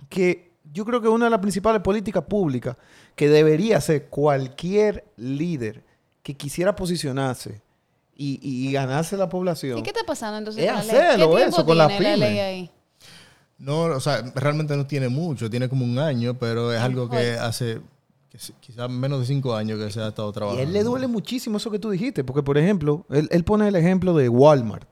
que 0.09 0.51
yo 0.71 0.85
creo 0.85 1.01
que 1.01 1.07
una 1.07 1.25
de 1.25 1.31
las 1.31 1.39
principales 1.39 1.81
políticas 1.81 2.23
públicas 2.23 2.75
que 3.15 3.29
debería 3.29 3.77
hacer 3.77 4.07
cualquier 4.07 5.05
líder 5.17 5.83
que 6.23 6.35
quisiera 6.35 6.75
posicionarse 6.75 7.61
y, 8.15 8.71
ganarse 8.71 9.17
la 9.17 9.27
población. 9.27 9.77
¿Y 9.77 9.83
qué 9.83 9.89
está 9.89 10.03
pasando 10.05 10.37
entonces 10.37 10.63
es 10.63 10.71
con 10.71 10.79
hacerlo, 10.79 11.37
eso, 11.37 11.65
con 11.65 11.77
la, 11.77 11.87
ley 11.87 12.39
ahí? 12.39 12.71
No, 13.57 13.83
o 13.83 13.99
sea, 13.99 14.21
realmente 14.35 14.75
no 14.77 14.85
tiene 14.85 15.09
mucho, 15.09 15.49
tiene 15.49 15.67
como 15.67 15.83
un 15.83 15.99
año, 15.99 16.33
pero 16.35 16.73
es 16.73 16.79
algo 16.79 17.09
que 17.09 17.33
hace 17.33 17.81
quizás 18.59 18.89
menos 18.89 19.19
de 19.19 19.25
cinco 19.25 19.55
años 19.55 19.79
que 19.79 19.91
se 19.91 20.01
ha 20.01 20.07
estado 20.07 20.31
trabajando. 20.31 20.61
Y 20.61 20.65
a 20.65 20.67
él 20.67 20.73
le 20.73 20.83
duele 20.83 21.07
muchísimo 21.07 21.57
eso 21.57 21.69
que 21.69 21.79
tú 21.79 21.89
dijiste, 21.89 22.23
porque 22.23 22.41
por 22.41 22.57
ejemplo, 22.57 23.05
él, 23.09 23.27
él 23.31 23.43
pone 23.43 23.67
el 23.67 23.75
ejemplo 23.75 24.13
de 24.15 24.29
Walmart 24.29 24.87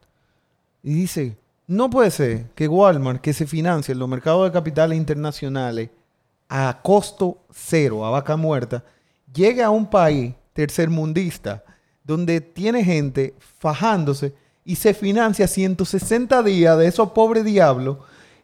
y 0.84 0.94
dice, 0.94 1.38
no 1.72 1.90
puede 1.90 2.12
ser 2.12 2.50
que 2.54 2.68
Walmart, 2.68 3.22
que 3.22 3.32
se 3.32 3.48
financia 3.48 3.94
en 3.94 4.00
los 4.00 4.10
mercados 4.10 4.44
de 4.44 4.52
capitales 4.52 4.98
internacionales 4.98 5.90
a 6.50 6.82
costo 6.84 7.38
cero, 7.50 8.06
a 8.06 8.10
vaca 8.10 8.36
muerta, 8.36 8.84
llegue 9.34 9.64
a 9.64 9.70
un 9.70 9.90
país 9.90 10.34
tercermundista 10.52 11.64
donde 12.04 12.42
tiene 12.42 12.84
gente 12.84 13.36
fajándose 13.40 14.34
y 14.66 14.76
se 14.76 14.94
financia 14.94 15.48
160 15.48 16.44
días 16.44 16.78
de 16.78 16.88
esos 16.88 17.12
pobres 17.12 17.46
diablos 17.46 18.00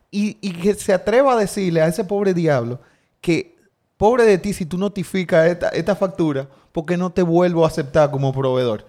y, 0.09 0.35
que 0.53 0.73
se 0.75 0.93
atreva 0.93 1.33
a 1.33 1.37
decirle 1.37 1.81
a 1.81 1.87
ese 1.87 2.05
pobre 2.05 2.33
diablo 2.33 2.79
que 3.19 3.57
pobre 3.97 4.23
de 4.23 4.37
ti 4.37 4.53
si 4.53 4.65
tú 4.65 4.77
notificas 4.77 5.47
esta, 5.47 5.67
esta 5.69 5.97
factura 5.97 6.47
porque 6.71 6.95
no 6.95 7.09
te 7.09 7.23
vuelvo 7.23 7.65
a 7.65 7.67
aceptar 7.67 8.09
como 8.09 8.31
proveedor. 8.31 8.85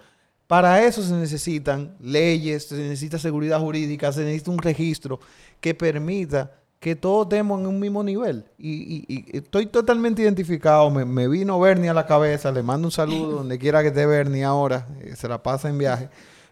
Para 0.49 0.83
eso 0.83 1.03
se 1.03 1.13
necesitan 1.13 1.95
leyes, 2.01 2.69
se 2.69 2.75
necesita 2.75 3.19
seguridad 3.19 3.59
jurídica, 3.59 4.11
se 4.11 4.23
necesita 4.23 4.49
un 4.49 4.57
registro 4.57 5.19
que 5.61 5.75
permita 5.75 6.53
que 6.79 6.95
todos 6.95 7.27
estemos 7.27 7.59
en 7.59 7.67
un 7.67 7.79
mismo 7.79 8.03
nivel. 8.03 8.45
Y, 8.57 9.27
estoy 9.31 9.67
totalmente 9.67 10.23
identificado. 10.23 10.89
Me, 10.89 11.27
vino 11.27 11.59
Bernie 11.59 11.91
a 11.91 11.93
la 11.93 12.07
cabeza. 12.07 12.51
Le 12.51 12.63
mando 12.63 12.87
un 12.87 12.91
saludo 12.91 13.33
donde 13.33 13.59
quiera 13.59 13.83
que 13.83 13.89
esté 13.89 14.07
Bernie 14.07 14.43
ahora. 14.43 14.87
Eh, 15.01 15.15
se 15.15 15.27
la 15.27 15.43
pasa 15.43 15.69
en 15.69 15.77
viaje. 15.77 16.09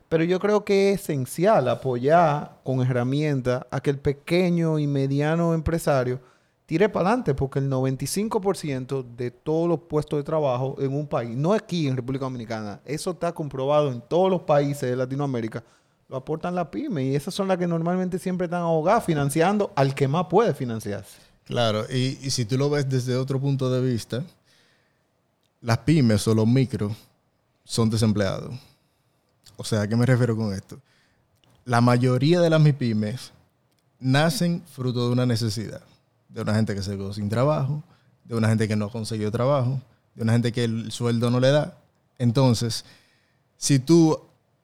Pero 0.10 0.24
yo 0.24 0.40
creo 0.40 0.64
que 0.64 0.92
es 0.92 1.02
esencial 1.02 1.68
apoyar 1.68 2.60
con 2.64 2.82
herramientas 2.82 3.66
a 3.72 3.80
que 3.80 3.90
el 3.90 3.98
pequeño 3.98 4.78
y 4.78 4.86
mediano 4.86 5.56
empresario 5.56 6.20
tire 6.68 6.90
para 6.90 7.08
adelante, 7.08 7.34
porque 7.34 7.60
el 7.60 7.70
95% 7.72 9.16
de 9.16 9.32
todos 9.32 9.70
los 9.70 9.80
puestos 9.80 10.20
de 10.20 10.24
trabajo 10.24 10.76
en 10.80 10.94
un 10.94 11.08
país, 11.08 11.36
no 11.36 11.54
aquí 11.54 11.88
en 11.88 11.96
República 11.96 12.26
Dominicana, 12.26 12.82
eso 12.86 13.12
está 13.12 13.32
comprobado 13.32 13.92
en 13.92 14.02
todos 14.02 14.30
los 14.30 14.42
países 14.42 14.90
de 14.90 14.96
Latinoamérica, 14.96 15.64
lo 16.10 16.18
aportan 16.18 16.56
la 16.56 16.70
pyme 16.70 17.06
y 17.06 17.16
esas 17.16 17.34
son 17.34 17.48
las 17.48 17.58
que 17.58 17.68
normalmente 17.68 18.20
siempre 18.20 18.46
están 18.46 18.62
ahogadas 18.62 19.06
financiando 19.06 19.72
al 19.76 19.96
que 19.96 20.08
más 20.10 20.28
puede 20.30 20.54
financiarse. 20.54 21.20
Claro, 21.46 21.86
y, 21.90 22.16
si 22.30 22.44
tú 22.44 22.58
lo 22.58 22.70
ves 22.70 22.88
desde 22.88 23.16
otro 23.16 23.40
punto 23.40 23.72
de 23.72 23.82
vista, 23.82 24.24
las 25.62 25.78
pymes 25.80 26.28
o 26.28 26.36
los 26.36 26.46
micros 26.46 26.92
son 27.64 27.90
desempleados. 27.90 28.54
O 29.56 29.64
sea, 29.64 29.84
¿a 29.84 29.88
qué 29.88 29.96
me 29.96 30.06
refiero 30.06 30.36
con 30.36 30.54
esto? 30.54 30.78
La 31.64 31.80
mayoría 31.80 32.42
de 32.42 32.50
las 32.50 32.60
MIPYMES 32.60 33.32
nacen 34.00 34.62
fruto 34.68 35.08
de 35.08 35.14
una 35.14 35.26
necesidad 35.26 35.82
de 36.30 36.42
una 36.42 36.54
gente 36.54 36.76
que 36.76 36.84
se 36.84 36.92
quedó 36.92 37.14
sin 37.14 37.30
trabajo, 37.30 37.84
de 38.24 38.36
una 38.36 38.50
gente 38.50 38.68
que 38.68 38.76
no 38.76 38.90
consiguió 38.90 39.32
trabajo, 39.32 39.82
de 40.16 40.24
una 40.24 40.34
gente 40.34 40.52
que 40.52 40.64
el 40.64 40.92
sueldo 40.92 41.32
no 41.32 41.40
le 41.40 41.52
da. 41.52 41.78
Entonces, 42.18 42.86
si 43.58 43.80
tú 43.80 44.20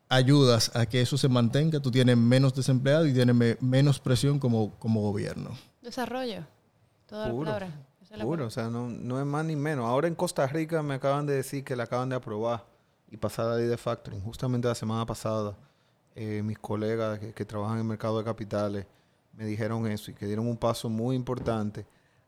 ayudas 0.09 0.75
a 0.75 0.85
que 0.85 1.01
eso 1.01 1.17
se 1.17 1.27
mantenga, 1.27 1.79
tú 1.79 1.91
tienes 1.91 2.17
menos 2.17 2.53
desempleados 2.53 3.07
y 3.07 3.13
tienes 3.13 3.61
menos 3.61 3.99
presión 3.99 4.39
como, 4.39 4.71
como 4.79 5.01
gobierno. 5.01 5.51
Desarrollo. 5.81 6.45
Toda 7.07 7.27
la 7.29 7.35
palabra. 7.35 7.69
Puro, 8.21 8.45
o 8.45 8.49
sea, 8.51 8.69
no, 8.69 8.89
no, 8.89 9.19
es 9.19 9.25
más 9.25 9.43
ni 9.43 9.55
menos. 9.55 9.85
Ahora 9.85 10.07
en 10.07 10.13
Costa 10.13 10.45
Rica 10.45 10.83
me 10.83 10.93
acaban 10.95 11.25
de 11.25 11.33
decir 11.33 11.63
que 11.63 11.75
la 11.75 11.85
acaban 11.85 12.09
de 12.09 12.15
aprobar 12.15 12.63
y 13.09 13.17
pasar 13.17 13.47
la 13.47 13.55
ley 13.55 13.65
de 13.65 13.77
factoring. 13.77 14.21
Justamente 14.21 14.67
la 14.67 14.75
semana 14.75 15.03
pasada, 15.05 15.55
eh, 16.15 16.43
mis 16.43 16.59
colegas 16.59 17.19
que, 17.19 17.45
trabajan 17.45 17.77
en 17.77 17.81
el 17.81 17.87
mercado 17.87 18.19
de 18.19 18.23
capitales 18.23 18.85
me 19.33 19.45
dijeron 19.45 19.87
eso 19.87 20.11
y 20.11 20.13
que 20.13 20.25
dieron 20.25 20.47
un 20.47 20.57
paso 20.57 20.89
muy 20.89 21.15
importante 21.15 21.85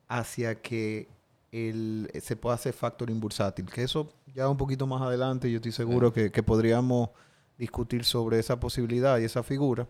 hacia 0.07 0.55
que 0.61 1.07
el, 1.51 2.09
se 2.21 2.35
pueda 2.35 2.55
hacer 2.55 2.73
factoring 2.73 3.19
bursátil. 3.19 3.65
Que 3.65 3.83
eso 3.83 4.13
ya 4.33 4.49
un 4.49 4.57
poquito 4.57 4.87
más 4.87 5.01
adelante 5.01 5.49
yo 5.49 5.57
estoy 5.57 5.71
seguro 5.71 6.11
que, 6.11 6.31
que, 6.31 6.43
podríamos 6.43 7.09
discutir 7.57 8.03
sobre 8.03 8.39
esa 8.39 8.59
posibilidad 8.59 9.17
y 9.19 9.23
esa 9.23 9.43
figura. 9.43 9.87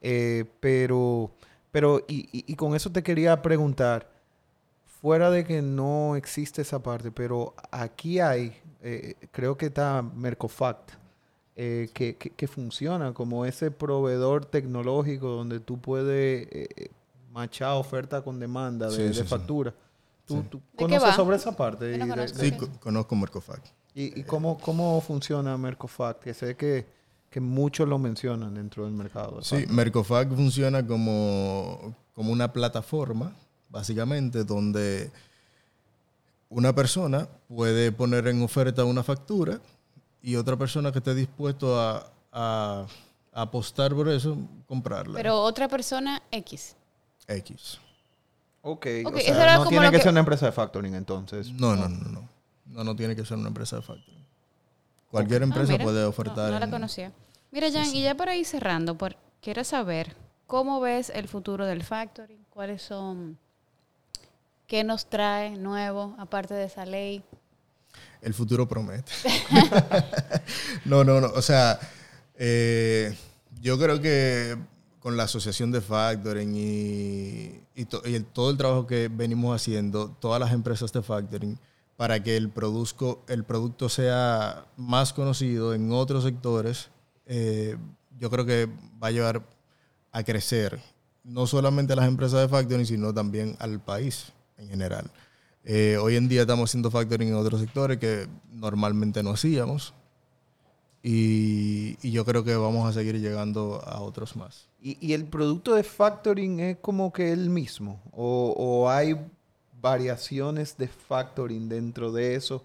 Eh, 0.00 0.44
pero, 0.60 1.30
pero 1.70 2.04
y, 2.08 2.28
y 2.32 2.54
con 2.56 2.74
eso 2.74 2.90
te 2.90 3.02
quería 3.02 3.42
preguntar 3.42 4.14
fuera 5.04 5.30
de 5.30 5.44
que 5.44 5.60
no 5.60 6.16
existe 6.16 6.62
esa 6.62 6.82
parte, 6.82 7.12
pero 7.12 7.54
aquí 7.70 8.20
hay, 8.20 8.58
eh, 8.80 9.16
creo 9.32 9.54
que 9.54 9.66
está 9.66 10.00
Mercofact, 10.00 10.92
eh, 11.56 11.88
que, 11.92 12.48
funciona 12.48 13.12
como 13.12 13.44
ese 13.44 13.70
proveedor 13.70 14.44
tecnológico 14.44 15.28
donde 15.28 15.60
tú 15.60 15.80
puedes 15.80 16.48
eh, 16.50 16.90
machar 17.30 17.76
oferta 17.76 18.22
con 18.22 18.40
demanda 18.40 18.90
de, 18.90 19.12
factura. 19.24 19.74
¿Tú, 20.26 20.44
conoces 20.76 21.14
sobre 21.14 21.36
esa 21.36 21.56
parte? 21.56 21.98
sí, 22.28 22.52
conozco 22.80 23.14
Mercofact. 23.14 23.66
¿Y, 23.94 24.24
cómo, 24.24 24.58
cómo 24.58 25.00
funciona 25.00 25.56
Mercofact? 25.56 26.24
Que 26.24 26.34
sé 26.34 26.56
que, 26.56 26.86
que 27.30 27.40
muchos 27.40 27.88
lo 27.88 27.98
mencionan 27.98 28.54
dentro 28.54 28.84
del 28.84 28.92
mercado. 28.92 29.42
Sí, 29.42 29.64
Mercofact 29.68 30.34
funciona 30.34 30.84
como, 30.84 31.94
como 32.14 32.32
una 32.32 32.52
plataforma 32.52 33.32
básicamente, 33.74 34.44
donde 34.44 35.10
una 36.48 36.72
persona 36.74 37.28
puede 37.48 37.90
poner 37.90 38.28
en 38.28 38.42
oferta 38.42 38.84
una 38.84 39.02
factura 39.02 39.60
y 40.24 40.36
otra 40.36 40.56
persona 40.56 40.90
que 40.90 40.98
esté 40.98 41.14
dispuesto 41.14 41.78
a, 41.78 42.86
apostar 43.32 43.94
por 43.94 44.08
eso, 44.08 44.36
comprarla. 44.66 45.14
Pero 45.14 45.40
otra 45.40 45.68
persona 45.68 46.22
X. 46.30 46.76
X. 47.28 47.78
Ok, 48.62 48.86
o 49.04 49.18
sea, 49.18 49.58
no 49.58 49.66
tiene 49.68 49.90
que, 49.90 49.98
ser 49.98 50.10
una 50.10 50.20
empresa 50.20 50.46
de 50.46 50.52
factoring 50.52 50.94
entonces. 50.94 51.52
No, 51.52 51.76
no, 51.76 51.88
no, 51.88 52.08
no. 52.10 52.28
No, 52.66 52.84
no 52.84 52.96
tiene 52.96 53.14
que 53.14 53.24
ser 53.24 53.36
una 53.36 53.48
empresa 53.48 53.76
de 53.76 53.82
factoring. 53.82 54.24
Cualquier 55.10 55.42
ah, 55.42 55.44
empresa 55.44 55.76
puede 55.78 56.04
ofertar. 56.04 56.50
No, 56.50 56.58
la 56.58 56.70
conocía. 56.70 57.12
Mira, 57.50 57.70
Jan, 57.70 57.94
y 57.94 58.02
ya 58.02 58.16
para 58.16 58.34
ir 58.34 58.46
cerrando, 58.46 58.96
por, 58.96 59.16
quiero 59.42 59.62
saber 59.62 60.16
cómo 60.46 60.80
ves 60.80 61.10
el 61.10 61.28
futuro 61.28 61.66
del 61.66 61.84
factoring, 61.84 62.44
cuáles 62.50 62.82
son 62.82 63.38
¿Qué 64.66 64.82
nos 64.82 65.06
trae 65.06 65.50
nuevo, 65.50 66.14
aparte 66.18 66.54
de 66.54 66.64
esa 66.64 66.86
ley? 66.86 67.22
El 68.24 68.34
futuro 68.34 68.66
promete. 68.66 69.12
no, 70.86 71.04
no, 71.04 71.20
no. 71.20 71.28
O 71.28 71.42
sea, 71.42 71.78
eh, 72.36 73.14
yo 73.60 73.78
creo 73.78 74.00
que 74.00 74.56
con 74.98 75.18
la 75.18 75.24
asociación 75.24 75.70
de 75.70 75.82
factoring 75.82 76.54
y, 76.56 77.84
todo 78.32 78.50
el 78.50 78.56
trabajo 78.56 78.86
que 78.86 79.08
venimos 79.08 79.54
haciendo, 79.54 80.08
todas 80.18 80.40
las 80.40 80.52
empresas 80.52 80.90
de 80.92 81.02
factoring, 81.02 81.58
para 81.96 82.22
que 82.22 82.36
el, 82.38 82.50
el 83.28 83.44
producto 83.44 83.88
sea 83.90 84.64
más 84.78 85.12
conocido 85.12 85.74
en 85.74 85.92
otros 85.92 86.24
sectores, 86.24 86.88
eh, 87.26 87.76
yo 88.18 88.30
creo 88.30 88.46
que 88.46 88.66
va 89.02 89.08
a 89.08 89.10
llevar 89.10 89.42
a 90.10 90.22
crecer 90.22 90.80
no 91.22 91.46
solamente 91.46 91.94
las 91.94 92.06
empresas 92.06 92.40
de 92.40 92.48
factoring, 92.48 92.86
sino 92.86 93.12
también 93.12 93.56
al 93.58 93.80
país 93.80 94.32
en 94.56 94.68
general. 94.68 95.10
Eh, 95.66 95.96
hoy 95.96 96.16
en 96.16 96.28
día 96.28 96.42
estamos 96.42 96.70
haciendo 96.70 96.90
factoring 96.90 97.28
en 97.28 97.34
otros 97.34 97.60
sectores 97.60 97.98
que 97.98 98.28
normalmente 98.52 99.22
no 99.22 99.30
hacíamos. 99.30 99.94
Y, 101.02 101.96
yo 102.10 102.24
creo 102.24 102.44
que 102.44 102.56
vamos 102.56 102.88
a 102.88 102.92
seguir 102.92 103.20
llegando 103.20 103.82
a 103.84 104.00
otros 104.00 104.36
más. 104.36 104.68
¿Y, 104.80 105.12
el 105.12 105.24
producto 105.24 105.74
de 105.74 105.82
factoring 105.82 106.60
es 106.60 106.76
como 106.78 107.12
que 107.12 107.32
el 107.32 107.50
mismo? 107.50 108.00
¿O, 108.12 108.88
hay 108.88 109.14
variaciones 109.80 110.76
de 110.78 110.88
factoring 110.88 111.68
dentro 111.68 112.10
de 112.10 112.34
eso 112.34 112.64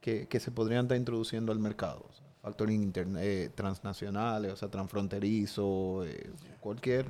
que, 0.00 0.26
se 0.40 0.50
podrían 0.50 0.84
estar 0.84 0.96
introduciendo 0.96 1.52
al 1.52 1.58
mercado? 1.58 2.04
factoring 2.42 2.80
internet, 2.80 3.22
eh, 3.24 3.50
transnacionales, 3.52 4.52
o 4.52 4.56
sea, 4.56 4.68
transfronterizo, 4.68 6.04
eh, 6.04 6.30
cualquier 6.60 7.06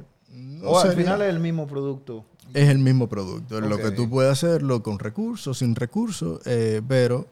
o 0.65 0.79
al 0.79 0.93
final 0.93 1.23
es 1.23 1.29
el 1.29 1.41
mismo 1.41 1.67
producto. 1.67 2.25
Es 2.55 2.69
el 2.69 2.79
mismo 2.79 3.09
producto. 3.09 3.61
Lo 3.61 3.77
que 3.79 3.91
tú 3.91 4.09
puedes 4.09 4.33
hacerlo 4.33 4.83
con 4.83 4.99
recursos, 4.99 5.59
sin 5.59 5.75
recursos, 5.75 6.41
eh, 6.47 6.81
pero 6.87 7.27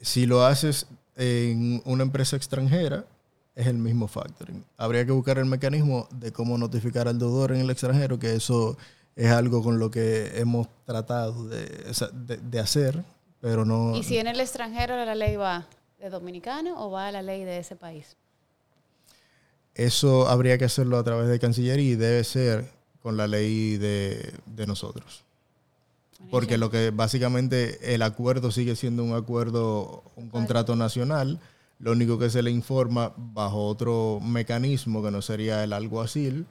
si 0.00 0.26
lo 0.26 0.44
haces 0.44 0.86
en 1.16 1.82
una 1.84 2.02
empresa 2.02 2.36
extranjera, 2.36 3.04
es 3.54 3.66
el 3.66 3.78
mismo 3.78 4.08
factoring. 4.08 4.64
Habría 4.76 5.06
que 5.06 5.12
buscar 5.12 5.38
el 5.38 5.46
mecanismo 5.46 6.08
de 6.10 6.32
cómo 6.32 6.58
notificar 6.58 7.08
al 7.08 7.18
deudor 7.18 7.52
en 7.52 7.60
el 7.60 7.70
extranjero, 7.70 8.18
que 8.18 8.34
eso 8.34 8.76
es 9.16 9.30
algo 9.30 9.62
con 9.62 9.78
lo 9.78 9.90
que 9.90 10.38
hemos 10.38 10.68
tratado 10.84 11.48
de, 11.48 12.60
hacer, 12.60 13.02
pero 13.40 13.64
no... 13.64 13.96
¿Y 13.96 14.02
si 14.02 14.18
en 14.18 14.26
el 14.26 14.40
extranjero 14.40 14.96
la 15.04 15.14
ley 15.14 15.36
va 15.36 15.66
de 15.98 16.10
dominicano 16.10 16.84
o 16.84 16.90
va 16.90 17.08
a 17.08 17.12
la 17.12 17.22
ley 17.22 17.44
de 17.44 17.58
ese 17.58 17.76
país? 17.76 18.16
Eso 19.74 20.28
habría 20.28 20.56
que 20.56 20.66
hacerlo 20.66 20.98
a 20.98 21.04
través 21.04 21.28
de 21.28 21.40
Cancillería 21.40 21.92
y 21.92 21.96
debe 21.96 22.22
ser 22.24 22.70
con 23.02 23.16
la 23.16 23.26
ley 23.26 23.76
de, 23.76 24.32
nosotros. 24.66 25.24
Porque 26.30 26.56
lo 26.56 26.70
que 26.70 26.90
básicamente 26.90 27.94
el 27.94 28.02
acuerdo 28.02 28.50
sigue 28.50 28.76
siendo 28.76 29.04
un 29.04 29.14
acuerdo, 29.14 30.04
un 30.16 30.30
contrato 30.30 30.74
nacional. 30.74 31.38
Lo 31.78 31.92
único 31.92 32.18
que 32.18 32.30
se 32.30 32.42
le 32.42 32.50
informa 32.50 33.12
bajo 33.16 33.66
otro 33.66 34.20
mecanismo 34.22 35.02
que 35.02 35.10
no 35.10 35.20
sería 35.20 35.62
el 35.64 35.72
alguacil 35.72 36.46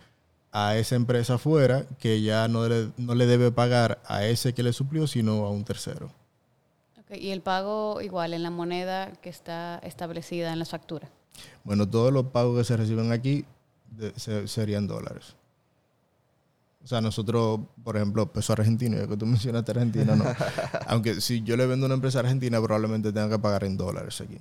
a 0.52 0.78
esa 0.78 0.96
empresa 0.96 1.36
afuera 1.36 1.88
que 1.98 2.22
ya 2.22 2.48
no 2.48 2.68
le, 2.68 2.92
no 2.98 3.16
le 3.16 3.26
debe 3.26 3.52
pagar 3.52 4.00
a 4.06 4.26
ese 4.26 4.54
que 4.54 4.62
le 4.62 4.74
suplió, 4.74 5.08
sino 5.08 5.46
a 5.46 5.50
un 5.50 5.64
tercero. 5.64 6.12
y 7.10 7.30
el 7.30 7.42
pago 7.42 8.02
igual 8.02 8.34
en 8.34 8.44
la 8.44 8.52
moneda 8.52 9.14
que 9.22 9.30
está 9.30 9.80
establecida 9.80 10.54
en 10.54 10.60
las 10.60 10.70
facturas. 10.70 11.10
Bueno, 11.64 11.88
todos 11.88 12.12
los 12.12 12.26
pagos 12.28 12.58
que 12.58 12.64
se 12.64 12.78
reciben 12.78 13.12
aquí 13.12 13.46
serían 14.46 14.88
dólares. 14.88 15.36
O 16.84 16.88
sea, 16.88 17.00
nosotros, 17.00 17.62
por 17.84 17.96
ejemplo, 17.96 18.26
peso 18.26 18.54
argentino, 18.54 18.98
ya 18.98 19.08
que 19.08 19.16
tú 19.16 19.26
mencionaste 19.26 19.72
Argentina, 19.72 20.16
no. 20.16 20.26
Aunque 20.88 21.22
si 21.22 21.42
yo 21.42 21.56
le 21.56 21.66
vendo 21.66 21.86
a 21.86 21.88
una 21.88 21.96
empresa 21.96 22.20
argentina, 22.20 22.62
probablemente 22.62 23.14
tenga 23.14 23.30
que 23.30 23.40
pagar 23.40 23.64
en 23.64 23.78
dólares 23.78 24.20
aquí. 24.20 24.38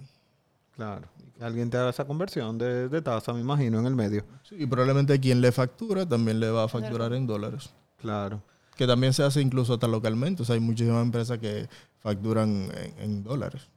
Claro. 0.74 1.07
Alguien 1.40 1.70
te 1.70 1.76
haga 1.76 1.90
esa 1.90 2.05
conversión 2.05 2.59
de, 2.59 2.88
de, 2.88 3.03
tasa, 3.03 3.32
me 3.32 3.40
imagino, 3.40 3.78
en 3.78 3.86
el 3.86 3.95
medio. 3.95 4.24
Sí, 4.43 4.57
y 4.59 4.66
probablemente 4.66 5.18
quien 5.18 5.40
le 5.40 5.51
factura 5.51 6.09
también 6.09 6.40
le 6.40 6.51
va 6.51 6.64
a 6.64 6.68
facturar 6.68 7.12
en 7.14 7.26
dólares. 7.26 7.70
Claro. 8.01 8.43
Que 8.76 8.86
también 8.86 9.12
se 9.12 9.22
hace 9.22 9.40
incluso 9.40 9.74
hasta 9.74 9.88
localmente. 9.88 10.43
O 10.43 10.45
sea, 10.45 10.55
hay 10.55 10.61
muchísimas 10.61 11.03
empresas 11.03 11.38
que 11.38 11.68
facturan 12.01 12.68
en 12.99 13.22
dólares. 13.22 13.68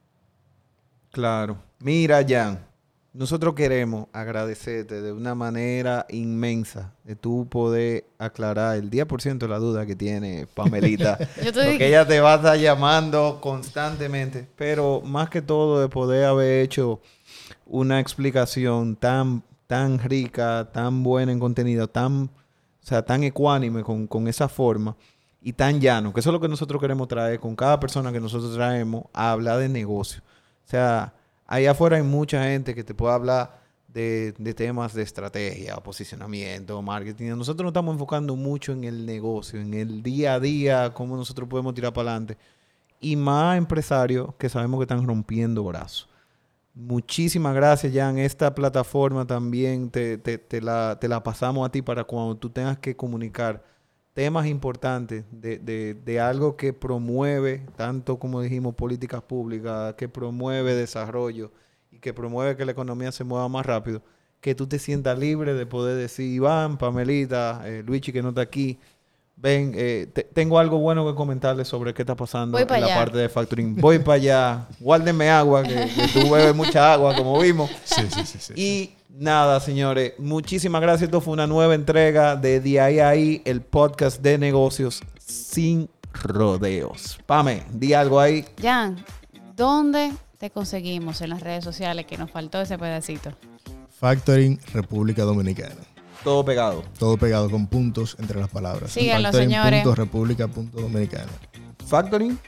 Claro. 1.10 1.58
Mira, 1.80 2.24
Jan. 2.26 2.60
Nosotros 3.16 3.54
queremos 3.54 4.08
agradecerte 4.12 5.00
de 5.00 5.10
una 5.10 5.34
manera 5.34 6.04
inmensa 6.10 6.92
de 7.02 7.16
tú 7.16 7.48
poder 7.48 8.04
aclarar 8.18 8.76
el 8.76 8.90
10% 8.90 9.38
de 9.38 9.48
la 9.48 9.58
duda 9.58 9.86
que 9.86 9.96
tiene 9.96 10.46
Pamelita. 10.52 11.16
porque 11.42 11.88
ella 11.88 12.06
te 12.06 12.20
va 12.20 12.34
a 12.34 12.36
estar 12.36 12.58
llamando 12.58 13.38
constantemente. 13.40 14.46
Pero 14.54 15.00
más 15.00 15.30
que 15.30 15.40
todo 15.40 15.80
de 15.80 15.88
poder 15.88 16.26
haber 16.26 16.62
hecho 16.62 17.00
una 17.64 18.00
explicación 18.00 18.96
tan, 18.96 19.42
tan 19.66 19.98
rica, 19.98 20.68
tan 20.70 21.02
buena 21.02 21.32
en 21.32 21.40
contenido, 21.40 21.88
tan, 21.88 22.24
o 22.24 22.86
sea, 22.86 23.02
tan 23.02 23.24
ecuánime 23.24 23.82
con, 23.82 24.06
con 24.06 24.28
esa 24.28 24.46
forma 24.46 24.94
y 25.40 25.54
tan 25.54 25.80
llano, 25.80 26.12
que 26.12 26.20
eso 26.20 26.28
es 26.28 26.34
lo 26.34 26.40
que 26.40 26.48
nosotros 26.48 26.82
queremos 26.82 27.08
traer 27.08 27.40
con 27.40 27.56
cada 27.56 27.80
persona 27.80 28.12
que 28.12 28.20
nosotros 28.20 28.54
traemos 28.54 29.04
a 29.14 29.30
hablar 29.30 29.58
de 29.60 29.70
negocio. 29.70 30.20
O 30.66 30.68
sea, 30.68 31.14
Allá 31.46 31.72
afuera 31.72 31.96
hay 31.96 32.02
mucha 32.02 32.42
gente 32.44 32.74
que 32.74 32.84
te 32.84 32.94
puede 32.94 33.14
hablar 33.14 33.66
de, 33.88 34.54
temas 34.54 34.92
de 34.92 35.02
estrategia, 35.02 35.76
posicionamiento, 35.76 36.80
marketing. 36.82 37.30
Nosotros 37.30 37.64
nos 37.64 37.70
estamos 37.70 37.94
enfocando 37.94 38.36
mucho 38.36 38.72
en 38.72 38.84
el 38.84 39.06
negocio, 39.06 39.60
en 39.60 39.72
el 39.72 40.02
día 40.02 40.34
a 40.34 40.40
día, 40.40 40.92
cómo 40.92 41.16
nosotros 41.16 41.48
podemos 41.48 41.72
tirar 41.74 41.92
para 41.94 42.10
adelante. 42.10 42.36
Y 43.00 43.16
más 43.16 43.56
empresarios 43.56 44.34
que 44.38 44.48
sabemos 44.48 44.78
que 44.80 44.84
están 44.84 45.06
rompiendo 45.06 45.64
brazos. 45.64 46.08
Muchísimas 46.74 47.54
gracias, 47.54 47.94
Jan. 47.94 48.18
Esta 48.18 48.54
plataforma 48.54 49.26
también 49.26 49.88
te, 49.90 50.20
la, 50.60 50.98
te 51.00 51.08
la 51.08 51.22
pasamos 51.22 51.66
a 51.66 51.72
ti 51.72 51.80
para 51.80 52.04
cuando 52.04 52.36
tú 52.36 52.50
tengas 52.50 52.78
que 52.78 52.94
comunicar 52.94 53.64
temas 54.16 54.46
importantes 54.46 55.24
de, 55.30 56.20
algo 56.22 56.56
que 56.56 56.72
promueve, 56.72 57.66
tanto 57.76 58.18
como 58.18 58.40
dijimos, 58.40 58.74
políticas 58.74 59.20
públicas, 59.20 59.92
que 59.98 60.08
promueve 60.08 60.74
desarrollo 60.74 61.52
y 61.92 61.98
que 61.98 62.14
promueve 62.14 62.56
que 62.56 62.64
la 62.64 62.72
economía 62.72 63.12
se 63.12 63.24
mueva 63.24 63.46
más 63.50 63.66
rápido, 63.66 64.00
que 64.40 64.54
tú 64.54 64.66
te 64.66 64.78
sientas 64.78 65.18
libre 65.18 65.52
de 65.52 65.66
poder 65.66 65.98
decir, 65.98 66.32
Iván, 66.32 66.78
Pamelita, 66.78 67.60
eh, 67.66 67.82
Luigi 67.84 68.10
que 68.10 68.22
no 68.22 68.30
está 68.30 68.40
aquí, 68.40 68.78
ven, 69.36 69.72
eh, 69.76 70.06
tengo 70.32 70.58
algo 70.58 70.78
bueno 70.78 71.06
que 71.06 71.14
comentarles 71.14 71.68
sobre 71.68 71.92
qué 71.92 72.00
está 72.00 72.16
pasando 72.16 72.58
en 72.58 72.66
la 72.66 72.94
parte 72.94 73.18
de 73.18 73.28
factoring. 73.28 73.76
Voy 73.76 73.98
para 73.98 74.14
allá, 74.14 74.66
guárdenme 74.80 75.28
agua, 75.28 75.62
que, 75.62 75.90
tú 76.14 76.30
bebes 76.30 76.56
mucha 76.56 76.94
agua, 76.94 77.14
como 77.14 77.38
vimos. 77.38 77.70
Sí, 77.84 78.08
sí, 78.08 78.24
sí, 78.24 78.38
sí. 78.40 78.52
Y 78.56 78.94
nada, 79.18 79.60
señores, 79.60 80.14
muchísimas 80.18 80.80
gracias. 80.80 81.08
Esto 81.08 81.20
fue 81.20 81.34
una 81.34 81.46
nueva 81.46 81.74
entrega 81.74 82.36
de 82.36 82.60
DII, 82.60 83.42
el 83.44 83.62
podcast 83.62 84.20
de 84.22 84.38
negocios 84.38 85.02
sin 85.18 85.88
rodeos. 86.12 87.18
Pame, 87.26 87.64
di 87.72 87.94
algo 87.94 88.20
ahí. 88.20 88.44
Jan, 88.60 89.04
¿dónde 89.56 90.12
te 90.38 90.50
conseguimos 90.50 91.20
en 91.22 91.30
las 91.30 91.40
redes 91.40 91.64
sociales 91.64 92.06
que 92.06 92.16
nos 92.16 92.30
faltó 92.30 92.60
ese 92.60 92.78
pedacito? 92.78 93.32
Factoring 93.98 94.60
República 94.72 95.22
Dominicana. 95.22 95.74
Todo 96.22 96.44
pegado. 96.44 96.82
Todo 96.98 97.16
pegado 97.16 97.50
con 97.50 97.66
puntos 97.66 98.16
entre 98.18 98.38
las 98.40 98.50
palabras. 98.50 98.90
Síganlo, 98.90 99.28
Factoring 99.28 99.50
señores. 99.50 99.82
Punto 99.82 99.94
República 99.94 100.48
punto 100.48 100.80
Dominicana. 100.80 101.32
Factoring. 101.86 102.38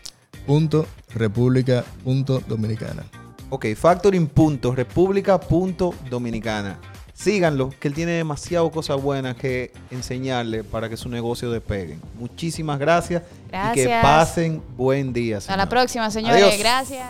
Punto 0.47 0.87
República 1.15 1.85
punto 2.05 2.43
Dominicana. 2.47 3.05
Ok, 3.51 3.67
Factoring 3.75 4.27
punto 4.27 4.75
República 4.75 5.41
punto 5.41 5.95
Dominicana. 6.11 6.79
Síganlo, 7.15 7.71
que 7.81 7.89
él 7.89 7.95
tiene 7.95 8.13
demasiado 8.13 8.71
cosas 8.71 9.01
buenas 9.03 9.37
que 9.37 9.73
enseñarle 9.91 10.63
para 10.63 10.89
que 10.89 10.97
su 10.97 11.09
negocio 11.09 11.51
despegue. 11.51 11.99
Muchísimas 12.17 12.79
gracias, 12.79 13.23
gracias. 13.49 13.87
y 13.87 13.89
que 13.89 13.99
pasen 14.03 14.63
buen 14.77 15.13
día. 15.13 15.39
Hasta 15.39 15.57
la 15.57 15.69
próxima, 15.69 16.11
señores. 16.11 16.59
Gracias. 16.59 17.07